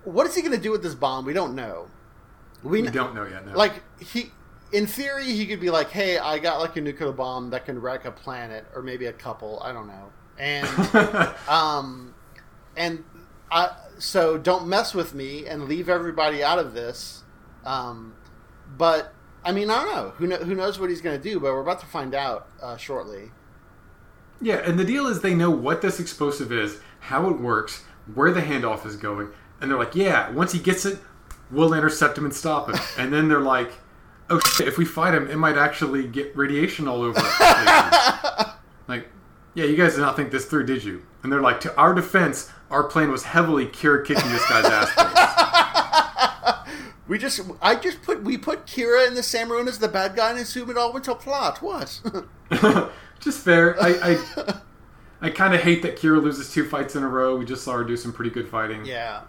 what 0.03 0.27
is 0.27 0.35
he 0.35 0.41
going 0.41 0.55
to 0.55 0.61
do 0.61 0.71
with 0.71 0.83
this 0.83 0.95
bomb? 0.95 1.25
We 1.25 1.33
don't 1.33 1.55
know. 1.55 1.87
We, 2.63 2.81
We 2.81 2.89
don't 2.89 3.13
know 3.13 3.25
yet. 3.25 3.45
No. 3.45 3.53
like 3.53 3.83
he. 3.99 4.31
In 4.71 4.87
theory, 4.87 5.25
he 5.25 5.45
could 5.45 5.59
be 5.59 5.69
like, 5.69 5.91
"Hey, 5.91 6.17
I 6.17 6.39
got 6.39 6.59
like 6.59 6.75
a 6.77 6.81
nuclear 6.81 7.11
bomb 7.11 7.51
that 7.51 7.65
can 7.65 7.79
wreck 7.79 8.05
a 8.05 8.11
planet, 8.11 8.65
or 8.73 8.81
maybe 8.81 9.05
a 9.05 9.13
couple. 9.13 9.61
I 9.61 9.71
don't 9.71 9.85
know." 9.85 10.11
And 10.39 10.67
um, 11.47 12.15
and 12.75 13.03
I 13.51 13.75
so 13.99 14.37
don't 14.37 14.67
mess 14.67 14.93
with 14.93 15.13
me 15.13 15.45
and 15.45 15.65
leave 15.65 15.89
everybody 15.89 16.43
out 16.43 16.57
of 16.57 16.73
this. 16.73 17.23
Um, 17.65 18.15
but 18.77 19.13
I 19.45 19.51
mean, 19.51 19.69
I 19.69 19.83
don't 19.83 19.95
know. 19.95 20.09
Who 20.17 20.27
know, 20.27 20.37
who 20.37 20.55
knows 20.55 20.79
what 20.79 20.89
he's 20.89 21.01
going 21.01 21.21
to 21.21 21.29
do? 21.29 21.39
But 21.39 21.53
we're 21.53 21.61
about 21.61 21.79
to 21.81 21.85
find 21.85 22.15
out 22.15 22.47
uh, 22.61 22.77
shortly. 22.77 23.31
Yeah, 24.41 24.55
and 24.57 24.79
the 24.79 24.85
deal 24.85 25.07
is 25.07 25.21
they 25.21 25.33
know 25.35 25.49
what 25.49 25.81
this 25.81 25.99
explosive 25.99 26.51
is, 26.51 26.79
how 26.99 27.29
it 27.29 27.39
works, 27.39 27.83
where 28.13 28.31
the 28.31 28.41
handoff 28.41 28.85
is 28.85 28.95
going, 28.95 29.29
and 29.61 29.69
they're 29.69 29.77
like, 29.77 29.95
"Yeah, 29.95 30.29
once 30.31 30.51
he 30.51 30.59
gets 30.59 30.85
it, 30.85 30.99
we'll 31.51 31.73
intercept 31.73 32.17
him 32.17 32.25
and 32.25 32.33
stop 32.33 32.69
him." 32.69 32.79
and 32.97 33.13
then 33.13 33.27
they're 33.29 33.39
like, 33.39 33.71
"Oh 34.29 34.39
shit! 34.39 34.67
If 34.67 34.77
we 34.77 34.85
fight 34.85 35.13
him, 35.13 35.29
it 35.29 35.37
might 35.37 35.57
actually 35.57 36.07
get 36.07 36.35
radiation 36.35 36.87
all 36.87 37.01
over." 37.01 37.19
us." 37.19 38.55
like, 38.87 39.07
Yeah, 39.53 39.65
you 39.65 39.77
guys 39.77 39.95
did 39.95 40.01
not 40.01 40.15
think 40.15 40.31
this 40.31 40.45
through, 40.45 40.65
did 40.65 40.83
you? 40.83 41.03
And 41.21 41.31
they're 41.31 41.41
like, 41.41 41.61
To 41.61 41.75
our 41.77 41.93
defense, 41.93 42.49
our 42.69 42.83
plan 42.83 43.11
was 43.11 43.23
heavily 43.23 43.67
Kira 43.67 44.05
kicking 44.05 44.29
this 44.31 44.47
guy's 44.49 44.65
ass. 44.65 44.89
We 47.05 47.17
just, 47.17 47.41
I 47.61 47.75
just 47.75 48.01
put, 48.01 48.23
we 48.23 48.37
put 48.37 48.65
Kira 48.65 49.05
and 49.07 49.15
the 49.15 49.21
Samurun 49.21 49.67
as 49.67 49.77
the 49.77 49.89
bad 49.89 50.15
guy 50.15 50.31
and 50.31 50.39
assume 50.39 50.69
it 50.69 50.77
all 50.77 50.93
went 50.93 51.05
to 51.05 51.15
plot. 51.15 51.61
What? 51.61 52.01
just 53.23 53.39
fair. 53.43 53.81
I, 53.81 54.17
I, 54.37 54.53
I 55.27 55.29
kind 55.29 55.53
of 55.53 55.61
hate 55.61 55.81
that 55.83 55.97
Kira 55.97 56.21
loses 56.21 56.51
two 56.51 56.67
fights 56.67 56.95
in 56.95 57.03
a 57.03 57.07
row. 57.07 57.35
We 57.37 57.45
just 57.45 57.63
saw 57.63 57.73
her 57.73 57.83
do 57.83 57.95
some 57.97 58.11
pretty 58.13 58.31
good 58.31 58.47
fighting. 58.47 58.85
yeah. 58.85 59.21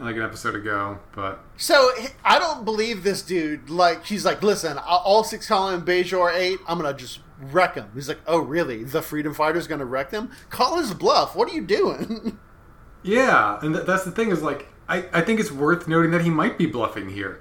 like 0.00 0.16
an 0.16 0.22
episode 0.22 0.54
ago, 0.54 0.98
but 1.12 1.40
So 1.56 1.90
I 2.24 2.38
don't 2.38 2.64
believe 2.64 3.02
this 3.04 3.22
dude. 3.22 3.70
Like 3.70 4.04
he's 4.06 4.24
like, 4.24 4.42
listen, 4.42 4.78
all 4.78 5.24
six 5.24 5.46
column 5.46 5.84
Bajor 5.84 6.34
eight, 6.34 6.58
I'm 6.66 6.78
gonna 6.78 6.96
just 6.96 7.20
wreck 7.40 7.74
him. 7.74 7.90
He's 7.94 8.08
like, 8.08 8.20
oh 8.26 8.38
really? 8.38 8.84
The 8.84 9.02
Freedom 9.02 9.34
Fighter's 9.34 9.66
gonna 9.66 9.84
wreck 9.84 10.10
them? 10.10 10.30
Call 10.48 10.78
his 10.78 10.94
bluff. 10.94 11.36
What 11.36 11.50
are 11.50 11.54
you 11.54 11.62
doing? 11.62 12.38
yeah, 13.02 13.58
and 13.62 13.74
th- 13.74 13.86
that's 13.86 14.04
the 14.04 14.10
thing 14.10 14.30
is 14.30 14.42
like 14.42 14.68
I, 14.88 15.04
I 15.12 15.20
think 15.20 15.38
it's 15.38 15.52
worth 15.52 15.86
noting 15.86 16.10
that 16.10 16.22
he 16.22 16.30
might 16.30 16.58
be 16.58 16.66
bluffing 16.66 17.10
here, 17.10 17.40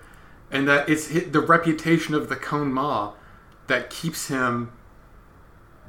and 0.51 0.67
that 0.67 0.87
it's 0.87 1.07
the 1.07 1.39
reputation 1.39 2.13
of 2.13 2.29
the 2.29 2.35
Kohn-Ma 2.35 3.13
that 3.67 3.89
keeps 3.89 4.27
him, 4.27 4.71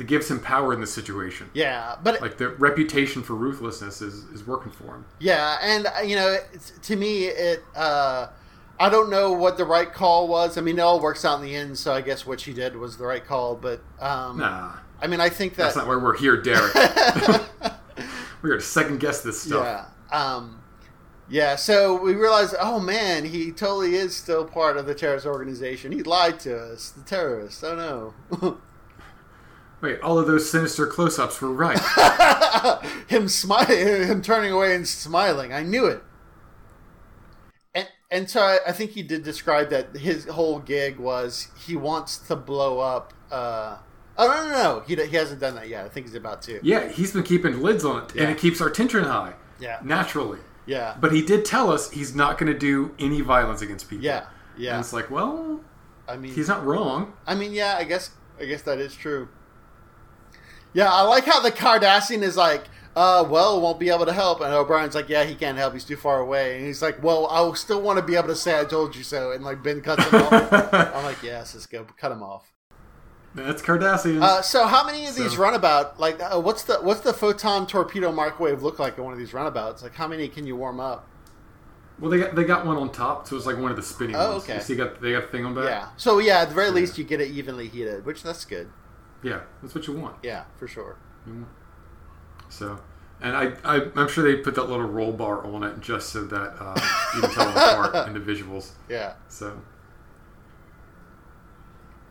that 0.01 0.07
gives 0.07 0.31
him 0.31 0.41
power 0.41 0.73
in 0.73 0.81
this 0.81 0.91
situation. 0.95 1.51
yeah, 1.53 1.95
but 2.03 2.23
Like 2.23 2.39
the 2.39 2.49
reputation 2.49 3.23
for 3.23 3.35
ruthlessness 3.35 4.01
is, 4.01 4.25
is 4.33 4.47
working 4.47 4.73
for 4.73 4.95
him. 4.95 5.05
yeah, 5.19 5.59
and 5.61 5.87
uh, 5.87 6.01
you 6.01 6.17
know, 6.17 6.39
it's, 6.55 6.71
to 6.71 6.97
me, 6.97 7.25
it. 7.27 7.63
uh 7.77 8.29
I 8.79 8.89
don't 8.89 9.11
know 9.11 9.33
what 9.33 9.59
the 9.59 9.67
right 9.67 9.93
call 9.93 10.27
was. 10.27 10.57
I 10.57 10.63
mean, 10.63 10.79
it 10.79 10.81
all 10.81 11.01
works 11.01 11.23
out 11.27 11.39
in 11.39 11.45
the 11.45 11.55
end, 11.55 11.77
so 11.77 11.93
I 11.93 12.01
guess 12.01 12.25
what 12.25 12.41
she 12.41 12.55
did 12.55 12.75
was 12.77 12.97
the 12.97 13.05
right 13.05 13.23
call. 13.23 13.55
But 13.57 13.83
um 14.01 14.39
Nah, 14.39 14.73
I 15.03 15.07
mean, 15.07 15.21
I 15.21 15.29
think 15.29 15.55
that 15.57 15.65
that's 15.65 15.77
not 15.77 15.87
why 15.87 15.97
we're 15.97 16.17
here, 16.17 16.41
Derek. 16.41 16.75
we're 18.41 18.49
here 18.53 18.57
to 18.57 18.61
second 18.63 19.01
guess 19.01 19.21
this 19.21 19.43
stuff. 19.43 19.87
Yeah. 20.11 20.19
Um, 20.19 20.63
yeah. 21.29 21.57
So 21.57 22.01
we 22.03 22.15
realized, 22.15 22.55
oh 22.59 22.81
man, 22.81 23.27
he 23.27 23.53
totally 23.53 23.97
is 23.97 24.17
still 24.17 24.47
part 24.47 24.79
of 24.79 24.87
the 24.87 24.95
terrorist 24.95 25.27
organization. 25.27 25.93
He 25.93 26.03
lied 26.03 26.41
to 26.41 26.59
us, 26.73 26.89
the 26.89 27.03
terrorists. 27.03 27.63
Oh 27.63 28.15
no. 28.41 28.57
Wait, 29.81 29.99
all 30.01 30.19
of 30.19 30.27
those 30.27 30.51
sinister 30.51 30.87
close-ups 30.87 31.41
were 31.41 31.53
right. 31.53 31.79
him 33.09 33.29
smiling, 33.29 33.79
him 34.07 34.21
turning 34.23 34.53
away 34.53 34.75
and 34.75 34.87
smiling. 34.87 35.53
I 35.53 35.63
knew 35.63 35.87
it. 35.87 36.03
And 37.75 37.89
and 38.11 38.29
so 38.31 38.41
I, 38.43 38.59
I 38.69 38.73
think 38.73 38.91
he 38.93 39.03
did 39.03 39.23
describe 39.23 39.71
that 39.71 39.97
his 39.97 40.27
whole 40.27 40.59
gig 40.59 40.99
was 40.99 41.49
he 41.67 41.77
wants 41.77 42.19
to 42.19 42.37
blow 42.37 42.81
up. 42.81 43.15
Uh, 43.31 43.79
oh 44.19 44.27
no 44.27 44.49
no 44.49 44.53
no, 44.53 44.81
he 44.81 44.97
he 45.09 45.17
hasn't 45.17 45.41
done 45.41 45.55
that 45.55 45.69
yet. 45.69 45.85
I 45.85 45.89
think 45.89 46.07
he's 46.07 46.15
about 46.15 46.43
to. 46.43 46.61
yeah, 46.63 46.89
he's 46.89 47.13
been 47.13 47.23
keeping 47.23 47.61
lids 47.63 47.85
on 47.85 48.05
it, 48.05 48.15
Yeah. 48.15 48.23
and 48.25 48.33
it 48.33 48.39
keeps 48.39 48.61
our 48.61 48.71
tension 48.71 49.05
high 49.05 49.35
Yeah. 49.61 49.79
naturally. 49.83 50.41
Yeah. 50.67 50.97
But 51.01 51.13
he 51.13 51.23
did 51.23 51.45
tell 51.45 51.71
us 51.73 51.91
he's 51.91 52.15
not 52.15 52.39
going 52.39 52.53
to 52.53 52.59
do 52.59 52.95
any 52.99 53.23
violence 53.23 53.63
against 53.63 53.89
people. 53.89 54.05
Yeah. 54.05 54.27
And 54.57 54.63
Yeah. 54.65 54.79
it's 54.79 54.93
like, 54.93 55.11
well, 55.11 55.61
I 56.07 56.17
mean, 56.17 56.35
he's 56.35 56.49
not 56.49 56.65
wrong. 56.67 57.15
I 57.27 57.35
mean, 57.35 57.53
yeah, 57.53 57.77
I 57.79 57.85
guess 57.85 58.11
I 58.39 58.45
guess 58.45 58.63
that 58.63 58.79
is 58.79 58.95
true. 58.95 59.29
Yeah, 60.73 60.93
I 60.93 61.03
like 61.03 61.25
how 61.25 61.41
the 61.41 61.51
Cardassian 61.51 62.23
is 62.23 62.37
like, 62.37 62.65
uh, 62.97 63.25
well, 63.29 63.61
won't 63.61 63.79
be 63.81 63.89
able 63.89 64.07
to 64.07 64.13
help, 64.13 64.41
and 64.41 64.53
O'Brien's 64.53 64.95
like, 64.95 65.09
yeah, 65.09 65.25
he 65.25 65.35
can't 65.35 65.57
help, 65.59 65.73
he's 65.75 65.85
too 65.85 65.97
far 65.97 66.21
away, 66.21 66.57
and 66.57 66.67
he's 66.67 66.83
like, 66.83 67.03
well, 67.03 67.27
I 67.29 67.53
still 67.55 67.81
want 67.81 67.99
to 67.99 68.05
be 68.05 68.17
able 68.17 68.29
to 68.29 68.37
say 68.37 68.59
I 68.59 68.65
told 68.65 68.95
you 68.97 69.03
so, 69.03 69.33
and 69.33 69.45
like 69.45 69.63
Ben 69.63 69.81
cuts 69.81 70.05
him 70.07 70.23
off. 70.23 70.33
I'm 70.73 71.05
like, 71.05 71.23
yeah, 71.23 71.43
Sisko, 71.43 71.87
cut 71.97 72.13
him 72.13 72.23
off. 72.23 72.53
That's 73.35 73.63
Cardassian. 73.63 74.21
Uh, 74.23 74.43
so 74.43 74.67
how 74.67 74.85
many 74.85 75.07
of 75.07 75.15
these 75.15 75.33
So- 75.35 75.39
runabout, 75.43 76.01
like, 76.01 76.21
uh, 76.21 76.41
what's 76.41 76.65
the 76.65 76.75
what's 76.79 77.01
the 77.01 77.13
photon 77.13 77.65
torpedo 77.67 78.11
microwave 78.11 78.63
look 78.65 78.81
like 78.81 78.99
in 78.99 79.05
one 79.05 79.13
of 79.13 79.21
these 79.21 79.33
runabouts? 79.33 79.85
Like, 79.85 79.95
how 79.95 80.09
many 80.09 80.27
can 80.29 80.47
you 80.47 80.57
warm 80.57 80.81
up? 80.81 81.07
well, 82.01 82.11
they 82.11 82.19
got 82.19 82.35
they 82.35 82.43
got 82.45 82.67
one 82.67 82.77
on 82.77 82.91
top, 82.91 83.29
so 83.29 83.37
it's 83.37 83.47
like 83.47 83.57
one 83.59 83.71
of 83.71 83.77
the 83.77 83.83
spinning 83.85 84.17
Oh, 84.17 84.33
ones. 84.33 84.43
okay. 84.45 84.55
You 84.57 84.61
see, 84.63 84.75
got 84.75 85.01
they 85.01 85.13
got 85.13 85.25
a 85.25 85.27
thing 85.29 85.45
on 85.45 85.55
back. 85.55 85.65
Yeah. 85.65 85.89
So 85.97 86.19
yeah, 86.19 86.41
at 86.41 86.49
the 86.49 86.55
very 86.57 86.69
Yeah. 86.69 86.73
least, 86.75 86.99
you 86.99 87.05
get 87.05 87.21
it 87.21 87.31
evenly 87.31 87.69
heated, 87.69 88.05
which 88.05 88.23
that's 88.25 88.45
good. 88.45 88.69
Yeah, 89.23 89.41
that's 89.63 89.75
what 89.75 89.87
you 89.87 89.95
want. 89.95 90.17
Yeah, 90.23 90.45
for 90.57 90.67
sure. 90.69 90.97
So, 92.49 92.81
and 93.21 93.37
I, 93.37 93.53
I 93.65 93.87
I'm 93.95 94.09
sure 94.09 94.25
they 94.25 94.41
put 94.41 94.55
that 94.55 94.65
little 94.65 94.87
roll 94.87 95.13
bar 95.13 95.45
on 95.47 95.63
it 95.63 95.81
just 95.81 96.09
so 96.11 96.25
that 96.25 96.55
uh, 96.59 96.75
you 97.15 97.21
can 97.23 97.31
tell 97.31 97.45
them 97.53 97.57
apart 97.57 98.09
individuals. 98.09 98.73
Yeah. 98.89 99.15
So, 99.29 99.61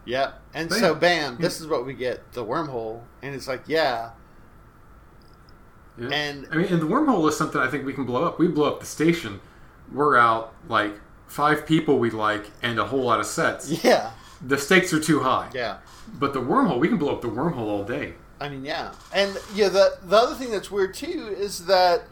Yeah. 0.06 0.32
And 0.54 0.70
Bam. 0.70 0.80
so, 0.80 0.96
bam, 0.96 1.38
this 1.40 1.60
is 1.60 1.68
what 1.68 1.86
we 1.86 1.94
get 1.94 2.32
the 2.34 2.44
wormhole. 2.44 3.02
And 3.22 3.36
it's 3.36 3.48
like, 3.48 3.64
yeah. 3.68 4.12
yeah. 5.98 6.10
And- 6.12 6.48
I 6.52 6.56
mean, 6.56 6.68
and 6.68 6.82
the 6.82 6.86
wormhole 6.88 7.28
is 7.30 7.38
something 7.38 7.60
I 7.60 7.68
think 7.68 7.86
we 7.86 7.94
can 7.94 8.06
blow 8.06 8.24
up. 8.26 8.40
We 8.40 8.48
blow 8.48 8.66
up 8.68 8.80
the 8.80 8.86
station. 8.86 9.40
We're 9.92 10.18
out 10.18 10.54
like 10.68 10.94
five 11.28 11.66
people 11.66 12.00
we 12.00 12.10
like 12.12 12.50
and 12.62 12.80
a 12.80 12.86
whole 12.86 13.04
lot 13.04 13.20
of 13.20 13.26
sets. 13.26 13.84
Yeah. 13.84 14.12
The 14.42 14.58
stakes 14.58 14.94
are 14.94 15.00
too 15.02 15.20
high. 15.20 15.50
Yeah. 15.54 15.78
But 16.18 16.34
the 16.34 16.42
wormhole, 16.42 16.80
we 16.80 16.88
can 16.88 16.98
blow 16.98 17.14
up 17.14 17.22
the 17.22 17.30
wormhole 17.30 17.68
all 17.68 17.84
day. 17.84 18.14
I 18.42 18.50
mean, 18.50 18.64
yeah. 18.64 18.94
And, 19.14 19.38
yeah, 19.54 19.70
the, 19.70 19.98
the 20.04 20.16
other 20.16 20.36
thing 20.36 20.52
that's 20.52 20.72
weird, 20.72 20.94
too, 20.94 21.36
is 21.38 21.66
that 21.66 22.04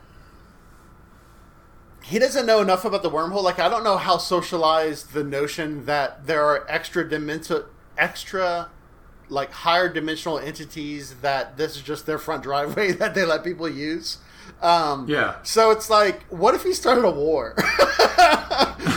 he 2.03 2.19
doesn't 2.19 2.45
know 2.45 2.61
enough 2.61 2.85
about 2.85 3.03
the 3.03 3.09
wormhole. 3.09 3.43
Like, 3.43 3.59
I 3.59 3.69
don't 3.69 3.83
know 3.83 3.97
how 3.97 4.17
socialized 4.17 5.13
the 5.13 5.23
notion 5.23 5.85
that 5.85 6.27
there 6.27 6.43
are 6.45 6.65
extra 6.69 7.07
dimensional, 7.07 7.65
extra, 7.97 8.69
like, 9.29 9.51
higher 9.51 9.87
dimensional 9.89 10.39
entities 10.39 11.15
that 11.21 11.57
this 11.57 11.75
is 11.75 11.81
just 11.81 12.05
their 12.05 12.17
front 12.17 12.43
driveway 12.43 12.91
that 12.93 13.15
they 13.15 13.25
let 13.25 13.43
people 13.43 13.69
use. 13.69 14.17
Um, 14.61 15.07
Yeah. 15.09 15.35
So 15.43 15.71
it's 15.71 15.89
like, 15.89 16.23
what 16.29 16.55
if 16.55 16.63
he 16.63 16.73
started 16.73 17.05
a 17.05 17.11
war? 17.11 17.55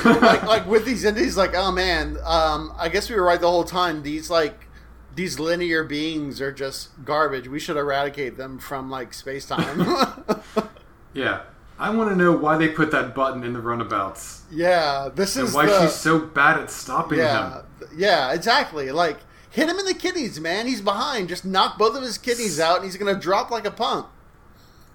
like, 0.05 0.42
like 0.44 0.66
with 0.66 0.84
these 0.84 1.05
entities, 1.05 1.36
like, 1.36 1.55
oh 1.55 1.72
man, 1.72 2.16
um, 2.24 2.72
I 2.76 2.88
guess 2.88 3.11
we 3.11 3.16
were 3.16 3.24
right 3.24 3.40
the 3.40 3.51
whole 3.51 3.64
time. 3.64 4.03
These 4.03 4.30
like 4.30 4.66
these 5.14 5.38
linear 5.40 5.84
beings 5.84 6.40
are 6.40 6.52
just 6.52 6.90
garbage. 7.04 7.48
We 7.48 7.58
should 7.61 7.76
eradicate 7.76 8.36
them 8.36 8.58
from 8.58 8.90
like 8.90 9.12
space 9.14 9.46
time. 9.46 9.86
Yeah. 11.12 11.42
I 11.78 11.90
want 11.90 12.11
to 12.11 12.16
know 12.16 12.32
why 12.32 12.58
they 12.58 12.68
put 12.68 12.90
that 12.90 13.14
button 13.14 13.42
in 13.42 13.54
the 13.54 13.61
runabouts. 13.61 14.42
yeah, 14.50 15.08
this 15.14 15.36
And 15.36 15.48
is 15.48 15.54
why 15.54 15.66
the, 15.66 15.80
she's 15.80 15.94
so 15.94 16.18
bad 16.18 16.61
at 16.61 16.70
stopping 16.70 17.18
yeah, 17.18 17.61
him. 17.61 17.66
yeah, 17.96 18.32
exactly. 18.34 18.90
Like 18.90 19.18
hit 19.50 19.68
him 19.68 19.78
in 19.78 19.86
the 19.86 19.94
kidneys, 19.94 20.38
man. 20.38 20.66
He's 20.66 20.82
behind. 20.82 21.28
Just 21.30 21.44
knock 21.44 21.78
both 21.78 21.96
of 21.96 22.02
his 22.02 22.18
kidneys 22.18 22.61
out, 22.61 22.76
and 22.76 22.84
he's 22.84 22.96
gonna 22.98 23.18
drop 23.18 23.50
like 23.50 23.64
a 23.64 23.70
punk. 23.70 24.06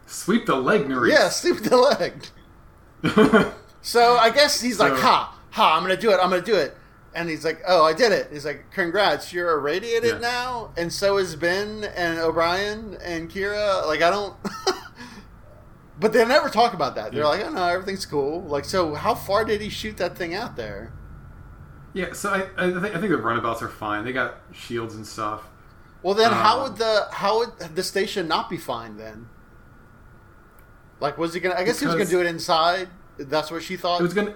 Sweep 0.06 0.46
the 0.46 0.56
leg, 0.56 0.86
Nerys. 0.88 1.10
Yeah, 1.10 1.30
sweep 1.30 1.64
the 1.64 1.78
leg. 1.78 2.28
So 3.82 4.18
I 4.18 4.32
guess 4.32 4.62
he's 4.62 4.80
like, 4.80 4.94
ha, 4.94 5.38
ha, 5.52 5.76
I'm 5.76 5.84
gonna 5.84 5.96
do 5.98 6.10
it, 6.12 6.16
I'm 6.16 6.30
gonna 6.30 6.42
do 6.42 6.56
it. 6.56 6.76
And 7.16 7.30
he's 7.30 7.46
like, 7.46 7.62
oh, 7.66 7.84
I 7.86 7.94
did 7.94 8.12
it. 8.12 8.28
He's 8.32 8.46
like, 8.46 8.70
congrats, 8.72 9.32
you're 9.32 9.58
irradiated 9.58 10.16
Yeah. 10.16 10.20
now, 10.20 10.72
and 10.78 10.92
so 10.92 11.18
is 11.18 11.36
Ben 11.38 11.86
and 11.96 12.20
O'Brien 12.20 12.98
and 13.02 13.32
Kira. 13.32 13.86
Like, 13.88 14.02
I 14.02 14.10
don't. 14.10 14.36
but 16.00 16.12
they 16.12 16.26
never 16.26 16.50
talk 16.50 16.74
about 16.74 16.96
that. 16.96 17.12
They're 17.14 17.22
Yeah. 17.22 17.28
like, 17.30 17.46
oh 17.46 17.52
no, 17.52 17.66
everything's 17.68 18.06
cool. 18.06 18.42
Like, 18.44 18.66
so 18.66 18.94
how 18.96 19.16
far 19.16 19.46
did 19.46 19.62
he 19.62 19.70
shoot 19.70 19.96
that 19.98 20.18
thing 20.18 20.36
out 20.36 20.58
there? 20.58 20.92
Yeah, 21.94 22.12
so 22.12 22.30
I, 22.32 22.48
I, 22.58 22.72
think, 22.72 22.94
I 22.94 23.00
think 23.00 23.10
the 23.12 23.18
runabouts 23.18 23.62
are 23.62 23.70
fine. 23.70 24.04
They 24.04 24.12
got 24.12 24.42
shields 24.54 24.96
and 24.96 25.08
stuff. 25.08 25.44
Well, 26.04 26.14
then 26.14 26.32
how 26.34 26.58
Um, 26.58 26.64
would 26.64 26.78
the 26.78 27.08
how 27.12 27.40
would 27.40 27.58
the 27.76 27.82
station 27.84 28.28
not 28.28 28.50
be 28.50 28.58
fine 28.58 28.98
then? 28.98 29.30
Like, 31.00 31.18
was 31.18 31.34
he 31.34 31.40
gonna? 31.40 31.56
I 31.56 31.64
guess 31.64 31.80
he 31.80 31.86
was 31.86 31.96
gonna 31.96 32.06
do 32.06 32.20
it 32.20 32.28
inside. 32.28 32.90
That's 33.18 33.50
what 33.50 33.64
she 33.64 33.78
thought. 33.78 34.02
It 34.02 34.04
was 34.04 34.14
gonna 34.14 34.36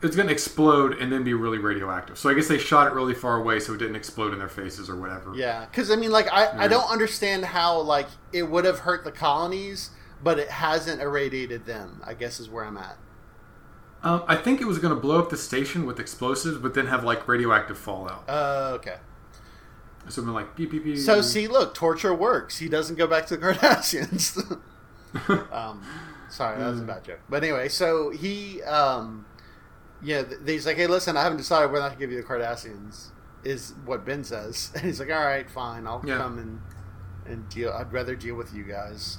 it 0.00 0.06
was 0.06 0.14
gonna 0.14 0.30
explode 0.30 0.94
and 0.98 1.10
then 1.10 1.24
be 1.24 1.34
really 1.34 1.58
radioactive. 1.58 2.18
So 2.18 2.30
I 2.30 2.34
guess 2.34 2.46
they 2.46 2.58
shot 2.58 2.86
it 2.86 2.94
really 2.94 3.14
far 3.14 3.36
away 3.36 3.58
so 3.58 3.74
it 3.74 3.78
didn't 3.78 3.96
explode 3.96 4.32
in 4.32 4.38
their 4.38 4.48
faces 4.48 4.88
or 4.88 4.96
whatever. 4.96 5.34
Yeah, 5.34 5.64
because 5.64 5.90
I 5.90 5.96
mean, 5.96 6.12
like, 6.12 6.32
I, 6.32 6.64
I 6.64 6.68
don't 6.68 6.88
understand 6.88 7.44
how 7.44 7.80
like 7.80 8.06
it 8.32 8.44
would 8.44 8.64
have 8.64 8.80
hurt 8.80 9.04
the 9.04 9.10
colonies, 9.10 9.90
but 10.22 10.38
it 10.38 10.48
hasn't 10.48 11.00
irradiated 11.00 11.66
them. 11.66 12.00
I 12.04 12.14
guess 12.14 12.38
is 12.38 12.48
where 12.48 12.64
I'm 12.64 12.76
at. 12.76 12.96
Um, 14.04 14.22
I 14.28 14.36
think 14.36 14.60
it 14.60 14.66
was 14.66 14.78
gonna 14.78 14.94
blow 14.94 15.18
up 15.18 15.30
the 15.30 15.36
station 15.36 15.84
with 15.84 15.98
explosives, 15.98 16.58
but 16.58 16.74
then 16.74 16.86
have 16.86 17.02
like 17.02 17.26
radioactive 17.26 17.76
fallout. 17.76 18.24
Uh, 18.28 18.70
okay. 18.74 18.96
So 20.08 20.22
been 20.22 20.32
like 20.32 20.54
beep 20.56 20.70
beep 20.70 20.84
beep. 20.84 20.98
So 20.98 21.20
see, 21.20 21.48
look, 21.48 21.74
torture 21.74 22.14
works. 22.14 22.58
He 22.58 22.68
doesn't 22.68 22.96
go 22.96 23.06
back 23.06 23.26
to 23.26 23.36
the 23.36 23.46
Cardassians. 23.52 24.58
um, 25.52 25.82
sorry, 26.30 26.58
that 26.58 26.70
was 26.70 26.80
a 26.80 26.84
bad 26.84 27.04
joke. 27.04 27.20
But 27.28 27.42
anyway, 27.42 27.68
so 27.68 28.10
he, 28.10 28.62
um, 28.62 29.26
yeah, 30.02 30.22
he's 30.46 30.66
like, 30.66 30.76
hey, 30.76 30.86
listen, 30.86 31.16
I 31.16 31.22
haven't 31.22 31.38
decided 31.38 31.70
whether 31.70 31.84
or 31.84 31.88
not 31.88 31.94
to 31.94 31.98
give 31.98 32.10
you 32.12 32.16
the 32.20 32.26
Cardassians. 32.26 33.10
Is 33.44 33.72
what 33.84 34.04
Ben 34.04 34.24
says, 34.24 34.72
and 34.74 34.84
he's 34.84 34.98
like, 35.00 35.10
all 35.10 35.24
right, 35.24 35.48
fine, 35.48 35.86
I'll 35.86 36.02
Yeah. 36.04 36.18
come 36.18 36.38
and 36.38 36.60
and 37.26 37.48
deal. 37.48 37.70
I'd 37.72 37.92
rather 37.92 38.16
deal 38.16 38.34
with 38.34 38.52
you 38.54 38.64
guys. 38.64 39.18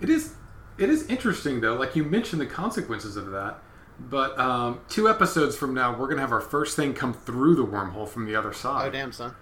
It 0.00 0.08
is 0.08 0.34
it 0.78 0.88
is 0.88 1.06
interesting 1.08 1.60
though. 1.60 1.74
Like 1.74 1.94
you 1.94 2.04
mentioned 2.04 2.40
the 2.40 2.46
consequences 2.46 3.16
of 3.16 3.30
that. 3.32 3.58
But 4.00 4.36
um, 4.38 4.80
two 4.88 5.08
episodes 5.08 5.54
from 5.56 5.74
now, 5.74 5.96
we're 5.96 6.08
gonna 6.08 6.22
have 6.22 6.32
our 6.32 6.40
first 6.40 6.74
thing 6.74 6.94
come 6.94 7.12
through 7.12 7.54
the 7.56 7.64
wormhole 7.66 8.08
from 8.08 8.24
the 8.24 8.34
other 8.34 8.52
side. 8.52 8.88
Oh 8.88 8.90
damn, 8.90 9.12
son. 9.12 9.34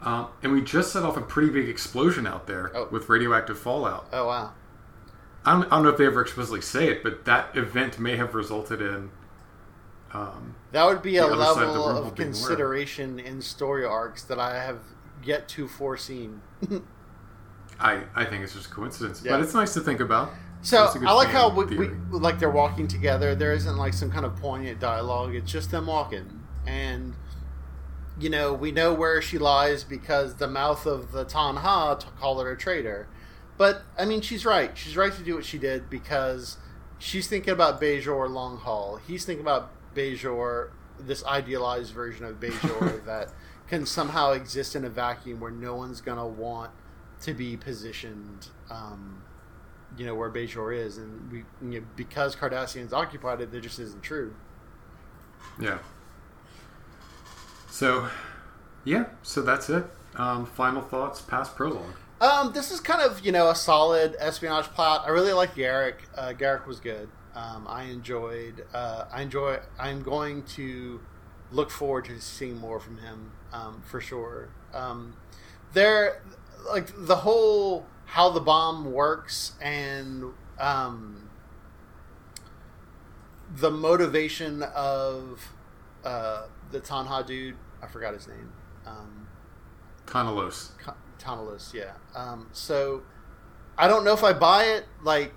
Um, 0.00 0.28
and 0.42 0.52
we 0.52 0.62
just 0.62 0.92
set 0.92 1.02
off 1.02 1.16
a 1.16 1.20
pretty 1.20 1.50
big 1.50 1.68
explosion 1.68 2.26
out 2.26 2.46
there 2.46 2.70
Oh. 2.74 2.88
with 2.90 3.08
radioactive 3.08 3.58
fallout. 3.58 4.08
Oh 4.12 4.26
wow. 4.26 4.54
I 5.44 5.52
don't, 5.52 5.64
I 5.66 5.68
don't 5.70 5.82
know 5.84 5.90
if 5.90 5.98
they 5.98 6.06
ever 6.06 6.20
explicitly 6.22 6.62
say 6.62 6.88
it, 6.88 7.02
but 7.02 7.24
that 7.26 7.54
event 7.56 7.98
may 7.98 8.16
have 8.16 8.34
resulted 8.34 8.80
in. 8.80 9.10
Um, 10.12 10.54
That 10.72 10.86
would 10.86 11.02
be 11.02 11.16
a 11.18 11.26
The 11.26 11.34
other 11.34 11.44
side 11.44 11.62
of 11.64 11.68
level 11.70 11.88
of 11.88 12.04
where? 12.04 12.10
consideration 12.12 13.18
in 13.18 13.40
story 13.42 13.84
arcs 13.84 14.22
that 14.24 14.38
I 14.38 14.54
have 14.62 14.78
yet 15.22 15.48
to 15.50 15.68
foreseen. 15.68 16.40
I 17.80 18.02
I 18.14 18.24
think 18.24 18.42
it's 18.42 18.54
just 18.54 18.70
coincidence, 18.70 19.22
Yeah. 19.24 19.32
but 19.32 19.40
it's 19.42 19.54
nice 19.54 19.74
to 19.74 19.80
think 19.80 20.00
about. 20.00 20.30
So 20.62 20.84
It's 20.84 20.96
a 20.96 20.98
good 20.98 21.08
I 21.08 21.12
like 21.12 21.28
how 21.28 21.50
we, 21.50 21.64
we 21.66 21.88
like 22.10 22.38
they're 22.38 22.50
walking 22.50 22.88
together. 22.88 23.34
There 23.34 23.52
isn't 23.52 23.76
like 23.76 23.92
some 23.94 24.10
kind 24.10 24.24
of 24.24 24.34
poignant 24.36 24.80
dialogue. 24.80 25.34
It's 25.34 25.50
just 25.50 25.70
them 25.70 25.86
walking, 25.86 26.40
and 26.66 27.14
you 28.18 28.28
know 28.30 28.52
we 28.52 28.72
know 28.72 28.92
where 28.92 29.22
she 29.22 29.38
lies 29.38 29.84
because 29.84 30.36
the 30.36 30.48
mouth 30.48 30.86
of 30.86 31.12
the 31.12 31.24
Tahna 31.24 32.00
t- 32.00 32.06
called 32.18 32.42
her 32.42 32.50
a 32.52 32.56
traitor. 32.56 33.06
But 33.56 33.82
I 33.96 34.04
mean, 34.04 34.20
she's 34.20 34.44
right. 34.44 34.76
She's 34.76 34.96
right 34.96 35.12
to 35.12 35.22
do 35.22 35.34
what 35.36 35.44
she 35.44 35.58
did 35.58 35.88
because 35.88 36.56
she's 36.98 37.28
thinking 37.28 37.52
about 37.52 37.80
Bajor 37.80 38.28
long 38.28 38.56
haul. 38.56 38.96
He's 39.06 39.24
thinking 39.24 39.44
about 39.44 39.70
Bajor, 39.94 40.70
this 40.98 41.24
idealized 41.24 41.92
version 41.92 42.24
of 42.24 42.40
Bajor 42.40 43.04
that 43.06 43.32
can 43.68 43.86
somehow 43.86 44.32
exist 44.32 44.74
in 44.74 44.84
a 44.84 44.88
vacuum 44.88 45.40
where 45.40 45.50
no 45.50 45.74
one's 45.74 46.00
gonna 46.00 46.26
want 46.26 46.70
to 47.22 47.34
be 47.34 47.56
positioned. 47.56 48.48
Um, 48.70 49.22
you 49.96 50.06
know 50.06 50.14
where 50.14 50.30
Bajor 50.30 50.76
is, 50.76 50.98
and 50.98 51.30
we 51.30 51.38
you 51.62 51.80
know, 51.80 51.86
because 51.96 52.36
Cardassians 52.36 52.92
occupied 52.92 53.40
it, 53.40 53.50
that 53.50 53.60
just 53.60 53.78
isn't 53.78 54.02
true. 54.02 54.34
Yeah. 55.60 55.78
So, 57.70 58.08
yeah. 58.84 59.06
So 59.22 59.42
that's 59.42 59.68
it. 59.70 59.84
Um, 60.16 60.46
final 60.46 60.82
thoughts. 60.82 61.20
Past 61.20 61.56
prologue. 61.56 61.94
Um, 62.20 62.52
this 62.52 62.70
is 62.70 62.80
kind 62.80 63.00
of 63.00 63.24
you 63.24 63.32
know 63.32 63.48
a 63.48 63.54
solid 63.54 64.16
espionage 64.18 64.66
plot. 64.66 65.04
I 65.06 65.10
really 65.10 65.32
like 65.32 65.54
Garak. 65.54 65.94
Uh, 66.16 66.32
Garak 66.36 66.66
was 66.66 66.80
good. 66.80 67.08
Um, 67.38 67.66
I 67.68 67.84
enjoyed. 67.84 68.64
Uh, 68.74 69.04
I 69.12 69.22
enjoy. 69.22 69.60
I'm 69.78 70.02
going 70.02 70.42
to 70.56 71.00
look 71.52 71.70
forward 71.70 72.06
to 72.06 72.20
seeing 72.20 72.58
more 72.58 72.80
from 72.80 72.98
him 72.98 73.30
um, 73.52 73.82
for 73.86 74.00
sure. 74.00 74.48
Um, 74.74 75.16
there, 75.72 76.22
like 76.68 76.90
the 76.96 77.16
whole 77.16 77.86
how 78.06 78.30
the 78.30 78.40
bomb 78.40 78.90
works 78.90 79.52
and 79.60 80.32
um, 80.58 81.30
the 83.48 83.70
motivation 83.70 84.64
of 84.74 85.52
uh, 86.04 86.46
the 86.72 86.80
Tahna 86.80 87.24
dude. 87.24 87.56
I 87.80 87.86
forgot 87.86 88.14
his 88.14 88.26
name. 88.26 88.52
Um, 88.84 89.28
Tahna 90.06 90.34
Los. 90.34 90.72
Con- 90.78 90.96
yeah. 91.74 91.92
Um, 92.16 92.48
so 92.52 93.02
I 93.76 93.86
don't 93.86 94.02
know 94.04 94.14
if 94.14 94.24
I 94.24 94.32
buy 94.32 94.64
it. 94.64 94.86
Like, 95.02 95.34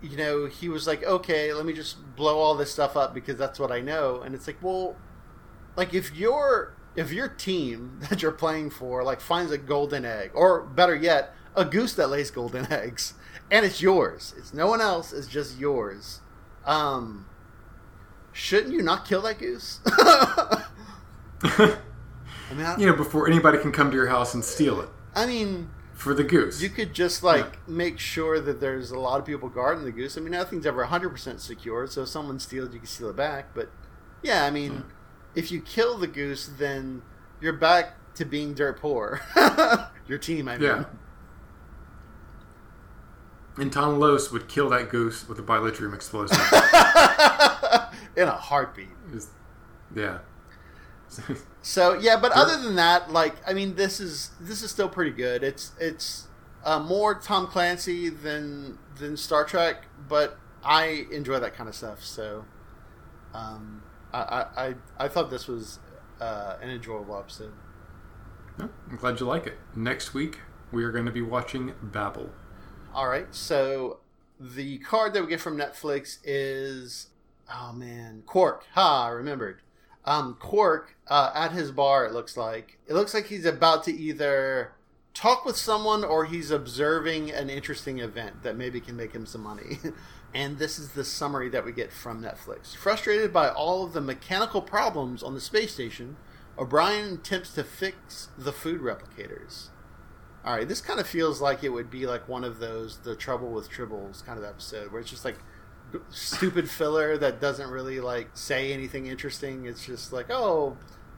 you 0.00 0.16
know, 0.16 0.46
he 0.46 0.68
was 0.68 0.86
like, 0.86 1.02
okay, 1.04 1.52
let 1.52 1.66
me 1.66 1.72
just 1.72 1.96
blow 2.16 2.38
all 2.38 2.54
this 2.54 2.72
stuff 2.72 2.96
up 2.96 3.14
because 3.14 3.36
that's 3.36 3.58
what 3.58 3.72
I 3.72 3.80
know. 3.80 4.22
And 4.22 4.34
it's 4.34 4.46
like, 4.46 4.62
well, 4.62 4.96
like 5.76 5.94
if 5.94 6.14
your 6.14 6.74
if 6.96 7.12
your 7.12 7.28
team 7.28 8.00
that 8.10 8.22
you're 8.22 8.32
playing 8.32 8.70
for 8.70 9.02
like 9.04 9.20
finds 9.20 9.52
a 9.52 9.58
golden 9.58 10.04
egg, 10.04 10.30
or 10.34 10.62
better 10.62 10.94
yet, 10.94 11.34
a 11.54 11.64
goose 11.64 11.94
that 11.94 12.08
lays 12.08 12.30
golden 12.30 12.66
eggs, 12.72 13.14
and 13.50 13.64
it's 13.64 13.80
yours, 13.82 14.34
it's 14.36 14.54
no 14.54 14.66
one 14.66 14.80
else, 14.80 15.12
it's 15.12 15.28
just 15.28 15.58
yours. 15.58 16.20
Um, 16.64 17.26
shouldn't 18.32 18.74
you 18.74 18.82
not 18.82 19.06
kill 19.06 19.22
that 19.22 19.38
goose? 19.38 19.80
I 21.42 21.76
mean, 22.54 22.64
I, 22.64 22.76
you 22.78 22.86
know, 22.86 22.94
before 22.94 23.26
anybody 23.28 23.58
can 23.58 23.72
come 23.72 23.90
to 23.90 23.96
your 23.96 24.08
house 24.08 24.34
and 24.34 24.44
steal 24.44 24.80
it 24.80 24.88
I 25.18 25.26
mean, 25.26 25.70
for 25.98 26.14
the 26.14 26.22
goose. 26.22 26.62
You 26.62 26.68
could 26.68 26.94
just 26.94 27.24
like 27.24 27.68
make 27.68 27.98
sure 27.98 28.38
that 28.40 28.60
there's 28.60 28.92
a 28.92 28.98
lot 28.98 29.18
of 29.18 29.26
people 29.26 29.48
guarding 29.48 29.84
the 29.84 29.90
goose. 29.90 30.16
I 30.16 30.20
mean, 30.20 30.30
nothing's 30.30 30.64
ever 30.64 30.86
100% 30.86 31.40
secure, 31.40 31.88
so 31.88 32.02
if 32.02 32.08
someone 32.08 32.38
steals, 32.38 32.72
you 32.72 32.78
can 32.78 32.86
steal 32.86 33.10
it 33.10 33.16
back. 33.16 33.52
But 33.52 33.68
yeah, 34.22 34.44
I 34.44 34.50
mean, 34.50 34.84
if 35.34 35.50
you 35.50 35.60
kill 35.60 35.98
the 35.98 36.06
goose, 36.06 36.50
then 36.56 37.02
you're 37.40 37.52
back 37.52 37.96
to 38.14 38.24
being 38.24 38.54
dirt 38.54 38.80
poor. 38.80 39.20
Your 40.06 40.18
team, 40.18 40.48
I 40.48 40.56
mean. 40.56 40.68
yeah. 40.68 40.84
And 43.56 43.72
Tahna 43.72 43.98
Los 43.98 44.30
would 44.30 44.46
kill 44.46 44.70
that 44.70 44.90
goose 44.90 45.28
with 45.28 45.40
a 45.40 45.42
bilitrium 45.42 45.92
explosive. 45.92 46.38
In 48.16 48.28
a 48.28 48.36
heartbeat. 48.36 48.88
Yeah. 49.94 50.18
So 51.68 51.92
yeah, 51.92 52.16
but 52.18 52.32
other 52.32 52.56
than 52.62 52.76
that, 52.76 53.12
like 53.12 53.34
I 53.46 53.52
mean, 53.52 53.74
this 53.74 54.00
is 54.00 54.30
this 54.40 54.62
is 54.62 54.70
still 54.70 54.88
pretty 54.88 55.10
good. 55.10 55.44
It's 55.44 55.72
it's 55.78 56.26
uh, 56.64 56.80
more 56.80 57.14
Tom 57.14 57.46
Clancy 57.46 58.08
than 58.08 58.78
than 58.96 59.18
Star 59.18 59.44
Trek, 59.44 59.84
but 60.08 60.38
I 60.64 61.04
enjoy 61.12 61.38
that 61.40 61.54
kind 61.54 61.68
of 61.68 61.74
stuff. 61.74 62.02
So 62.02 62.46
um, 63.34 63.82
I, 64.14 64.18
I 64.18 64.66
I 64.66 64.74
I 64.98 65.08
thought 65.08 65.28
this 65.28 65.46
was 65.46 65.78
uh, 66.22 66.56
an 66.62 66.70
enjoyable 66.70 67.18
episode. 67.18 67.52
Yeah, 68.58 68.68
I'm 68.90 68.96
glad 68.96 69.20
you 69.20 69.26
like 69.26 69.46
it. 69.46 69.58
Next 69.76 70.14
week, 70.14 70.38
we 70.72 70.84
are 70.84 70.90
going 70.90 71.04
to 71.04 71.12
be 71.12 71.20
watching 71.20 71.74
Babel. 71.82 72.30
All 72.94 73.08
right, 73.08 73.34
so 73.34 73.98
the 74.40 74.78
card 74.78 75.12
that 75.12 75.22
we 75.22 75.28
get 75.28 75.42
from 75.42 75.58
Netflix 75.58 76.16
is 76.24 77.08
oh 77.52 77.74
man, 77.74 78.22
Quark. 78.24 78.64
Ha, 78.72 79.08
I 79.08 79.10
remembered. 79.10 79.60
Um, 80.08 80.36
Quark 80.40 80.96
uh, 81.08 81.32
at 81.34 81.52
his 81.52 81.70
bar. 81.70 82.06
It 82.06 82.12
looks 82.12 82.36
like 82.36 82.78
it 82.86 82.94
looks 82.94 83.12
like 83.12 83.26
he's 83.26 83.44
about 83.44 83.84
to 83.84 83.92
either 83.92 84.72
talk 85.12 85.44
with 85.44 85.56
someone 85.56 86.02
or 86.02 86.24
he's 86.24 86.50
observing 86.50 87.30
an 87.30 87.50
interesting 87.50 87.98
event 87.98 88.42
that 88.42 88.56
maybe 88.56 88.80
can 88.80 88.96
make 88.96 89.12
him 89.12 89.26
some 89.26 89.42
money. 89.42 89.78
and 90.34 90.58
this 90.58 90.78
is 90.78 90.90
the 90.90 91.04
summary 91.04 91.50
that 91.50 91.64
we 91.64 91.72
get 91.72 91.92
from 91.92 92.22
Netflix. 92.22 92.74
Frustrated 92.74 93.32
by 93.32 93.48
all 93.50 93.84
of 93.84 93.92
the 93.92 94.00
mechanical 94.00 94.62
problems 94.62 95.22
on 95.22 95.34
the 95.34 95.40
space 95.40 95.74
station, 95.74 96.16
O'Brien 96.56 97.14
attempts 97.14 97.52
to 97.54 97.64
fix 97.64 98.28
the 98.38 98.52
food 98.52 98.80
replicators. 98.80 99.68
All 100.44 100.56
right, 100.56 100.68
this 100.68 100.80
kind 100.80 101.00
of 101.00 101.06
feels 101.06 101.42
like 101.42 101.62
it 101.62 101.70
would 101.70 101.90
be 101.90 102.06
like 102.06 102.28
one 102.28 102.44
of 102.44 102.60
those 102.60 102.98
the 102.98 103.14
trouble 103.14 103.50
with 103.50 103.70
tribbles 103.70 104.24
kind 104.24 104.38
of 104.38 104.44
episode 104.44 104.90
where 104.90 105.00
it's 105.00 105.10
just 105.10 105.24
like 105.24 105.36
stupid 106.10 106.68
filler 106.68 107.16
that 107.18 107.40
doesn't 107.40 107.70
really 107.70 108.00
like 108.00 108.30
say 108.34 108.72
anything 108.72 109.06
interesting. 109.06 109.66
It's 109.66 109.84
just 109.84 110.12
like, 110.12 110.26
oh, 110.30 110.76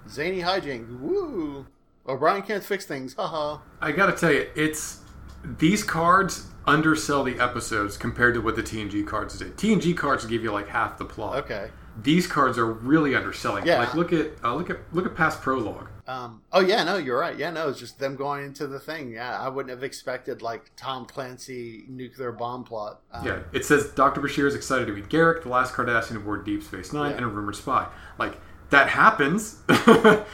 zany 0.08 0.40
hijinks, 0.40 1.00
woo. 1.00 1.66
O'Brien 2.06 2.42
can't 2.42 2.64
fix 2.64 2.86
things, 2.86 3.14
haha. 3.14 3.58
I 3.80 3.92
got 3.92 4.06
to 4.06 4.12
tell 4.12 4.32
you, 4.32 4.48
it's 4.56 5.00
these 5.44 5.82
cards 5.82 6.46
undersell 6.66 7.24
the 7.24 7.38
episodes 7.38 7.96
compared 7.96 8.34
to 8.34 8.40
what 8.40 8.56
the 8.56 8.62
TNG 8.62 9.06
cards 9.06 9.38
did. 9.38 9.56
TNG 9.56 9.96
cards 9.96 10.24
give 10.26 10.42
you 10.42 10.52
like 10.52 10.68
half 10.68 10.98
the 10.98 11.04
plot. 11.04 11.36
Okay. 11.44 11.70
These 12.02 12.26
cards 12.26 12.58
are 12.58 12.66
really 12.66 13.14
underselling. 13.14 13.66
Yeah. 13.66 13.80
Like 13.80 13.94
look 13.94 14.12
at 14.12 14.30
uh, 14.42 14.54
look 14.54 14.70
at 14.70 14.78
look 14.92 15.06
at 15.06 15.14
past 15.14 15.40
prologue. 15.40 15.88
Um, 16.10 16.42
oh 16.52 16.60
yeah, 16.60 16.82
no, 16.82 16.96
you're 16.96 17.18
right. 17.18 17.38
Yeah, 17.38 17.50
no, 17.50 17.68
it's 17.68 17.78
just 17.78 17.98
them 18.00 18.16
going 18.16 18.44
into 18.44 18.66
the 18.66 18.80
thing. 18.80 19.12
Yeah, 19.12 19.38
I 19.38 19.48
wouldn't 19.48 19.70
have 19.70 19.84
expected 19.84 20.42
like 20.42 20.72
Tom 20.76 21.04
Clancy 21.06 21.84
nuclear 21.88 22.32
bomb 22.32 22.64
plot. 22.64 23.00
Um, 23.12 23.26
Yeah, 23.26 23.40
it 23.52 23.64
says 23.64 23.90
Dr. 23.92 24.20
Bashir 24.20 24.46
is 24.46 24.54
excited 24.54 24.86
to 24.86 24.92
meet 24.92 25.08
Garak, 25.08 25.42
the 25.44 25.48
last 25.50 25.72
Cardassian 25.74 26.16
aboard 26.16 26.44
Deep 26.44 26.62
Space 26.62 26.92
Nine, 26.92 27.10
Yeah. 27.12 27.16
and 27.18 27.24
a 27.26 27.28
rumored 27.28 27.54
spy. 27.56 27.86
Like 28.18 28.38
that 28.70 28.88
happens. 28.88 29.58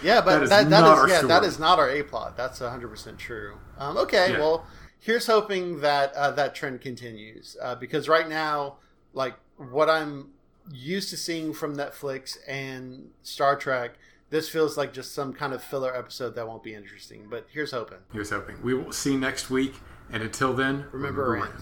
Yeah, 0.02 0.20
but 0.20 0.24
that 0.26 0.42
is 0.44 0.50
that, 0.50 0.70
that 0.70 0.80
not 0.80 0.94
is 0.94 0.98
our 1.00 1.08
yeah, 1.08 1.22
that 1.22 1.36
story. 1.38 1.46
is 1.46 1.58
not 1.58 1.78
our 1.78 1.90
A 1.90 2.02
plot. 2.02 2.36
That's 2.36 2.58
hundred 2.60 2.88
percent 2.88 3.18
true. 3.18 3.58
Um, 3.78 3.96
okay, 3.98 4.32
Yeah. 4.32 4.38
well, 4.38 4.66
here's 4.98 5.26
hoping 5.26 5.80
that 5.80 6.12
uh, 6.14 6.30
that 6.32 6.54
trend 6.54 6.80
continues 6.80 7.56
uh, 7.62 7.74
because 7.74 8.08
right 8.08 8.28
now, 8.28 8.76
like 9.12 9.34
what 9.58 9.90
I'm 9.90 10.30
used 10.72 11.10
to 11.10 11.16
seeing 11.16 11.52
from 11.52 11.76
Netflix 11.76 12.36
and 12.48 13.10
Star 13.22 13.56
Trek, 13.56 13.94
this 14.30 14.48
feels 14.48 14.76
like 14.76 14.92
just 14.92 15.14
some 15.14 15.32
kind 15.32 15.52
of 15.52 15.62
filler 15.62 15.94
episode 15.94 16.34
that 16.34 16.46
won't 16.46 16.62
be 16.62 16.74
interesting. 16.74 17.26
But 17.30 17.46
here's 17.52 17.70
hoping. 17.72 17.98
Here's 18.12 18.30
hoping. 18.30 18.56
We 18.62 18.74
will 18.74 18.92
see 18.92 19.16
next 19.16 19.50
week, 19.50 19.74
and 20.10 20.22
until 20.22 20.52
then, 20.52 20.86
Remember. 20.92 21.30
Rand. 21.32 21.52